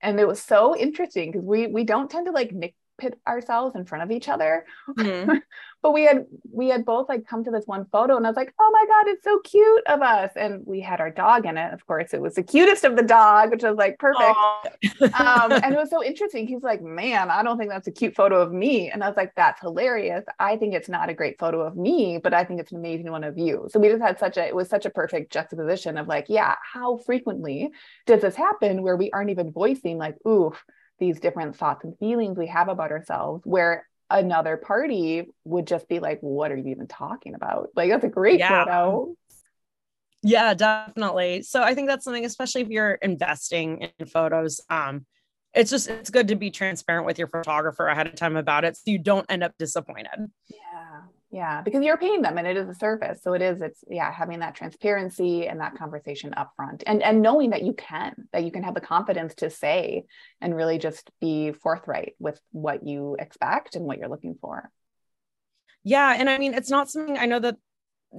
And 0.01 0.19
it 0.19 0.27
was 0.27 0.41
so 0.41 0.75
interesting 0.75 1.31
because 1.31 1.45
we 1.45 1.67
we 1.67 1.83
don't 1.83 2.09
tend 2.09 2.25
to 2.27 2.31
like 2.31 2.51
nitpick 2.51 2.73
ourselves 3.27 3.75
in 3.75 3.85
front 3.85 4.03
of 4.03 4.11
each 4.11 4.29
other. 4.29 4.65
Mm-hmm. 4.89 5.37
but 5.81 5.93
we 5.93 6.03
had 6.03 6.25
we 6.51 6.69
had 6.69 6.85
both 6.85 7.09
like 7.09 7.25
come 7.25 7.43
to 7.43 7.51
this 7.51 7.65
one 7.65 7.85
photo 7.91 8.15
and 8.17 8.25
I 8.25 8.29
was 8.29 8.35
like, 8.35 8.53
oh 8.59 8.71
my 8.71 8.85
God, 8.87 9.11
it's 9.11 9.23
so 9.23 9.39
cute 9.39 9.83
of 9.87 10.01
us. 10.01 10.31
And 10.35 10.65
we 10.65 10.79
had 10.79 10.99
our 10.99 11.09
dog 11.09 11.45
in 11.45 11.57
it. 11.57 11.73
Of 11.73 11.85
course, 11.87 12.13
it 12.13 12.21
was 12.21 12.35
the 12.35 12.43
cutest 12.43 12.83
of 12.83 12.95
the 12.95 13.03
dog, 13.03 13.51
which 13.51 13.63
was 13.63 13.77
like 13.77 13.97
perfect. 13.97 14.37
um, 15.19 15.51
and 15.63 15.73
it 15.73 15.77
was 15.77 15.89
so 15.89 16.03
interesting. 16.03 16.47
He's 16.47 16.63
like, 16.63 16.81
man, 16.81 17.29
I 17.29 17.43
don't 17.43 17.57
think 17.57 17.69
that's 17.69 17.87
a 17.87 17.91
cute 17.91 18.15
photo 18.15 18.41
of 18.41 18.51
me. 18.51 18.91
And 18.91 19.03
I 19.03 19.07
was 19.07 19.17
like, 19.17 19.33
that's 19.35 19.59
hilarious. 19.61 20.23
I 20.39 20.57
think 20.57 20.73
it's 20.73 20.89
not 20.89 21.09
a 21.09 21.13
great 21.13 21.39
photo 21.39 21.61
of 21.61 21.75
me, 21.75 22.19
but 22.21 22.33
I 22.33 22.43
think 22.43 22.59
it's 22.59 22.71
an 22.71 22.77
amazing 22.77 23.09
one 23.11 23.23
of 23.23 23.37
you. 23.37 23.67
So 23.71 23.79
we 23.79 23.89
just 23.89 24.01
had 24.01 24.19
such 24.19 24.37
a 24.37 24.45
it 24.45 24.55
was 24.55 24.69
such 24.69 24.85
a 24.85 24.89
perfect 24.89 25.31
juxtaposition 25.31 25.97
of 25.97 26.07
like, 26.07 26.25
yeah, 26.29 26.55
how 26.61 26.97
frequently 26.97 27.71
does 28.05 28.21
this 28.21 28.35
happen 28.35 28.83
where 28.83 28.97
we 28.97 29.09
aren't 29.11 29.29
even 29.29 29.51
voicing 29.51 29.97
like, 29.97 30.15
ooh, 30.27 30.53
these 31.01 31.19
different 31.19 31.57
thoughts 31.57 31.83
and 31.83 31.97
feelings 31.97 32.37
we 32.37 32.47
have 32.47 32.69
about 32.69 32.91
ourselves 32.91 33.41
where 33.43 33.85
another 34.09 34.55
party 34.55 35.25
would 35.43 35.67
just 35.67 35.89
be 35.89 35.99
like, 35.99 36.19
what 36.21 36.51
are 36.51 36.55
you 36.55 36.69
even 36.69 36.87
talking 36.87 37.33
about? 37.33 37.69
Like, 37.75 37.89
that's 37.89 38.05
a 38.05 38.09
great 38.09 38.39
yeah. 38.39 38.63
photo. 38.63 39.15
Yeah, 40.23 40.53
definitely. 40.53 41.41
So 41.41 41.63
I 41.63 41.73
think 41.73 41.89
that's 41.89 42.05
something, 42.05 42.23
especially 42.23 42.61
if 42.61 42.69
you're 42.69 42.93
investing 42.93 43.89
in 43.97 44.05
photos. 44.05 44.61
Um, 44.69 45.07
it's 45.53 45.71
just 45.71 45.89
it's 45.89 46.11
good 46.11 46.29
to 46.29 46.35
be 46.35 46.51
transparent 46.51 47.05
with 47.05 47.17
your 47.17 47.27
photographer 47.27 47.87
ahead 47.87 48.07
of 48.07 48.15
time 48.15 48.37
about 48.37 48.63
it 48.63 48.77
so 48.77 48.83
you 48.85 48.99
don't 48.99 49.25
end 49.29 49.43
up 49.43 49.53
disappointed. 49.57 50.31
Yeah 50.47 51.01
yeah 51.31 51.61
because 51.61 51.83
you're 51.83 51.97
paying 51.97 52.21
them 52.21 52.37
and 52.37 52.45
it 52.45 52.57
is 52.57 52.67
a 52.67 52.75
service. 52.75 53.21
So 53.23 53.33
it 53.33 53.41
is 53.41 53.61
it's 53.61 53.83
yeah 53.89 54.11
having 54.11 54.39
that 54.39 54.55
transparency 54.55 55.47
and 55.47 55.59
that 55.59 55.75
conversation 55.75 56.33
up 56.35 56.51
front 56.55 56.83
and 56.85 57.01
and 57.01 57.21
knowing 57.21 57.51
that 57.51 57.63
you 57.63 57.73
can 57.73 58.27
that 58.33 58.43
you 58.43 58.51
can 58.51 58.63
have 58.63 58.73
the 58.73 58.81
confidence 58.81 59.35
to 59.35 59.49
say 59.49 60.05
and 60.39 60.55
really 60.55 60.77
just 60.77 61.09
be 61.19 61.51
forthright 61.51 62.13
with 62.19 62.39
what 62.51 62.85
you 62.85 63.15
expect 63.17 63.75
and 63.75 63.85
what 63.85 63.97
you're 63.97 64.09
looking 64.09 64.37
for. 64.39 64.69
Yeah 65.83 66.13
and 66.15 66.29
i 66.29 66.37
mean 66.37 66.53
it's 66.53 66.69
not 66.69 66.91
something 66.91 67.17
i 67.17 67.25
know 67.25 67.39
that 67.39 67.57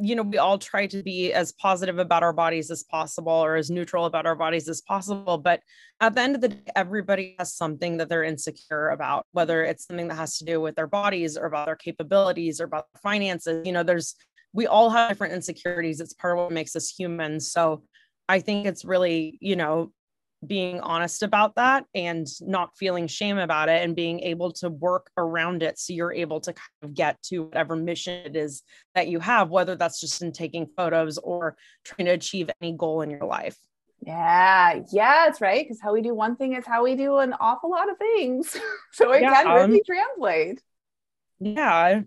you 0.01 0.15
know, 0.15 0.23
we 0.23 0.39
all 0.39 0.59
try 0.59 0.87
to 0.87 1.03
be 1.03 1.33
as 1.33 1.53
positive 1.53 1.99
about 1.99 2.23
our 2.23 2.33
bodies 2.33 2.71
as 2.71 2.83
possible 2.83 3.33
or 3.33 3.57
as 3.57 3.71
neutral 3.71 4.07
about 4.07 4.25
our 4.25 4.35
bodies 4.35 4.69
as 4.69 4.81
possible. 4.81 5.37
But 5.37 5.61
at 6.01 6.15
the 6.15 6.21
end 6.23 6.35
of 6.35 6.41
the 6.41 6.49
day, 6.49 6.73
everybody 6.75 7.35
has 7.39 7.55
something 7.55 7.99
that 7.99 8.09
they're 8.09 8.25
insecure 8.25 8.89
about, 8.89 9.27
whether 9.33 9.63
it's 9.65 9.87
something 9.87 10.09
that 10.09 10.15
has 10.15 10.39
to 10.39 10.45
do 10.45 10.61
with 10.61 10.77
their 10.77 10.87
bodies 10.87 11.37
or 11.37 11.45
about 11.45 11.67
their 11.67 11.77
capabilities 11.77 12.61
or 12.61 12.65
about 12.65 12.87
finances. 13.03 13.67
You 13.67 13.73
know, 13.73 13.83
there's, 13.83 14.15
we 14.55 14.67
all 14.67 14.89
have 14.89 15.11
different 15.11 15.35
insecurities. 15.35 16.01
It's 16.01 16.15
part 16.15 16.39
of 16.39 16.45
what 16.45 16.53
makes 16.53 16.75
us 16.75 16.89
human. 16.89 17.39
So 17.39 17.83
I 18.29 18.41
think 18.41 18.67
it's 18.67 18.85
really, 18.85 19.37
you 19.43 19.57
know, 19.57 19.93
being 20.47 20.81
honest 20.81 21.23
about 21.23 21.55
that 21.55 21.85
and 21.95 22.27
not 22.41 22.77
feeling 22.77 23.07
shame 23.07 23.39
about 23.39 23.69
it 23.69 23.83
and 23.83 23.95
being 23.95 24.21
able 24.21 24.51
to 24.51 24.69
work 24.69 25.11
around 25.17 25.63
it 25.63 25.79
so 25.79 25.93
you're 25.93 26.13
able 26.13 26.41
to 26.41 26.53
kind 26.53 26.69
of 26.83 26.95
get 26.95 27.23
to 27.23 27.45
whatever 27.45 27.77
mission 27.77 28.27
it 28.27 28.35
is 28.35 28.63
that 28.95 29.09
you 29.09 29.21
have 29.21 29.51
whether 29.51 29.77
that's 29.77 30.01
just 30.01 30.21
in 30.21 30.33
taking 30.33 30.67
photos 30.77 31.19
or 31.19 31.57
trying 31.85 32.07
to 32.07 32.13
achieve 32.13 32.51
any 32.61 32.73
goal 32.77 33.03
in 33.03 33.11
your 33.11 33.25
life. 33.25 33.57
Yeah 34.05 34.81
yeah 34.91 35.29
it's 35.29 35.41
right. 35.41 35.65
Because 35.65 35.81
how 35.81 35.93
we 35.93 36.03
do 36.03 36.15
one 36.15 36.35
thing 36.35 36.55
is 36.55 36.67
how 36.67 36.83
we 36.83 36.97
do 36.97 37.19
an 37.19 37.35
awful 37.39 37.71
lot 37.71 37.91
of 37.91 37.99
things. 37.99 38.57
So 38.95 39.11
it 39.13 39.23
yeah, 39.23 39.43
can 39.43 39.55
really 39.55 39.79
um, 39.79 39.85
translate. 39.87 40.63
yeah. 41.41 42.03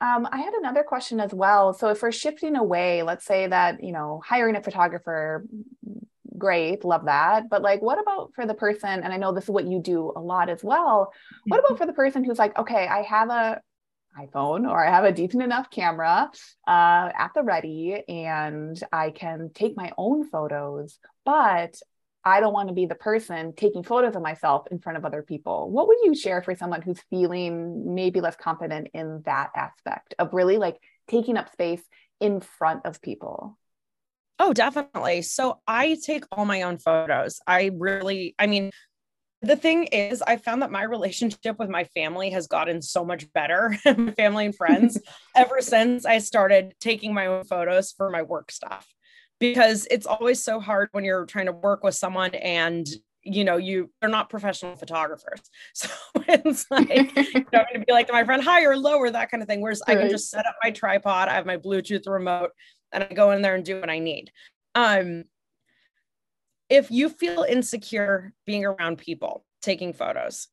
Um, 0.00 0.28
I 0.30 0.38
had 0.38 0.52
another 0.54 0.82
question 0.82 1.18
as 1.18 1.32
well. 1.32 1.72
So 1.72 1.88
if 1.88 2.02
we're 2.02 2.12
shifting 2.12 2.54
away, 2.54 3.02
let's 3.02 3.24
say 3.24 3.46
that, 3.46 3.82
you 3.82 3.92
know, 3.92 4.20
hiring 4.24 4.54
a 4.54 4.62
photographer 4.62 5.44
great 6.38 6.84
love 6.84 7.04
that 7.06 7.48
but 7.48 7.62
like 7.62 7.80
what 7.82 8.00
about 8.00 8.32
for 8.34 8.46
the 8.46 8.54
person 8.54 8.88
and 8.88 9.12
i 9.12 9.16
know 9.16 9.32
this 9.32 9.44
is 9.44 9.50
what 9.50 9.66
you 9.66 9.80
do 9.80 10.12
a 10.16 10.20
lot 10.20 10.48
as 10.48 10.62
well 10.62 11.12
what 11.46 11.58
about 11.58 11.70
mm-hmm. 11.70 11.78
for 11.78 11.86
the 11.86 11.92
person 11.92 12.24
who's 12.24 12.38
like 12.38 12.56
okay 12.58 12.86
i 12.86 13.02
have 13.02 13.30
a 13.30 13.60
iphone 14.20 14.68
or 14.68 14.84
i 14.84 14.90
have 14.90 15.04
a 15.04 15.12
decent 15.12 15.42
enough 15.42 15.70
camera 15.70 16.30
uh, 16.66 17.10
at 17.18 17.30
the 17.34 17.42
ready 17.42 18.02
and 18.08 18.82
i 18.92 19.10
can 19.10 19.50
take 19.54 19.76
my 19.76 19.92
own 19.98 20.28
photos 20.28 20.98
but 21.24 21.76
I 22.26 22.40
don't 22.40 22.52
want 22.52 22.68
to 22.68 22.74
be 22.74 22.86
the 22.86 22.96
person 22.96 23.52
taking 23.56 23.84
photos 23.84 24.16
of 24.16 24.22
myself 24.22 24.66
in 24.72 24.80
front 24.80 24.98
of 24.98 25.04
other 25.04 25.22
people. 25.22 25.70
What 25.70 25.86
would 25.86 25.98
you 26.02 26.12
share 26.12 26.42
for 26.42 26.56
someone 26.56 26.82
who's 26.82 27.00
feeling 27.08 27.94
maybe 27.94 28.20
less 28.20 28.34
confident 28.34 28.88
in 28.94 29.22
that 29.26 29.50
aspect 29.54 30.16
of 30.18 30.34
really 30.34 30.58
like 30.58 30.76
taking 31.06 31.36
up 31.36 31.52
space 31.52 31.82
in 32.18 32.40
front 32.40 32.84
of 32.84 33.00
people? 33.00 33.56
Oh, 34.38 34.52
definitely. 34.52 35.22
So 35.22 35.60
I 35.66 35.96
take 36.04 36.24
all 36.30 36.44
my 36.44 36.62
own 36.62 36.78
photos. 36.78 37.40
I 37.46 37.70
really, 37.74 38.34
I 38.38 38.46
mean, 38.46 38.70
the 39.42 39.56
thing 39.56 39.84
is, 39.84 40.22
I 40.22 40.36
found 40.36 40.62
that 40.62 40.70
my 40.70 40.82
relationship 40.82 41.58
with 41.58 41.68
my 41.68 41.84
family 41.84 42.30
has 42.30 42.46
gotten 42.46 42.82
so 42.82 43.04
much 43.04 43.30
better, 43.32 43.76
my 43.84 44.12
family 44.12 44.46
and 44.46 44.54
friends, 44.54 45.00
ever 45.36 45.60
since 45.60 46.04
I 46.04 46.18
started 46.18 46.74
taking 46.80 47.14
my 47.14 47.26
own 47.26 47.44
photos 47.44 47.92
for 47.92 48.10
my 48.10 48.22
work 48.22 48.50
stuff. 48.50 48.86
Because 49.38 49.86
it's 49.90 50.06
always 50.06 50.42
so 50.42 50.60
hard 50.60 50.88
when 50.92 51.04
you're 51.04 51.26
trying 51.26 51.46
to 51.46 51.52
work 51.52 51.84
with 51.84 51.94
someone 51.94 52.34
and 52.34 52.88
you 53.28 53.44
know, 53.44 53.56
you 53.56 53.90
they're 54.00 54.08
not 54.08 54.30
professional 54.30 54.76
photographers. 54.76 55.40
So 55.74 55.88
it's 56.28 56.66
like 56.70 56.88
you 56.88 57.44
know, 57.52 57.60
I'm 57.60 57.66
gonna 57.72 57.84
be 57.84 57.92
like 57.92 58.06
to 58.06 58.12
my 58.12 58.24
friend 58.24 58.42
higher, 58.42 58.76
lower, 58.76 59.10
that 59.10 59.30
kind 59.30 59.42
of 59.42 59.48
thing. 59.48 59.60
Whereas 59.60 59.82
right. 59.86 59.98
I 59.98 60.00
can 60.00 60.10
just 60.10 60.30
set 60.30 60.46
up 60.46 60.54
my 60.62 60.70
tripod, 60.70 61.28
I 61.28 61.34
have 61.34 61.44
my 61.44 61.56
Bluetooth 61.58 62.06
remote, 62.06 62.52
and 62.96 63.04
I 63.04 63.14
go 63.14 63.30
in 63.30 63.42
there 63.42 63.54
and 63.54 63.64
do 63.64 63.78
what 63.78 63.90
I 63.90 63.98
need. 63.98 64.32
Um, 64.74 65.24
if 66.68 66.90
you 66.90 67.10
feel 67.10 67.44
insecure 67.48 68.32
being 68.46 68.64
around 68.64 68.98
people 68.98 69.44
taking 69.62 69.92
photos, 69.92 70.48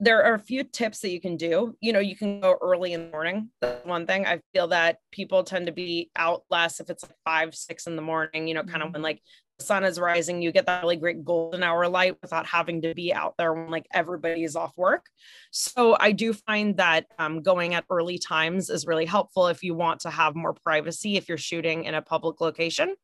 there 0.00 0.24
are 0.24 0.34
a 0.34 0.38
few 0.38 0.64
tips 0.64 1.00
that 1.00 1.10
you 1.10 1.20
can 1.20 1.36
do. 1.36 1.76
You 1.80 1.92
know, 1.92 2.00
you 2.00 2.16
can 2.16 2.40
go 2.40 2.56
early 2.60 2.94
in 2.94 3.04
the 3.04 3.10
morning. 3.10 3.50
That's 3.60 3.84
one 3.84 4.06
thing. 4.06 4.26
I 4.26 4.40
feel 4.52 4.68
that 4.68 4.98
people 5.12 5.44
tend 5.44 5.66
to 5.66 5.72
be 5.72 6.10
out 6.16 6.44
less 6.50 6.80
if 6.80 6.90
it's 6.90 7.02
like 7.02 7.14
five, 7.24 7.54
six 7.54 7.86
in 7.86 7.96
the 7.96 8.02
morning, 8.02 8.48
you 8.48 8.54
know, 8.54 8.62
kind 8.62 8.76
of 8.76 8.88
mm-hmm. 8.88 8.94
when 8.94 9.02
like 9.02 9.22
sun 9.58 9.84
is 9.84 9.98
rising, 9.98 10.42
you 10.42 10.52
get 10.52 10.66
that 10.66 10.82
really 10.82 10.96
great 10.96 11.24
golden 11.24 11.62
hour 11.62 11.88
light 11.88 12.16
without 12.22 12.46
having 12.46 12.82
to 12.82 12.94
be 12.94 13.12
out 13.12 13.34
there 13.38 13.52
when 13.54 13.70
like 13.70 13.86
everybody 13.92 14.44
is 14.44 14.56
off 14.56 14.76
work. 14.76 15.06
So 15.50 15.96
I 15.98 16.12
do 16.12 16.32
find 16.32 16.76
that 16.76 17.06
um, 17.18 17.42
going 17.42 17.74
at 17.74 17.84
early 17.90 18.18
times 18.18 18.70
is 18.70 18.86
really 18.86 19.06
helpful 19.06 19.48
if 19.48 19.62
you 19.62 19.74
want 19.74 20.00
to 20.00 20.10
have 20.10 20.34
more 20.34 20.54
privacy 20.54 21.16
if 21.16 21.28
you're 21.28 21.38
shooting 21.38 21.84
in 21.84 21.94
a 21.94 22.02
public 22.02 22.40
location. 22.40 22.94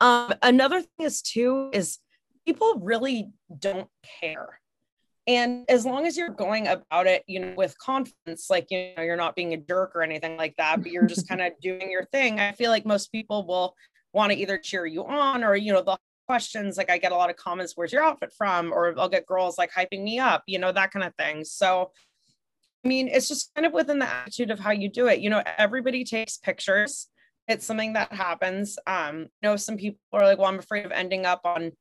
Um, 0.00 0.34
another 0.42 0.80
thing 0.80 1.06
is 1.06 1.22
too 1.22 1.70
is 1.72 1.98
people 2.44 2.80
really 2.82 3.30
don't 3.58 3.88
care. 4.20 4.60
And 5.28 5.64
as 5.68 5.84
long 5.84 6.06
as 6.06 6.16
you're 6.16 6.28
going 6.28 6.68
about 6.68 7.08
it, 7.08 7.24
you 7.26 7.40
know, 7.40 7.54
with 7.56 7.76
confidence, 7.78 8.48
like, 8.48 8.70
you 8.70 8.92
know, 8.96 9.02
you're 9.02 9.16
not 9.16 9.34
being 9.34 9.54
a 9.54 9.56
jerk 9.56 9.96
or 9.96 10.02
anything 10.02 10.36
like 10.36 10.54
that, 10.56 10.82
but 10.82 10.92
you're 10.92 11.06
just 11.06 11.28
kind 11.28 11.40
of 11.40 11.52
doing 11.60 11.90
your 11.90 12.04
thing. 12.04 12.38
I 12.38 12.52
feel 12.52 12.70
like 12.70 12.86
most 12.86 13.10
people 13.10 13.44
will 13.46 13.74
want 14.16 14.32
to 14.32 14.38
either 14.38 14.58
cheer 14.58 14.84
you 14.86 15.04
on 15.04 15.44
or, 15.44 15.54
you 15.54 15.72
know, 15.72 15.82
the 15.82 15.96
questions. 16.26 16.76
Like 16.76 16.90
I 16.90 16.98
get 16.98 17.12
a 17.12 17.16
lot 17.16 17.30
of 17.30 17.36
comments, 17.36 17.74
where's 17.76 17.92
your 17.92 18.02
outfit 18.02 18.32
from? 18.36 18.72
Or 18.72 18.98
I'll 18.98 19.08
get 19.08 19.26
girls 19.26 19.58
like 19.58 19.70
hyping 19.72 20.02
me 20.02 20.18
up, 20.18 20.42
you 20.48 20.58
know, 20.58 20.72
that 20.72 20.90
kind 20.90 21.06
of 21.06 21.14
thing. 21.14 21.44
So, 21.44 21.92
I 22.84 22.88
mean, 22.88 23.06
it's 23.06 23.28
just 23.28 23.54
kind 23.54 23.64
of 23.66 23.72
within 23.72 24.00
the 24.00 24.08
attitude 24.08 24.50
of 24.50 24.58
how 24.58 24.72
you 24.72 24.88
do 24.88 25.06
it. 25.06 25.20
You 25.20 25.30
know, 25.30 25.42
everybody 25.58 26.02
takes 26.02 26.38
pictures 26.38 27.08
it's 27.48 27.64
something 27.64 27.92
that 27.92 28.12
happens. 28.12 28.78
Um, 28.86 29.18
you 29.20 29.28
know, 29.42 29.56
some 29.56 29.76
people 29.76 29.98
are 30.12 30.24
like, 30.24 30.38
well, 30.38 30.48
I'm 30.48 30.58
afraid 30.58 30.84
of 30.84 30.92
ending 30.92 31.26
up 31.26 31.42
on, 31.44 31.72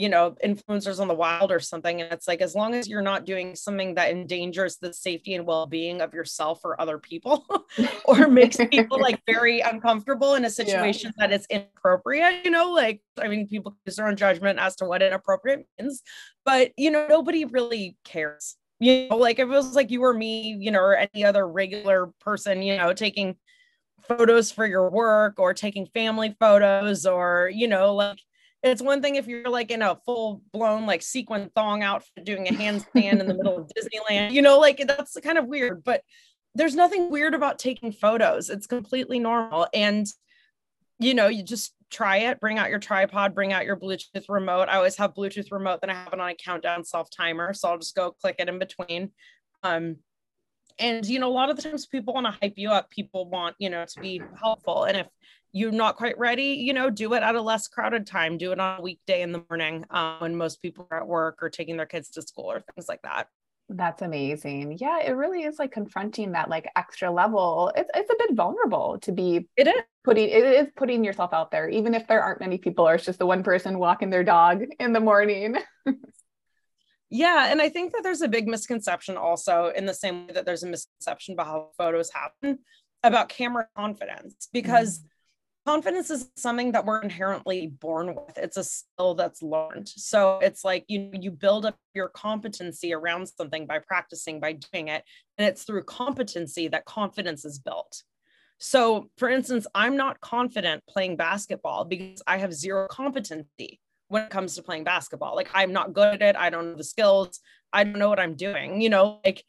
you 0.00 0.08
know, 0.08 0.34
influencers 0.42 0.98
on 0.98 1.08
the 1.08 1.14
wild 1.14 1.52
or 1.52 1.60
something. 1.60 2.00
And 2.00 2.10
it's 2.10 2.26
like, 2.26 2.40
as 2.40 2.54
long 2.54 2.74
as 2.74 2.88
you're 2.88 3.02
not 3.02 3.26
doing 3.26 3.54
something 3.54 3.94
that 3.96 4.10
endangers 4.10 4.78
the 4.78 4.94
safety 4.94 5.34
and 5.34 5.46
well 5.46 5.66
being 5.66 6.00
of 6.00 6.14
yourself 6.14 6.60
or 6.64 6.80
other 6.80 6.98
people 6.98 7.44
or 8.06 8.26
makes 8.26 8.56
people 8.70 8.98
like 9.00 9.20
very 9.26 9.60
uncomfortable 9.60 10.34
in 10.36 10.46
a 10.46 10.50
situation 10.50 11.12
yeah. 11.18 11.26
that 11.26 11.34
is 11.34 11.46
inappropriate, 11.50 12.44
you 12.44 12.50
know, 12.50 12.72
like, 12.72 13.02
I 13.20 13.28
mean, 13.28 13.46
people 13.46 13.76
use 13.84 13.96
their 13.96 14.08
own 14.08 14.16
judgment 14.16 14.58
as 14.58 14.74
to 14.76 14.86
what 14.86 15.02
inappropriate 15.02 15.66
means, 15.78 16.02
but, 16.46 16.72
you 16.78 16.90
know, 16.90 17.06
nobody 17.06 17.44
really 17.44 17.98
cares. 18.04 18.56
You 18.78 19.08
know, 19.10 19.16
like 19.16 19.38
if 19.38 19.44
it 19.44 19.48
was 19.48 19.76
like 19.76 19.90
you 19.90 20.02
or 20.02 20.14
me, 20.14 20.56
you 20.58 20.70
know, 20.70 20.80
or 20.80 20.96
any 20.96 21.22
other 21.22 21.46
regular 21.46 22.06
person, 22.22 22.62
you 22.62 22.78
know, 22.78 22.94
taking 22.94 23.36
photos 24.08 24.50
for 24.50 24.66
your 24.66 24.90
work 24.90 25.38
or 25.38 25.52
taking 25.52 25.86
family 25.86 26.34
photos 26.40 27.06
or 27.06 27.50
you 27.52 27.68
know 27.68 27.94
like 27.94 28.18
it's 28.62 28.82
one 28.82 29.00
thing 29.00 29.16
if 29.16 29.26
you're 29.26 29.48
like 29.48 29.70
in 29.70 29.82
a 29.82 29.96
full 30.04 30.42
blown 30.52 30.86
like 30.86 31.02
sequin 31.02 31.50
thong 31.54 31.82
outfit 31.82 32.24
doing 32.24 32.46
a 32.48 32.52
handstand 32.52 33.20
in 33.20 33.26
the 33.26 33.34
middle 33.34 33.58
of 33.58 33.70
Disneyland 33.76 34.32
you 34.32 34.42
know 34.42 34.58
like 34.58 34.82
that's 34.86 35.16
kind 35.22 35.38
of 35.38 35.46
weird 35.46 35.82
but 35.84 36.02
there's 36.54 36.74
nothing 36.74 37.10
weird 37.10 37.34
about 37.34 37.58
taking 37.58 37.92
photos. 37.92 38.50
It's 38.50 38.66
completely 38.66 39.18
normal 39.18 39.68
and 39.72 40.06
you 40.98 41.14
know 41.14 41.28
you 41.28 41.42
just 41.42 41.74
try 41.90 42.18
it 42.18 42.38
bring 42.38 42.58
out 42.58 42.70
your 42.70 42.78
tripod 42.78 43.34
bring 43.34 43.52
out 43.52 43.64
your 43.64 43.76
bluetooth 43.76 44.28
remote. 44.28 44.68
I 44.68 44.76
always 44.76 44.96
have 44.96 45.14
bluetooth 45.14 45.50
remote 45.50 45.80
then 45.80 45.90
i 45.90 45.94
have 45.94 46.12
it 46.12 46.20
on 46.20 46.30
a 46.30 46.34
countdown 46.34 46.84
self 46.84 47.08
timer 47.10 47.52
so 47.52 47.68
i'll 47.68 47.78
just 47.78 47.96
go 47.96 48.12
click 48.12 48.36
it 48.38 48.48
in 48.48 48.60
between 48.60 49.10
um 49.64 49.96
and 50.78 51.04
you 51.06 51.18
know 51.18 51.28
a 51.28 51.32
lot 51.32 51.50
of 51.50 51.56
the 51.56 51.62
times 51.62 51.86
people 51.86 52.14
want 52.14 52.26
to 52.26 52.38
hype 52.40 52.54
you 52.56 52.70
up 52.70 52.90
people 52.90 53.28
want 53.28 53.56
you 53.58 53.70
know 53.70 53.84
to 53.86 54.00
be 54.00 54.22
helpful 54.40 54.84
and 54.84 54.98
if 54.98 55.06
you're 55.52 55.72
not 55.72 55.96
quite 55.96 56.18
ready 56.18 56.58
you 56.60 56.72
know 56.72 56.90
do 56.90 57.12
it 57.14 57.22
at 57.22 57.34
a 57.34 57.42
less 57.42 57.68
crowded 57.68 58.06
time 58.06 58.38
do 58.38 58.52
it 58.52 58.60
on 58.60 58.78
a 58.78 58.82
weekday 58.82 59.22
in 59.22 59.32
the 59.32 59.42
morning 59.48 59.84
um, 59.90 60.16
when 60.20 60.36
most 60.36 60.62
people 60.62 60.86
are 60.90 60.98
at 60.98 61.08
work 61.08 61.38
or 61.42 61.50
taking 61.50 61.76
their 61.76 61.86
kids 61.86 62.10
to 62.10 62.22
school 62.22 62.50
or 62.50 62.60
things 62.60 62.88
like 62.88 63.02
that 63.02 63.28
that's 63.72 64.02
amazing. 64.02 64.78
Yeah, 64.80 64.98
it 64.98 65.12
really 65.12 65.44
is 65.44 65.60
like 65.60 65.70
confronting 65.70 66.32
that 66.32 66.48
like 66.50 66.68
extra 66.74 67.08
level. 67.08 67.70
It's 67.76 67.88
it's 67.94 68.10
a 68.10 68.16
bit 68.18 68.34
vulnerable 68.34 68.98
to 69.02 69.12
be 69.12 69.48
it 69.56 69.68
is 69.68 69.82
putting 70.02 70.28
it 70.28 70.42
is 70.42 70.66
putting 70.76 71.04
yourself 71.04 71.32
out 71.32 71.52
there, 71.52 71.68
even 71.68 71.94
if 71.94 72.08
there 72.08 72.20
aren't 72.20 72.40
many 72.40 72.58
people 72.58 72.88
or 72.88 72.96
it's 72.96 73.04
just 73.04 73.20
the 73.20 73.26
one 73.26 73.44
person 73.44 73.78
walking 73.78 74.10
their 74.10 74.24
dog 74.24 74.64
in 74.80 74.92
the 74.92 74.98
morning. 74.98 75.56
Yeah, 77.12 77.50
and 77.50 77.60
I 77.60 77.68
think 77.68 77.92
that 77.92 78.04
there's 78.04 78.22
a 78.22 78.28
big 78.28 78.46
misconception 78.46 79.16
also 79.16 79.72
in 79.74 79.84
the 79.84 79.94
same 79.94 80.28
way 80.28 80.32
that 80.34 80.46
there's 80.46 80.62
a 80.62 80.68
misconception 80.68 81.34
about 81.34 81.46
how 81.46 81.70
photos 81.76 82.08
happen 82.12 82.60
about 83.02 83.28
camera 83.28 83.66
confidence 83.76 84.48
because 84.52 85.00
mm. 85.00 85.04
Confidence 85.70 86.10
is 86.10 86.28
something 86.36 86.72
that 86.72 86.84
we're 86.84 87.00
inherently 87.00 87.68
born 87.68 88.08
with. 88.08 88.36
It's 88.36 88.56
a 88.56 88.64
skill 88.64 89.14
that's 89.14 89.40
learned. 89.40 89.88
So 89.88 90.40
it's 90.42 90.64
like 90.64 90.84
you 90.88 91.10
you 91.12 91.30
build 91.30 91.64
up 91.64 91.76
your 91.94 92.08
competency 92.08 92.92
around 92.92 93.28
something 93.28 93.66
by 93.66 93.78
practicing, 93.78 94.40
by 94.40 94.54
doing 94.54 94.88
it, 94.88 95.04
and 95.38 95.46
it's 95.46 95.62
through 95.62 95.84
competency 95.84 96.66
that 96.68 96.86
confidence 96.86 97.44
is 97.44 97.60
built. 97.60 98.02
So, 98.58 99.10
for 99.16 99.28
instance, 99.30 99.66
I'm 99.72 99.96
not 99.96 100.20
confident 100.20 100.82
playing 100.88 101.16
basketball 101.16 101.84
because 101.84 102.20
I 102.26 102.38
have 102.38 102.52
zero 102.52 102.88
competency 102.90 103.80
when 104.08 104.24
it 104.24 104.30
comes 104.30 104.56
to 104.56 104.62
playing 104.62 104.82
basketball. 104.82 105.36
Like 105.36 105.50
I'm 105.54 105.72
not 105.72 105.92
good 105.92 106.20
at 106.20 106.34
it. 106.34 106.36
I 106.36 106.50
don't 106.50 106.72
know 106.72 106.76
the 106.76 106.84
skills. 106.84 107.38
I 107.72 107.84
don't 107.84 107.98
know 107.98 108.08
what 108.08 108.18
I'm 108.18 108.34
doing. 108.34 108.80
You 108.80 108.90
know, 108.90 109.20
like 109.24 109.44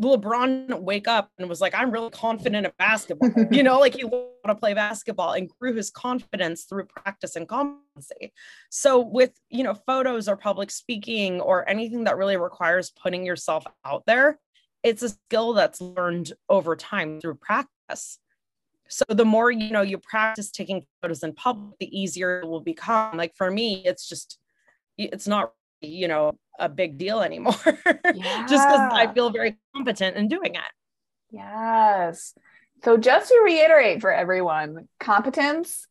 LeBron 0.00 0.80
wake 0.80 1.06
up 1.06 1.30
and 1.38 1.48
was 1.48 1.60
like, 1.60 1.74
I'm 1.74 1.90
really 1.90 2.10
confident 2.10 2.66
at 2.66 2.76
basketball. 2.78 3.30
you 3.50 3.62
know, 3.62 3.78
like 3.78 3.94
he 3.94 4.04
wanted 4.04 4.30
to 4.46 4.54
play 4.54 4.74
basketball 4.74 5.32
and 5.32 5.50
grew 5.60 5.74
his 5.74 5.90
confidence 5.90 6.64
through 6.64 6.86
practice 6.86 7.36
and 7.36 7.46
competency. 7.46 8.32
So 8.70 9.00
with, 9.00 9.32
you 9.50 9.62
know, 9.62 9.74
photos 9.74 10.28
or 10.28 10.36
public 10.36 10.70
speaking 10.70 11.40
or 11.40 11.68
anything 11.68 12.04
that 12.04 12.16
really 12.16 12.36
requires 12.36 12.90
putting 12.90 13.26
yourself 13.26 13.64
out 13.84 14.04
there, 14.06 14.38
it's 14.82 15.02
a 15.02 15.10
skill 15.10 15.52
that's 15.52 15.80
learned 15.80 16.32
over 16.48 16.74
time 16.74 17.20
through 17.20 17.36
practice. 17.36 18.18
So 18.88 19.04
the 19.08 19.24
more 19.24 19.50
you 19.50 19.70
know 19.70 19.80
you 19.80 19.96
practice 19.96 20.50
taking 20.50 20.84
photos 21.00 21.22
in 21.22 21.32
public, 21.32 21.78
the 21.78 21.98
easier 21.98 22.40
it 22.40 22.46
will 22.46 22.60
become. 22.60 23.16
Like 23.16 23.34
for 23.34 23.50
me, 23.50 23.82
it's 23.86 24.06
just 24.06 24.38
it's 24.98 25.26
not 25.26 25.52
you 25.82 26.08
know 26.08 26.38
a 26.58 26.68
big 26.68 26.98
deal 26.98 27.20
anymore. 27.20 27.54
Yeah. 28.14 28.46
just 28.46 28.68
because 28.68 28.92
I 28.92 29.10
feel 29.12 29.30
very 29.30 29.56
competent 29.74 30.16
in 30.16 30.28
doing 30.28 30.54
it. 30.54 30.60
Yes. 31.30 32.34
So 32.84 32.96
just 32.96 33.28
to 33.28 33.40
reiterate 33.42 34.00
for 34.00 34.12
everyone, 34.12 34.88
competence 35.00 35.86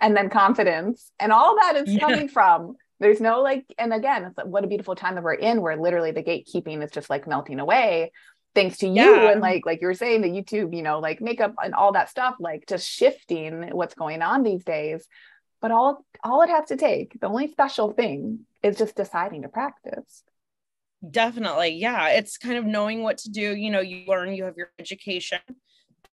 and 0.00 0.16
then 0.16 0.28
confidence 0.30 1.12
and 1.20 1.32
all 1.32 1.56
that 1.56 1.76
is 1.76 1.92
yeah. 1.92 2.00
coming 2.00 2.28
from 2.28 2.74
there's 2.98 3.20
no 3.20 3.40
like 3.42 3.64
and 3.78 3.92
again 3.92 4.24
it's 4.24 4.36
like, 4.36 4.46
what 4.46 4.64
a 4.64 4.66
beautiful 4.66 4.94
time 4.94 5.14
that 5.14 5.22
we're 5.22 5.34
in 5.34 5.60
where 5.60 5.76
literally 5.76 6.10
the 6.10 6.22
gatekeeping 6.22 6.82
is 6.82 6.90
just 6.90 7.10
like 7.10 7.26
melting 7.26 7.60
away 7.60 8.10
thanks 8.54 8.78
to 8.78 8.88
you 8.88 9.16
yeah. 9.16 9.30
and 9.30 9.40
like 9.40 9.64
like 9.66 9.80
you 9.80 9.86
were 9.86 9.94
saying 9.94 10.22
the 10.22 10.28
youtube 10.28 10.74
you 10.74 10.82
know 10.82 10.98
like 10.98 11.20
makeup 11.20 11.54
and 11.62 11.74
all 11.74 11.92
that 11.92 12.08
stuff 12.08 12.34
like 12.40 12.64
just 12.66 12.88
shifting 12.88 13.68
what's 13.72 13.94
going 13.94 14.22
on 14.22 14.42
these 14.42 14.64
days 14.64 15.06
but 15.60 15.70
all 15.70 16.04
all 16.22 16.42
it 16.42 16.50
has 16.50 16.66
to 16.68 16.76
take 16.76 17.18
the 17.20 17.26
only 17.28 17.50
special 17.50 17.92
thing 17.92 18.40
is 18.62 18.78
just 18.78 18.96
deciding 18.96 19.42
to 19.42 19.48
practice. 19.48 20.22
Definitely. 21.08 21.70
Yeah 21.70 22.08
it's 22.08 22.36
kind 22.38 22.58
of 22.58 22.64
knowing 22.64 23.02
what 23.02 23.18
to 23.18 23.30
do. 23.30 23.54
You 23.56 23.70
know 23.70 23.80
you 23.80 24.04
learn 24.06 24.34
you 24.34 24.44
have 24.44 24.56
your 24.56 24.70
education 24.78 25.40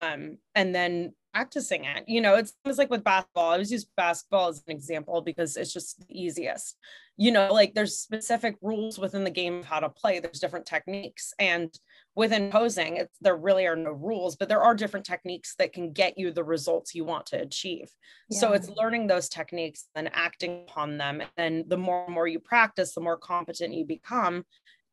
um 0.01 0.37
and 0.55 0.73
then 0.75 1.13
practicing 1.33 1.85
it. 1.85 2.03
You 2.07 2.21
know, 2.21 2.35
it's, 2.35 2.53
it's 2.65 2.77
like 2.77 2.89
with 2.89 3.03
basketball. 3.03 3.49
I 3.49 3.53
always 3.53 3.71
use 3.71 3.85
basketball 3.97 4.49
as 4.49 4.63
an 4.67 4.73
example 4.73 5.21
because 5.21 5.57
it's 5.57 5.73
just 5.73 5.99
the 5.99 6.05
easiest. 6.09 6.77
You 7.17 7.31
know, 7.31 7.53
like 7.53 7.75
there's 7.75 7.97
specific 7.97 8.55
rules 8.61 8.97
within 8.97 9.23
the 9.23 9.29
game 9.29 9.59
of 9.59 9.65
how 9.65 9.79
to 9.79 9.89
play. 9.89 10.19
There's 10.19 10.39
different 10.39 10.65
techniques, 10.65 11.31
and 11.37 11.69
within 12.15 12.49
posing, 12.49 12.97
it's, 12.97 13.15
there 13.21 13.35
really 13.35 13.67
are 13.67 13.75
no 13.75 13.91
rules, 13.91 14.35
but 14.35 14.49
there 14.49 14.61
are 14.61 14.73
different 14.73 15.05
techniques 15.05 15.53
that 15.59 15.73
can 15.73 15.91
get 15.91 16.17
you 16.17 16.31
the 16.31 16.43
results 16.43 16.95
you 16.95 17.05
want 17.05 17.27
to 17.27 17.41
achieve. 17.41 17.89
Yeah. 18.29 18.39
So 18.39 18.53
it's 18.53 18.69
learning 18.69 19.07
those 19.07 19.29
techniques 19.29 19.85
and 19.95 20.09
acting 20.13 20.65
upon 20.67 20.97
them. 20.97 21.21
And 21.37 21.65
the 21.67 21.77
more 21.77 22.05
and 22.05 22.13
more 22.13 22.27
you 22.27 22.39
practice, 22.39 22.93
the 22.93 23.01
more 23.01 23.17
competent 23.17 23.73
you 23.73 23.85
become. 23.85 24.45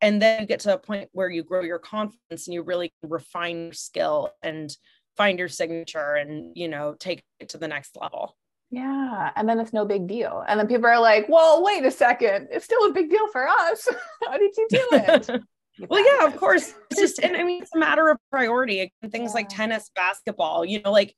And 0.03 0.20
then 0.20 0.43
you 0.43 0.47
get 0.47 0.61
to 0.61 0.74
a 0.74 0.78
point 0.78 1.11
where 1.12 1.28
you 1.28 1.43
grow 1.43 1.61
your 1.61 1.78
confidence 1.78 2.47
and 2.47 2.55
you 2.55 2.62
really 2.62 2.93
refine 3.03 3.64
your 3.64 3.72
skill 3.74 4.30
and 4.43 4.74
find 5.21 5.39
your 5.39 5.49
signature 5.49 6.14
and 6.14 6.57
you 6.57 6.66
know 6.66 6.97
take 6.99 7.23
it 7.41 7.51
to 7.51 7.59
the 7.59 7.68
next 7.68 7.95
level. 8.01 8.35
Yeah 8.71 9.31
and 9.37 9.47
then 9.47 9.61
it's 9.61 9.75
no 9.75 9.85
big 9.85 10.07
deal. 10.07 10.43
And 10.49 10.59
then 10.59 10.66
people 10.66 10.87
are 10.87 10.99
like 10.99 11.29
well 11.29 11.62
wait 11.62 11.85
a 11.85 11.91
second. 11.91 12.49
It's 12.51 12.64
still 12.64 12.87
a 12.87 12.93
big 12.95 13.11
deal 13.11 13.29
for 13.29 13.47
us. 13.47 13.87
How 14.27 14.39
did 14.39 14.57
you 14.57 14.66
do 14.71 14.89
it? 14.93 15.43
Well 15.89 16.05
yeah 16.05 16.27
of 16.27 16.37
course. 16.37 16.75
It's 16.91 17.01
just 17.01 17.18
and 17.21 17.37
i 17.37 17.43
mean 17.43 17.62
it's 17.62 17.75
a 17.75 17.79
matter 17.79 18.09
of 18.09 18.18
priority. 18.31 18.81
Again, 18.81 19.11
things 19.11 19.31
yeah. 19.31 19.35
like 19.35 19.49
tennis 19.51 19.91
basketball 19.95 20.64
you 20.64 20.81
know 20.81 20.91
like 20.91 21.14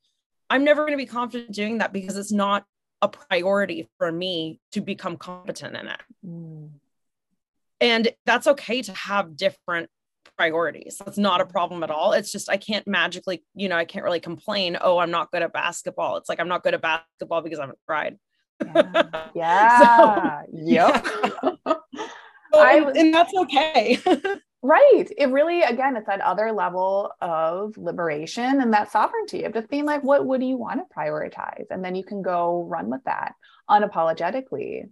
i'm 0.50 0.64
never 0.64 0.82
going 0.82 0.98
to 0.98 1.04
be 1.04 1.06
confident 1.06 1.52
doing 1.52 1.78
that 1.78 1.92
because 1.92 2.16
it's 2.16 2.32
not 2.32 2.64
a 3.00 3.08
priority 3.08 3.88
for 3.98 4.10
me 4.10 4.60
to 4.72 4.80
become 4.80 5.16
competent 5.16 5.76
in 5.76 5.86
it. 5.86 6.00
Mm. 6.26 6.70
and 7.80 8.08
that's 8.26 8.48
okay 8.48 8.82
to 8.82 8.92
have 8.92 9.36
different 9.36 9.88
priorities. 10.36 11.00
That's 11.04 11.18
not 11.18 11.40
a 11.40 11.46
problem 11.46 11.82
at 11.82 11.90
all. 11.90 12.12
It's 12.12 12.32
just 12.32 12.50
I 12.50 12.56
can't 12.56 12.86
magically, 12.86 13.44
you 13.54 13.68
know, 13.68 13.76
I 13.76 13.84
can't 13.84 14.04
really 14.04 14.20
complain, 14.20 14.76
oh, 14.80 14.98
I'm 14.98 15.10
not 15.10 15.30
good 15.30 15.42
at 15.42 15.52
basketball. 15.52 16.16
It's 16.16 16.28
like 16.28 16.40
I'm 16.40 16.48
not 16.48 16.62
good 16.62 16.74
at 16.74 16.82
basketball 16.82 17.42
because 17.42 17.58
I 17.58 17.62
haven't 17.62 17.78
tried. 17.86 18.18
Yeah. 18.64 19.28
yeah. 19.34 20.42
so, 20.42 20.46
yep. 20.52 21.06
Yeah. 21.64 21.74
I, 22.54 22.92
and 22.96 23.14
that's 23.14 23.32
okay. 23.34 23.98
right. 24.62 25.06
It 25.16 25.30
really, 25.30 25.62
again, 25.62 25.96
it's 25.96 26.06
that 26.06 26.20
other 26.20 26.52
level 26.52 27.12
of 27.20 27.76
liberation 27.76 28.60
and 28.60 28.72
that 28.72 28.92
sovereignty 28.92 29.44
of 29.44 29.54
just 29.54 29.68
being 29.68 29.84
like, 29.84 30.02
what, 30.02 30.24
what 30.24 30.40
do 30.40 30.46
you 30.46 30.56
want 30.56 30.80
to 30.80 30.94
prioritize? 30.96 31.66
And 31.70 31.84
then 31.84 31.94
you 31.94 32.04
can 32.04 32.22
go 32.22 32.66
run 32.68 32.90
with 32.90 33.02
that 33.04 33.34
unapologetically. 33.70 34.90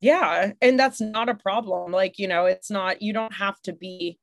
Yeah. 0.00 0.52
And 0.60 0.78
that's 0.78 1.00
not 1.00 1.28
a 1.28 1.34
problem. 1.34 1.92
Like, 1.92 2.18
you 2.18 2.28
know, 2.28 2.46
it's 2.46 2.70
not, 2.70 3.02
you 3.02 3.12
don't 3.12 3.34
have 3.34 3.60
to 3.62 3.72
be 3.72 4.18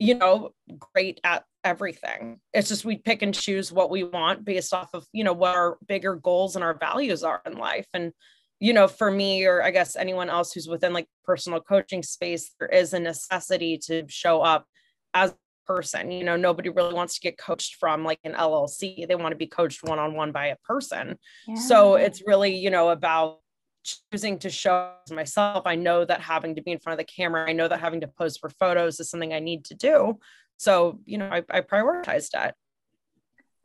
you 0.00 0.14
know, 0.14 0.50
great 0.94 1.20
at 1.24 1.44
everything. 1.62 2.40
It's 2.54 2.68
just 2.70 2.86
we 2.86 2.96
pick 2.96 3.20
and 3.20 3.34
choose 3.34 3.70
what 3.70 3.90
we 3.90 4.02
want 4.02 4.46
based 4.46 4.72
off 4.72 4.94
of, 4.94 5.06
you 5.12 5.22
know, 5.22 5.34
what 5.34 5.54
our 5.54 5.76
bigger 5.86 6.16
goals 6.16 6.56
and 6.56 6.64
our 6.64 6.72
values 6.74 7.22
are 7.22 7.42
in 7.44 7.58
life. 7.58 7.86
And, 7.92 8.12
you 8.60 8.72
know, 8.72 8.88
for 8.88 9.10
me, 9.10 9.44
or 9.44 9.62
I 9.62 9.70
guess 9.70 9.96
anyone 9.96 10.30
else 10.30 10.52
who's 10.52 10.66
within 10.66 10.94
like 10.94 11.06
personal 11.24 11.60
coaching 11.60 12.02
space, 12.02 12.54
there 12.58 12.68
is 12.68 12.94
a 12.94 12.98
necessity 12.98 13.76
to 13.86 14.04
show 14.08 14.40
up 14.40 14.64
as 15.12 15.32
a 15.32 15.36
person. 15.66 16.10
You 16.10 16.24
know, 16.24 16.36
nobody 16.36 16.70
really 16.70 16.94
wants 16.94 17.14
to 17.16 17.20
get 17.20 17.36
coached 17.36 17.76
from 17.76 18.02
like 18.02 18.20
an 18.24 18.32
LLC. 18.32 19.06
They 19.06 19.14
want 19.16 19.32
to 19.32 19.36
be 19.36 19.46
coached 19.46 19.82
one 19.82 19.98
on 19.98 20.14
one 20.14 20.32
by 20.32 20.46
a 20.46 20.56
person. 20.64 21.18
Yeah. 21.46 21.56
So 21.56 21.96
it's 21.96 22.22
really, 22.26 22.56
you 22.56 22.70
know, 22.70 22.88
about 22.88 23.40
choosing 23.82 24.38
to 24.38 24.50
show 24.50 24.92
myself 25.10 25.62
i 25.66 25.74
know 25.74 26.04
that 26.04 26.20
having 26.20 26.54
to 26.54 26.62
be 26.62 26.72
in 26.72 26.78
front 26.78 26.98
of 26.98 27.06
the 27.06 27.12
camera 27.12 27.48
i 27.48 27.52
know 27.52 27.68
that 27.68 27.80
having 27.80 28.00
to 28.00 28.08
pose 28.08 28.36
for 28.36 28.48
photos 28.50 29.00
is 29.00 29.10
something 29.10 29.32
i 29.32 29.38
need 29.38 29.64
to 29.64 29.74
do 29.74 30.18
so 30.56 30.98
you 31.06 31.18
know 31.18 31.28
i, 31.28 31.42
I 31.50 31.60
prioritized 31.60 32.30
that 32.32 32.54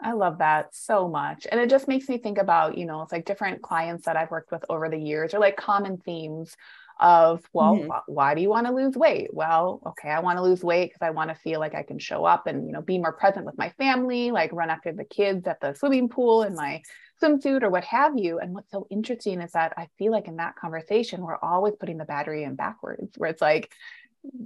I 0.02 0.12
love 0.12 0.40
that 0.40 0.76
so 0.76 1.08
much. 1.08 1.48
And 1.50 1.60
it 1.60 1.70
just 1.70 1.88
makes 1.88 2.10
me 2.10 2.18
think 2.18 2.38
about, 2.38 2.78
you 2.78 2.86
know, 2.86 3.02
it's 3.02 3.12
like 3.12 3.26
different 3.26 3.62
clients 3.62 4.06
that 4.06 4.18
I've 4.18 4.32
worked 4.32 4.52
with 4.52 4.66
over 4.70 4.90
the 4.90 4.98
years 4.98 5.34
or 5.34 5.40
like 5.40 5.56
common 5.56 5.98
themes 5.98 6.56
of, 7.00 7.44
well, 7.54 7.76
mm-hmm. 7.76 7.90
wh- 7.90 8.10
why 8.10 8.36
do 8.36 8.42
you 8.42 8.50
want 8.50 8.68
to 8.68 8.74
lose 8.74 8.96
weight? 8.96 9.34
Well, 9.34 9.82
okay, 9.86 10.10
I 10.10 10.20
want 10.20 10.38
to 10.38 10.44
lose 10.44 10.64
weight 10.64 10.92
because 10.92 11.06
I 11.06 11.12
want 11.12 11.30
to 11.30 11.36
feel 11.36 11.60
like 11.60 11.76
I 11.76 11.84
can 11.84 12.00
show 12.00 12.26
up 12.26 12.48
and, 12.48 12.68
you 12.68 12.74
know, 12.74 12.82
be 12.82 12.98
more 12.98 13.14
present 13.14 13.46
with 13.46 13.58
my 13.58 13.70
family, 13.78 14.32
like 14.32 14.52
run 14.54 14.70
after 14.70 14.92
the 14.92 15.06
kids 15.06 15.48
at 15.48 15.60
the 15.62 15.74
swimming 15.74 16.10
pool 16.10 16.44
and 16.44 16.56
my 16.56 16.82
swimsuit 17.22 17.64
or 17.64 17.70
what 17.70 17.84
have 17.86 18.18
you. 18.18 18.40
And 18.40 18.54
what's 18.54 18.72
so 18.72 18.88
interesting 18.90 19.42
is 19.42 19.54
that 19.54 19.74
I 19.78 19.88
feel 19.98 20.12
like 20.12 20.28
in 20.28 20.38
that 20.38 20.56
conversation, 20.56 21.22
we're 21.22 21.38
always 21.38 21.76
putting 21.80 21.98
the 21.98 22.06
battery 22.06 22.44
in 22.44 22.56
backwards, 22.56 23.18
where 23.18 23.30
it's 23.30 23.42
like 23.42 23.72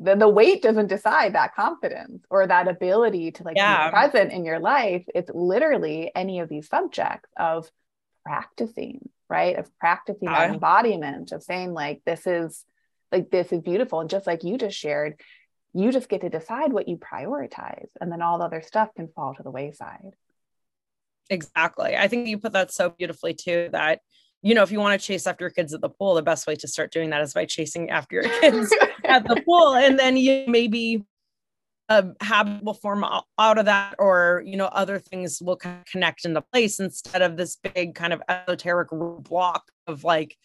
the, 0.02 0.16
the 0.16 0.28
weight 0.28 0.62
doesn't 0.62 0.88
decide 0.88 1.36
that 1.36 1.56
confidence 1.56 2.24
or 2.30 2.46
that 2.46 2.68
ability 2.68 3.32
to 3.32 3.44
like 3.44 3.56
yeah. 3.56 3.88
be 3.88 3.94
present 3.94 4.32
in 4.32 4.46
your 4.46 4.60
life. 4.60 5.06
It's 5.16 5.32
literally 5.34 6.12
any 6.16 6.40
of 6.40 6.50
these 6.50 6.68
subjects 6.68 7.30
of 7.38 7.70
practicing, 8.24 9.10
right? 9.30 9.58
Of 9.58 9.76
practicing 9.80 10.28
that 10.28 10.52
embodiment 10.52 11.32
of 11.32 11.44
saying, 11.44 11.74
like, 11.74 12.02
this 12.06 12.28
is 12.28 12.66
like 13.12 13.32
this 13.32 13.52
is 13.52 13.62
beautiful. 13.62 14.02
And 14.02 14.10
just 14.10 14.28
like 14.28 14.44
you 14.44 14.58
just 14.58 14.78
shared, 14.78 15.20
you 15.74 15.92
just 15.92 16.10
get 16.10 16.22
to 16.22 16.30
decide 16.30 16.74
what 16.74 16.88
you 16.88 16.98
prioritize. 16.98 17.88
And 18.00 18.12
then 18.12 18.22
all 18.22 18.38
the 18.38 18.46
other 18.46 18.62
stuff 18.62 18.90
can 18.96 19.08
fall 19.08 19.34
to 19.36 19.44
the 19.44 19.52
wayside. 19.52 20.14
Exactly. 21.30 21.96
I 21.96 22.08
think 22.08 22.28
you 22.28 22.38
put 22.38 22.54
that 22.54 22.72
so 22.72 22.90
beautifully 22.90 23.34
too 23.34 23.70
that 23.72 24.00
you 24.42 24.56
know, 24.56 24.64
if 24.64 24.72
you 24.72 24.80
want 24.80 25.00
to 25.00 25.06
chase 25.06 25.28
after 25.28 25.44
your 25.44 25.50
kids 25.50 25.74
at 25.74 25.82
the 25.82 25.90
pool, 25.90 26.16
the 26.16 26.22
best 26.22 26.48
way 26.48 26.56
to 26.56 26.68
start 26.68 26.92
doing 26.92 27.10
that 27.10 27.22
is 27.22 27.34
by 27.34 27.46
chasing 27.46 27.90
after 27.90 28.16
your 28.16 28.40
kids 28.40 28.74
at 29.04 29.28
the 29.28 29.42
pool. 29.46 29.76
And 29.76 30.00
then 30.00 30.16
you 30.16 30.46
maybe 30.48 31.04
a 31.90 32.06
habit 32.22 32.64
will 32.64 32.74
form 32.74 33.04
out 33.04 33.58
of 33.58 33.66
that, 33.66 33.96
or, 34.00 34.44
you 34.46 34.56
know, 34.56 34.68
other 34.68 35.00
things 35.00 35.42
will 35.42 35.58
kind 35.58 35.80
of 35.80 35.86
connect 35.86 36.24
into 36.24 36.42
place 36.42 36.80
instead 36.80 37.22
of 37.22 37.36
this 37.36 37.58
big 37.58 37.96
kind 37.96 38.14
of 38.14 38.22
esoteric 38.30 38.90
block 39.24 39.64
of 39.88 40.04
like, 40.04 40.38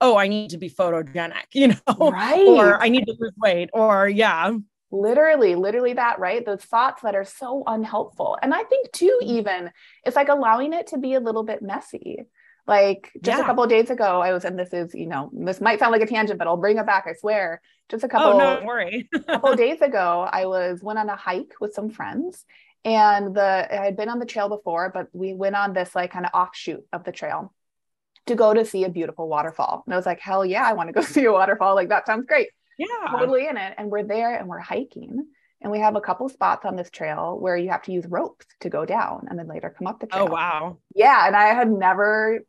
oh, 0.00 0.16
I 0.16 0.28
need 0.28 0.50
to 0.50 0.58
be 0.58 0.70
photogenic, 0.70 1.46
you 1.54 1.68
know, 1.68 2.10
right. 2.10 2.46
or 2.46 2.80
I 2.80 2.88
need 2.88 3.06
to 3.06 3.16
lose 3.18 3.32
weight, 3.38 3.70
or 3.72 4.08
yeah 4.08 4.52
literally 4.94 5.54
literally 5.54 5.94
that 5.94 6.18
right? 6.18 6.44
Those 6.44 6.62
thoughts 6.62 7.02
that 7.02 7.14
are 7.14 7.24
so 7.24 7.62
unhelpful. 7.66 8.38
And 8.40 8.54
i 8.54 8.62
think 8.64 8.92
too 8.92 9.18
mm-hmm. 9.22 9.36
even 9.36 9.70
it's 10.04 10.16
like 10.16 10.28
allowing 10.28 10.72
it 10.72 10.88
to 10.88 10.98
be 10.98 11.14
a 11.14 11.20
little 11.20 11.42
bit 11.42 11.62
messy. 11.62 12.24
Like 12.66 13.10
just 13.20 13.36
yeah. 13.36 13.44
a 13.44 13.46
couple 13.46 13.66
days 13.66 13.90
ago 13.90 14.22
i 14.22 14.32
was 14.32 14.44
and 14.46 14.58
this 14.58 14.72
is 14.72 14.94
you 14.94 15.06
know 15.06 15.30
this 15.34 15.60
might 15.60 15.78
sound 15.78 15.92
like 15.92 16.00
a 16.00 16.06
tangent 16.06 16.38
but 16.38 16.48
i'll 16.48 16.56
bring 16.56 16.78
it 16.78 16.86
back 16.86 17.04
i 17.06 17.12
swear. 17.12 17.60
Just 17.90 18.04
a 18.04 18.08
couple 18.08 18.32
oh, 18.32 18.38
no, 18.38 18.56
don't 18.56 18.66
worry. 18.66 19.08
a 19.14 19.18
couple 19.32 19.54
days 19.64 19.82
ago 19.82 20.26
i 20.30 20.46
was 20.46 20.82
went 20.82 20.98
on 20.98 21.10
a 21.10 21.16
hike 21.16 21.54
with 21.60 21.74
some 21.74 21.90
friends 21.90 22.46
and 22.84 23.34
the 23.34 23.68
i 23.70 23.84
had 23.84 23.96
been 23.96 24.08
on 24.08 24.18
the 24.18 24.26
trail 24.26 24.48
before 24.48 24.90
but 24.94 25.08
we 25.12 25.34
went 25.34 25.56
on 25.56 25.74
this 25.74 25.94
like 25.94 26.12
kind 26.12 26.24
of 26.24 26.30
offshoot 26.32 26.84
of 26.90 27.04
the 27.04 27.12
trail 27.12 27.52
to 28.26 28.34
go 28.34 28.54
to 28.54 28.64
see 28.64 28.84
a 28.84 28.88
beautiful 28.88 29.28
waterfall. 29.28 29.82
And 29.84 29.92
i 29.92 29.96
was 29.98 30.06
like 30.06 30.20
hell 30.20 30.46
yeah 30.46 30.64
i 30.64 30.72
want 30.72 30.88
to 30.88 30.94
go 30.94 31.02
see 31.14 31.24
a 31.24 31.32
waterfall. 31.32 31.74
Like 31.74 31.90
that 31.90 32.06
sounds 32.06 32.24
great 32.26 32.48
yeah 32.78 33.10
totally 33.10 33.46
in 33.46 33.56
it 33.56 33.74
and 33.78 33.90
we're 33.90 34.04
there 34.04 34.34
and 34.34 34.48
we're 34.48 34.58
hiking 34.58 35.24
and 35.64 35.72
we 35.72 35.80
have 35.80 35.96
a 35.96 36.00
couple 36.00 36.28
spots 36.28 36.66
on 36.66 36.76
this 36.76 36.90
trail 36.90 37.38
where 37.40 37.56
you 37.56 37.70
have 37.70 37.82
to 37.82 37.92
use 37.92 38.04
ropes 38.06 38.46
to 38.60 38.68
go 38.68 38.84
down 38.84 39.26
and 39.30 39.38
then 39.38 39.48
later 39.48 39.74
come 39.76 39.86
up 39.86 39.98
the 39.98 40.06
oh, 40.12 40.18
trail. 40.18 40.28
Oh 40.28 40.32
wow. 40.32 40.78
Yeah. 40.94 41.26
And 41.26 41.34
I 41.34 41.54
had 41.54 41.70
never 41.70 42.44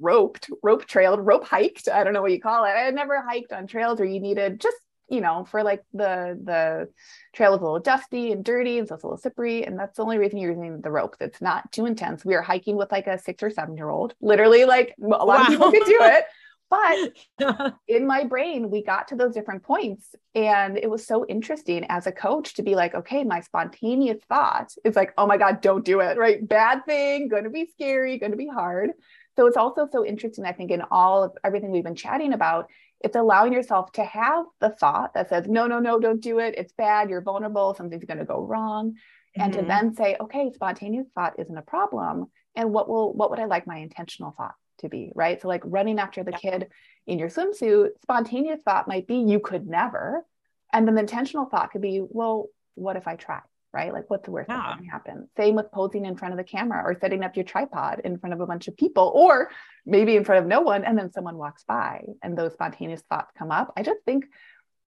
roped, 0.00 0.48
rope 0.62 0.86
trailed, 0.86 1.18
rope 1.26 1.44
hiked. 1.44 1.88
I 1.88 2.04
don't 2.04 2.12
know 2.12 2.22
what 2.22 2.30
you 2.30 2.40
call 2.40 2.64
it. 2.64 2.68
I 2.68 2.82
had 2.82 2.94
never 2.94 3.20
hiked 3.20 3.52
on 3.52 3.66
trails 3.66 3.98
where 3.98 4.08
you 4.08 4.20
needed 4.20 4.60
just, 4.60 4.76
you 5.10 5.20
know, 5.20 5.44
for 5.50 5.64
like 5.64 5.82
the 5.92 6.38
the 6.42 6.88
trail 7.34 7.54
is 7.54 7.60
a 7.60 7.64
little 7.64 7.80
dusty 7.80 8.30
and 8.30 8.44
dirty 8.44 8.78
and 8.78 8.86
so 8.86 8.94
it's 8.94 9.02
a 9.02 9.06
little 9.08 9.18
slippery. 9.18 9.64
And 9.64 9.76
that's 9.76 9.96
the 9.96 10.04
only 10.04 10.18
reason 10.18 10.38
you're 10.38 10.52
using 10.52 10.80
the 10.80 10.92
ropes. 10.92 11.18
It's 11.20 11.42
not 11.42 11.72
too 11.72 11.86
intense. 11.86 12.24
We 12.24 12.36
are 12.36 12.42
hiking 12.42 12.76
with 12.76 12.92
like 12.92 13.08
a 13.08 13.18
six 13.18 13.42
or 13.42 13.50
seven 13.50 13.76
year 13.76 13.90
old. 13.90 14.14
Literally, 14.20 14.64
like 14.64 14.94
a 15.02 15.06
lot 15.08 15.26
wow. 15.26 15.40
of 15.40 15.48
people 15.48 15.72
could 15.72 15.86
do 15.86 15.98
it. 16.02 16.24
But 16.70 17.74
in 17.88 18.06
my 18.06 18.24
brain, 18.24 18.70
we 18.70 18.82
got 18.82 19.08
to 19.08 19.16
those 19.16 19.34
different 19.34 19.62
points. 19.62 20.14
And 20.34 20.76
it 20.76 20.90
was 20.90 21.06
so 21.06 21.24
interesting 21.26 21.84
as 21.88 22.06
a 22.06 22.12
coach 22.12 22.54
to 22.54 22.62
be 22.62 22.74
like, 22.74 22.94
okay, 22.94 23.24
my 23.24 23.40
spontaneous 23.40 24.22
thought 24.28 24.72
is 24.84 24.96
like, 24.96 25.12
oh 25.18 25.26
my 25.26 25.36
God, 25.36 25.60
don't 25.60 25.84
do 25.84 26.00
it, 26.00 26.18
right? 26.18 26.46
Bad 26.46 26.84
thing, 26.86 27.28
going 27.28 27.44
to 27.44 27.50
be 27.50 27.66
scary, 27.66 28.18
going 28.18 28.32
to 28.32 28.38
be 28.38 28.48
hard. 28.48 28.90
So 29.36 29.46
it's 29.46 29.56
also 29.56 29.88
so 29.90 30.04
interesting, 30.04 30.44
I 30.44 30.52
think, 30.52 30.70
in 30.70 30.82
all 30.90 31.24
of 31.24 31.32
everything 31.44 31.70
we've 31.70 31.84
been 31.84 31.96
chatting 31.96 32.32
about, 32.32 32.70
it's 33.00 33.16
allowing 33.16 33.52
yourself 33.52 33.92
to 33.92 34.04
have 34.04 34.46
the 34.60 34.70
thought 34.70 35.14
that 35.14 35.28
says, 35.28 35.46
no, 35.46 35.66
no, 35.66 35.78
no, 35.78 35.98
don't 35.98 36.20
do 36.20 36.38
it. 36.38 36.54
It's 36.56 36.72
bad. 36.72 37.10
You're 37.10 37.20
vulnerable. 37.20 37.74
Something's 37.74 38.04
going 38.04 38.18
to 38.18 38.24
go 38.24 38.40
wrong. 38.40 38.92
Mm-hmm. 38.92 39.42
And 39.42 39.52
to 39.52 39.58
mm-hmm. 39.58 39.68
then 39.68 39.94
say, 39.94 40.16
okay, 40.20 40.50
spontaneous 40.54 41.08
thought 41.14 41.34
isn't 41.38 41.56
a 41.56 41.62
problem. 41.62 42.26
And 42.56 42.72
what 42.72 42.88
will, 42.88 43.12
what 43.12 43.30
would 43.30 43.40
I 43.40 43.46
like 43.46 43.66
my 43.66 43.78
intentional 43.78 44.32
thought 44.36 44.54
to 44.78 44.88
be, 44.88 45.12
right? 45.14 45.40
So, 45.40 45.48
like 45.48 45.62
running 45.64 45.98
after 45.98 46.24
the 46.24 46.32
yeah. 46.32 46.38
kid 46.38 46.68
in 47.06 47.18
your 47.18 47.28
swimsuit, 47.28 47.90
spontaneous 48.02 48.60
thought 48.64 48.88
might 48.88 49.06
be, 49.06 49.16
you 49.16 49.40
could 49.40 49.66
never. 49.66 50.24
And 50.72 50.86
then 50.86 50.94
the 50.94 51.00
intentional 51.00 51.46
thought 51.46 51.70
could 51.70 51.82
be, 51.82 52.02
well, 52.02 52.48
what 52.74 52.96
if 52.96 53.06
I 53.06 53.16
try? 53.16 53.40
Right? 53.72 53.92
Like, 53.92 54.08
what's 54.08 54.24
the 54.24 54.30
worst 54.30 54.48
yeah. 54.48 54.56
that 54.56 54.76
can 54.76 54.86
happen? 54.86 55.28
Same 55.36 55.56
with 55.56 55.72
posing 55.72 56.04
in 56.04 56.16
front 56.16 56.32
of 56.32 56.38
the 56.38 56.44
camera 56.44 56.82
or 56.84 56.96
setting 57.00 57.24
up 57.24 57.34
your 57.34 57.44
tripod 57.44 58.00
in 58.04 58.18
front 58.18 58.32
of 58.32 58.40
a 58.40 58.46
bunch 58.46 58.68
of 58.68 58.76
people, 58.76 59.10
or 59.14 59.50
maybe 59.84 60.16
in 60.16 60.24
front 60.24 60.42
of 60.42 60.48
no 60.48 60.60
one, 60.60 60.84
and 60.84 60.96
then 60.96 61.10
someone 61.10 61.36
walks 61.36 61.64
by 61.64 62.04
and 62.22 62.38
those 62.38 62.52
spontaneous 62.52 63.02
thoughts 63.10 63.32
come 63.36 63.50
up. 63.50 63.72
I 63.76 63.82
just 63.82 64.00
think 64.04 64.26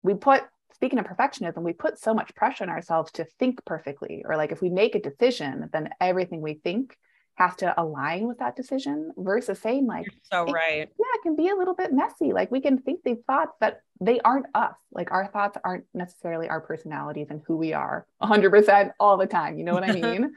we 0.02 0.14
put 0.14 0.44
speaking 0.74 0.98
of 0.98 1.06
perfectionism, 1.06 1.62
we 1.62 1.72
put 1.72 1.98
so 1.98 2.12
much 2.12 2.34
pressure 2.34 2.64
on 2.64 2.70
ourselves 2.70 3.12
to 3.12 3.24
think 3.38 3.64
perfectly, 3.64 4.24
or 4.26 4.36
like 4.36 4.52
if 4.52 4.60
we 4.60 4.68
make 4.68 4.94
a 4.94 5.00
decision, 5.00 5.70
then 5.72 5.88
everything 6.00 6.40
we 6.42 6.54
think 6.54 6.96
has 7.36 7.56
to 7.56 7.80
align 7.80 8.28
with 8.28 8.38
that 8.38 8.54
decision 8.56 9.10
versus 9.16 9.58
saying 9.60 9.86
like 9.86 10.06
You're 10.06 10.46
so 10.46 10.52
right. 10.52 10.88
yeah 10.98 11.14
it 11.14 11.22
can 11.22 11.34
be 11.36 11.48
a 11.48 11.54
little 11.54 11.74
bit 11.74 11.92
messy 11.92 12.32
like 12.32 12.50
we 12.50 12.60
can 12.60 12.78
think 12.78 13.00
these 13.04 13.18
thoughts 13.26 13.52
but 13.60 13.80
they 14.00 14.20
aren't 14.20 14.46
us 14.54 14.74
like 14.92 15.10
our 15.10 15.26
thoughts 15.26 15.58
aren't 15.64 15.84
necessarily 15.94 16.48
our 16.48 16.60
personalities 16.60 17.28
and 17.30 17.42
who 17.46 17.56
we 17.56 17.72
are 17.72 18.06
100% 18.22 18.92
all 19.00 19.16
the 19.16 19.26
time 19.26 19.58
you 19.58 19.64
know 19.64 19.74
what 19.74 19.88
i 19.88 19.92
mean? 20.00 20.32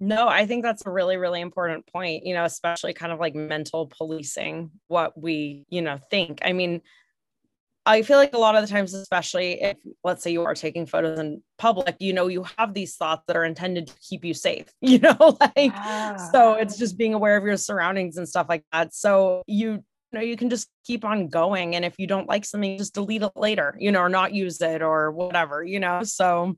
No 0.00 0.28
i 0.28 0.46
think 0.46 0.64
that's 0.64 0.86
a 0.86 0.90
really 0.90 1.16
really 1.16 1.40
important 1.40 1.86
point 1.86 2.24
you 2.26 2.34
know 2.34 2.44
especially 2.44 2.92
kind 2.94 3.12
of 3.12 3.20
like 3.20 3.34
mental 3.34 3.86
policing 3.86 4.70
what 4.88 5.20
we 5.20 5.64
you 5.70 5.82
know 5.82 5.98
think. 6.10 6.40
I 6.44 6.52
mean 6.52 6.82
I 7.86 8.02
feel 8.02 8.16
like 8.16 8.32
a 8.32 8.38
lot 8.38 8.54
of 8.54 8.62
the 8.62 8.68
times, 8.68 8.94
especially 8.94 9.60
if 9.62 9.76
let's 10.02 10.22
say 10.22 10.30
you 10.30 10.42
are 10.44 10.54
taking 10.54 10.86
photos 10.86 11.18
in 11.18 11.42
public, 11.58 11.96
you 12.00 12.14
know, 12.14 12.28
you 12.28 12.46
have 12.56 12.72
these 12.72 12.96
thoughts 12.96 13.24
that 13.26 13.36
are 13.36 13.44
intended 13.44 13.88
to 13.88 13.94
keep 14.00 14.24
you 14.24 14.32
safe, 14.32 14.66
you 14.80 14.98
know, 14.98 15.36
like 15.40 15.72
so 16.32 16.52
ah. 16.52 16.54
it's 16.54 16.78
just 16.78 16.96
being 16.96 17.14
aware 17.14 17.36
of 17.36 17.44
your 17.44 17.56
surroundings 17.56 18.16
and 18.16 18.28
stuff 18.28 18.46
like 18.48 18.64
that. 18.72 18.94
So 18.94 19.42
you, 19.46 19.72
you 19.72 19.82
know, 20.12 20.20
you 20.20 20.36
can 20.36 20.48
just 20.48 20.68
keep 20.86 21.04
on 21.04 21.28
going. 21.28 21.74
And 21.74 21.84
if 21.84 21.94
you 21.98 22.06
don't 22.06 22.28
like 22.28 22.44
something, 22.44 22.78
just 22.78 22.94
delete 22.94 23.22
it 23.22 23.32
later, 23.36 23.76
you 23.78 23.92
know, 23.92 24.00
or 24.00 24.08
not 24.08 24.32
use 24.32 24.60
it 24.62 24.80
or 24.80 25.10
whatever, 25.10 25.62
you 25.62 25.80
know. 25.80 26.04
So 26.04 26.56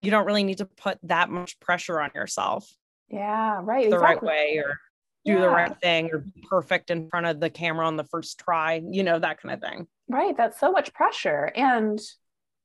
you 0.00 0.10
don't 0.10 0.26
really 0.26 0.42
need 0.42 0.58
to 0.58 0.66
put 0.66 0.98
that 1.04 1.30
much 1.30 1.60
pressure 1.60 2.00
on 2.00 2.10
yourself. 2.14 2.68
Yeah, 3.08 3.60
right. 3.62 3.88
The 3.88 3.96
exactly. 3.96 4.28
right 4.28 4.56
way 4.56 4.62
or 4.64 4.80
do 5.24 5.34
yeah. 5.34 5.40
the 5.40 5.48
right 5.48 5.80
thing 5.80 6.10
or 6.12 6.18
be 6.18 6.44
perfect 6.48 6.90
in 6.90 7.08
front 7.08 7.26
of 7.26 7.40
the 7.40 7.50
camera 7.50 7.86
on 7.86 7.96
the 7.96 8.04
first 8.04 8.38
try, 8.38 8.82
you 8.90 9.02
know, 9.02 9.18
that 9.18 9.40
kind 9.40 9.54
of 9.54 9.60
thing. 9.60 9.86
Right. 10.08 10.36
That's 10.36 10.58
so 10.58 10.72
much 10.72 10.92
pressure. 10.92 11.52
And 11.54 12.00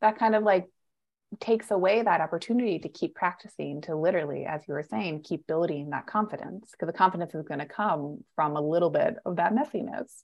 that 0.01 0.18
kind 0.18 0.36
of 0.36 0.43
like 0.43 0.66
takes 1.39 1.72
away 1.72 2.01
that 2.01 2.22
opportunity 2.22 2.80
to 2.80 2.89
keep 2.89 3.14
practicing, 3.14 3.82
to 3.82 3.95
literally, 3.95 4.45
as 4.45 4.62
you 4.68 4.74
were 4.74 4.86
saying, 4.89 5.24
keep 5.24 5.45
building 5.45 5.89
that 5.91 6.08
confidence 6.08 6.70
because 6.72 6.88
the 6.88 6.97
confidence 6.97 7.36
is 7.36 7.43
going 7.43 7.60
to 7.60 7.66
come 7.66 8.24
from 8.36 8.55
a 8.55 8.62
little 8.62 8.89
bit 8.89 9.18
of 9.26 9.36
that 9.36 9.53
messiness. 9.53 10.22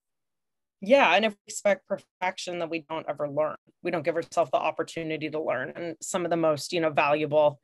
Yeah. 0.81 1.13
And 1.15 1.25
if 1.25 1.33
we 1.33 1.37
expect 1.47 1.87
perfection, 1.87 2.59
then 2.59 2.69
we 2.69 2.85
don't 2.89 3.05
ever 3.07 3.29
learn. 3.29 3.55
We 3.83 3.91
don't 3.91 4.03
give 4.03 4.15
ourselves 4.15 4.51
the 4.51 4.57
opportunity 4.57 5.29
to 5.29 5.41
learn. 5.41 5.73
And 5.75 5.95
some 6.01 6.25
of 6.25 6.31
the 6.31 6.37
most, 6.37 6.73
you 6.73 6.81
know, 6.81 6.89
valuable 6.89 7.59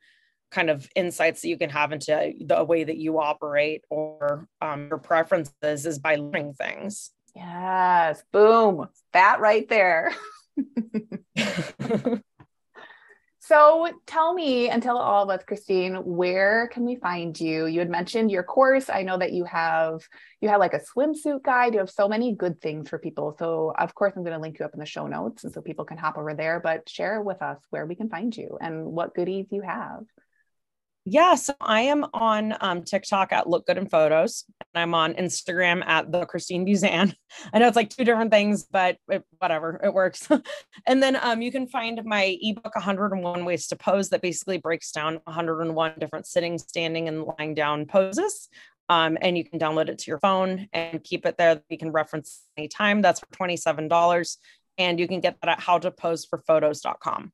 kind 0.50 0.70
of 0.70 0.88
insights 0.96 1.42
that 1.42 1.48
you 1.48 1.58
can 1.58 1.70
have 1.70 1.92
into 1.92 2.32
the 2.40 2.64
way 2.64 2.84
that 2.84 2.96
you 2.96 3.20
operate 3.20 3.84
or 3.88 4.48
um, 4.60 4.88
your 4.88 4.98
preferences 4.98 5.86
is 5.86 5.98
by 5.98 6.16
learning 6.16 6.54
things. 6.54 7.10
Yes. 7.34 8.22
Boom. 8.32 8.88
That 9.12 9.40
right 9.40 9.68
there. 9.68 10.12
so 13.40 13.88
tell 14.06 14.34
me 14.34 14.68
and 14.68 14.82
tell 14.82 14.98
all 14.98 15.22
of 15.22 15.30
us, 15.30 15.44
Christine, 15.46 15.94
where 15.96 16.68
can 16.68 16.84
we 16.84 16.96
find 16.96 17.38
you? 17.38 17.66
You 17.66 17.78
had 17.78 17.88
mentioned 17.90 18.30
your 18.30 18.42
course. 18.42 18.90
I 18.90 19.02
know 19.02 19.18
that 19.18 19.32
you 19.32 19.44
have 19.44 20.02
you 20.40 20.48
have 20.48 20.60
like 20.60 20.74
a 20.74 20.80
swimsuit 20.80 21.42
guide. 21.42 21.74
You 21.74 21.80
have 21.80 21.90
so 21.90 22.08
many 22.08 22.34
good 22.34 22.60
things 22.60 22.88
for 22.88 22.98
people. 22.98 23.36
So 23.38 23.72
of 23.78 23.94
course 23.94 24.12
I'm 24.16 24.24
going 24.24 24.34
to 24.34 24.42
link 24.42 24.58
you 24.58 24.64
up 24.64 24.74
in 24.74 24.80
the 24.80 24.86
show 24.86 25.06
notes 25.06 25.44
and 25.44 25.52
so 25.52 25.60
people 25.60 25.84
can 25.84 25.98
hop 25.98 26.18
over 26.18 26.34
there, 26.34 26.60
but 26.60 26.88
share 26.88 27.22
with 27.22 27.40
us 27.42 27.58
where 27.70 27.86
we 27.86 27.94
can 27.94 28.08
find 28.08 28.36
you 28.36 28.58
and 28.60 28.86
what 28.86 29.14
goodies 29.14 29.46
you 29.50 29.62
have. 29.62 30.04
Yeah, 31.12 31.34
so 31.34 31.54
I 31.60 31.80
am 31.80 32.06
on 32.14 32.54
um, 32.60 32.84
TikTok 32.84 33.32
at 33.32 33.48
Look 33.48 33.66
Good 33.66 33.78
in 33.78 33.88
Photos, 33.88 34.44
and 34.60 34.80
I'm 34.80 34.94
on 34.94 35.14
Instagram 35.14 35.84
at 35.84 36.12
the 36.12 36.24
Christine 36.24 36.64
Buzan. 36.64 37.12
I 37.52 37.58
know 37.58 37.66
it's 37.66 37.74
like 37.74 37.90
two 37.90 38.04
different 38.04 38.30
things, 38.30 38.62
but 38.70 38.96
it, 39.08 39.24
whatever, 39.40 39.80
it 39.82 39.92
works. 39.92 40.28
and 40.86 41.02
then 41.02 41.18
um, 41.20 41.42
you 41.42 41.50
can 41.50 41.66
find 41.66 42.00
my 42.04 42.38
ebook 42.40 42.76
101 42.76 43.44
Ways 43.44 43.66
to 43.66 43.76
Pose 43.76 44.10
that 44.10 44.22
basically 44.22 44.58
breaks 44.58 44.92
down 44.92 45.18
101 45.24 45.94
different 45.98 46.28
sitting, 46.28 46.58
standing, 46.58 47.08
and 47.08 47.24
lying 47.24 47.54
down 47.54 47.86
poses. 47.86 48.48
Um, 48.88 49.18
and 49.20 49.36
you 49.36 49.42
can 49.44 49.58
download 49.58 49.88
it 49.88 49.98
to 49.98 50.10
your 50.12 50.20
phone 50.20 50.68
and 50.72 51.02
keep 51.02 51.26
it 51.26 51.36
there. 51.36 51.60
You 51.68 51.78
can 51.78 51.90
reference 51.90 52.42
anytime. 52.56 53.02
That's 53.02 53.18
for 53.18 53.26
$27. 53.26 54.36
And 54.78 55.00
you 55.00 55.08
can 55.08 55.18
get 55.18 55.38
that 55.42 55.58
at 55.58 55.60
howtoposeforphotos.com. 55.60 57.32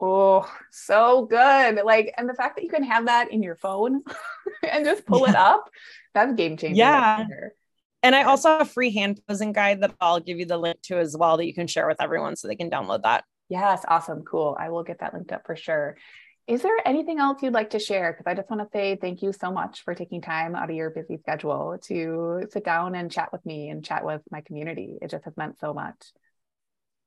Oh, 0.00 0.50
so 0.70 1.26
good. 1.26 1.80
Like, 1.84 2.12
and 2.16 2.28
the 2.28 2.34
fact 2.34 2.56
that 2.56 2.64
you 2.64 2.70
can 2.70 2.82
have 2.82 3.06
that 3.06 3.32
in 3.32 3.42
your 3.42 3.56
phone 3.56 4.02
and 4.68 4.84
just 4.84 5.06
pull 5.06 5.20
yeah. 5.20 5.30
it 5.30 5.36
up, 5.36 5.70
that's 6.14 6.34
game 6.34 6.56
changing. 6.56 6.76
Yeah. 6.76 7.24
And 8.02 8.14
I 8.14 8.24
also 8.24 8.50
have 8.50 8.60
a 8.60 8.66
free 8.66 8.90
hand 8.90 9.20
posing 9.26 9.52
guide 9.52 9.80
that 9.80 9.94
I'll 10.00 10.20
give 10.20 10.38
you 10.38 10.44
the 10.44 10.58
link 10.58 10.80
to 10.82 10.98
as 10.98 11.16
well 11.16 11.38
that 11.38 11.46
you 11.46 11.54
can 11.54 11.66
share 11.66 11.86
with 11.86 12.02
everyone 12.02 12.36
so 12.36 12.48
they 12.48 12.56
can 12.56 12.70
download 12.70 13.02
that. 13.02 13.24
Yes, 13.48 13.82
awesome. 13.88 14.22
Cool. 14.22 14.56
I 14.58 14.70
will 14.70 14.82
get 14.82 15.00
that 15.00 15.14
linked 15.14 15.32
up 15.32 15.46
for 15.46 15.56
sure. 15.56 15.96
Is 16.46 16.60
there 16.60 16.76
anything 16.84 17.18
else 17.18 17.42
you'd 17.42 17.54
like 17.54 17.70
to 17.70 17.78
share? 17.78 18.12
Because 18.12 18.26
I 18.26 18.34
just 18.34 18.50
want 18.50 18.60
to 18.60 18.68
say 18.70 18.98
thank 19.00 19.22
you 19.22 19.32
so 19.32 19.50
much 19.50 19.82
for 19.82 19.94
taking 19.94 20.20
time 20.20 20.54
out 20.54 20.68
of 20.68 20.76
your 20.76 20.90
busy 20.90 21.16
schedule 21.16 21.78
to 21.84 22.46
sit 22.50 22.64
down 22.64 22.94
and 22.94 23.10
chat 23.10 23.32
with 23.32 23.44
me 23.46 23.70
and 23.70 23.82
chat 23.82 24.04
with 24.04 24.20
my 24.30 24.42
community. 24.42 24.98
It 25.00 25.10
just 25.10 25.24
has 25.24 25.36
meant 25.38 25.58
so 25.58 25.72
much. 25.72 25.96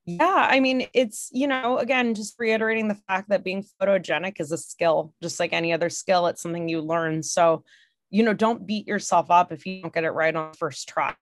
Yeah, 0.10 0.48
I 0.50 0.62
mean, 0.62 0.88
it's, 0.94 1.30
you 1.34 1.48
know, 1.48 1.80
again, 1.80 2.14
just 2.14 2.36
reiterating 2.40 2.88
the 2.88 2.96
fact 2.96 3.28
that 3.28 3.44
being 3.44 3.66
photogenic 3.82 4.40
is 4.40 4.54
a 4.54 4.58
skill, 4.58 5.14
just 5.22 5.38
like 5.38 5.52
any 5.52 5.74
other 5.74 5.90
skill, 5.90 6.28
it's 6.28 6.42
something 6.42 6.70
you 6.70 6.80
learn. 6.80 7.22
So, 7.22 7.66
you 8.10 8.24
know, 8.24 8.34
don't 8.34 8.66
beat 8.66 8.88
yourself 8.88 9.30
up 9.30 9.52
if 9.52 9.66
you 9.66 9.82
don't 9.82 9.94
get 9.94 10.06
it 10.06 10.12
right 10.12 10.34
on 10.34 10.54
first 10.54 10.88
try 10.88 11.14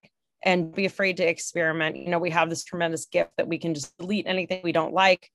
and 0.43 0.71
be 0.71 0.85
afraid 0.85 1.17
to 1.17 1.27
experiment. 1.27 1.97
You 1.97 2.09
know, 2.09 2.19
we 2.19 2.29
have 2.29 2.47
this 2.47 2.63
tremendous 2.63 3.07
gift 3.07 3.31
that 3.37 3.47
we 3.47 3.57
can 3.57 3.73
just 3.73 3.97
delete 3.97 4.27
anything 4.27 4.61
we 4.63 4.71
don't 4.71 4.93
like. 4.93 5.31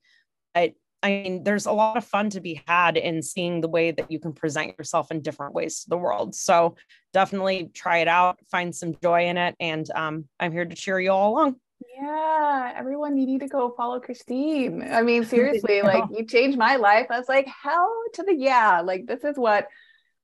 I, 0.54 0.74
I 1.02 1.08
mean, 1.08 1.42
there's 1.42 1.66
a 1.66 1.72
lot 1.72 1.96
of 1.96 2.04
fun 2.04 2.30
to 2.30 2.40
be 2.40 2.62
had 2.68 2.96
in 2.96 3.20
seeing 3.20 3.60
the 3.60 3.68
way 3.68 3.90
that 3.90 4.12
you 4.12 4.20
can 4.20 4.32
present 4.32 4.78
yourself 4.78 5.10
in 5.10 5.22
different 5.22 5.54
ways 5.54 5.82
to 5.82 5.90
the 5.90 5.98
world. 5.98 6.36
So 6.36 6.76
definitely 7.12 7.68
try 7.74 7.98
it 7.98 8.08
out, 8.08 8.38
find 8.48 8.72
some 8.72 8.94
joy 9.02 9.26
in 9.26 9.38
it. 9.38 9.56
And 9.58 9.90
um, 9.90 10.26
I'm 10.38 10.52
here 10.52 10.64
to 10.64 10.76
cheer 10.76 11.00
you 11.00 11.10
all 11.10 11.32
along. 11.32 11.56
Yeah, 11.96 12.72
everyone, 12.76 13.16
you 13.16 13.26
need 13.26 13.40
to 13.40 13.48
go 13.48 13.74
follow 13.76 14.00
Christine. 14.00 14.82
I 14.82 15.02
mean, 15.02 15.24
seriously, 15.26 15.82
like 15.82 16.04
you 16.10 16.24
changed 16.24 16.58
my 16.58 16.76
life. 16.76 17.06
I 17.10 17.18
was 17.18 17.28
like, 17.28 17.46
hell 17.46 18.02
to 18.14 18.22
the 18.22 18.34
yeah. 18.34 18.80
Like, 18.80 19.06
this 19.06 19.24
is 19.24 19.36
what 19.36 19.68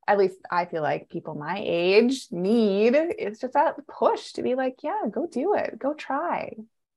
at 0.08 0.18
least 0.18 0.36
I 0.50 0.66
feel 0.66 0.82
like 0.82 1.08
people 1.08 1.34
my 1.34 1.60
age 1.64 2.26
need. 2.30 2.94
It's 2.94 3.40
just 3.40 3.54
that 3.54 3.74
push 3.88 4.32
to 4.32 4.42
be 4.42 4.54
like, 4.54 4.76
yeah, 4.82 5.02
go 5.10 5.26
do 5.26 5.54
it, 5.54 5.78
go 5.78 5.94
try. 5.94 6.52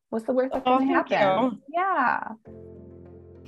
What's 0.09 0.25
the 0.25 0.33
worst 0.33 0.53
that's 0.53 0.63
oh, 0.65 0.77
going 0.77 0.87
to 0.87 0.93
happen? 0.93 1.51
You. 1.51 1.61
Yeah. 1.73 2.19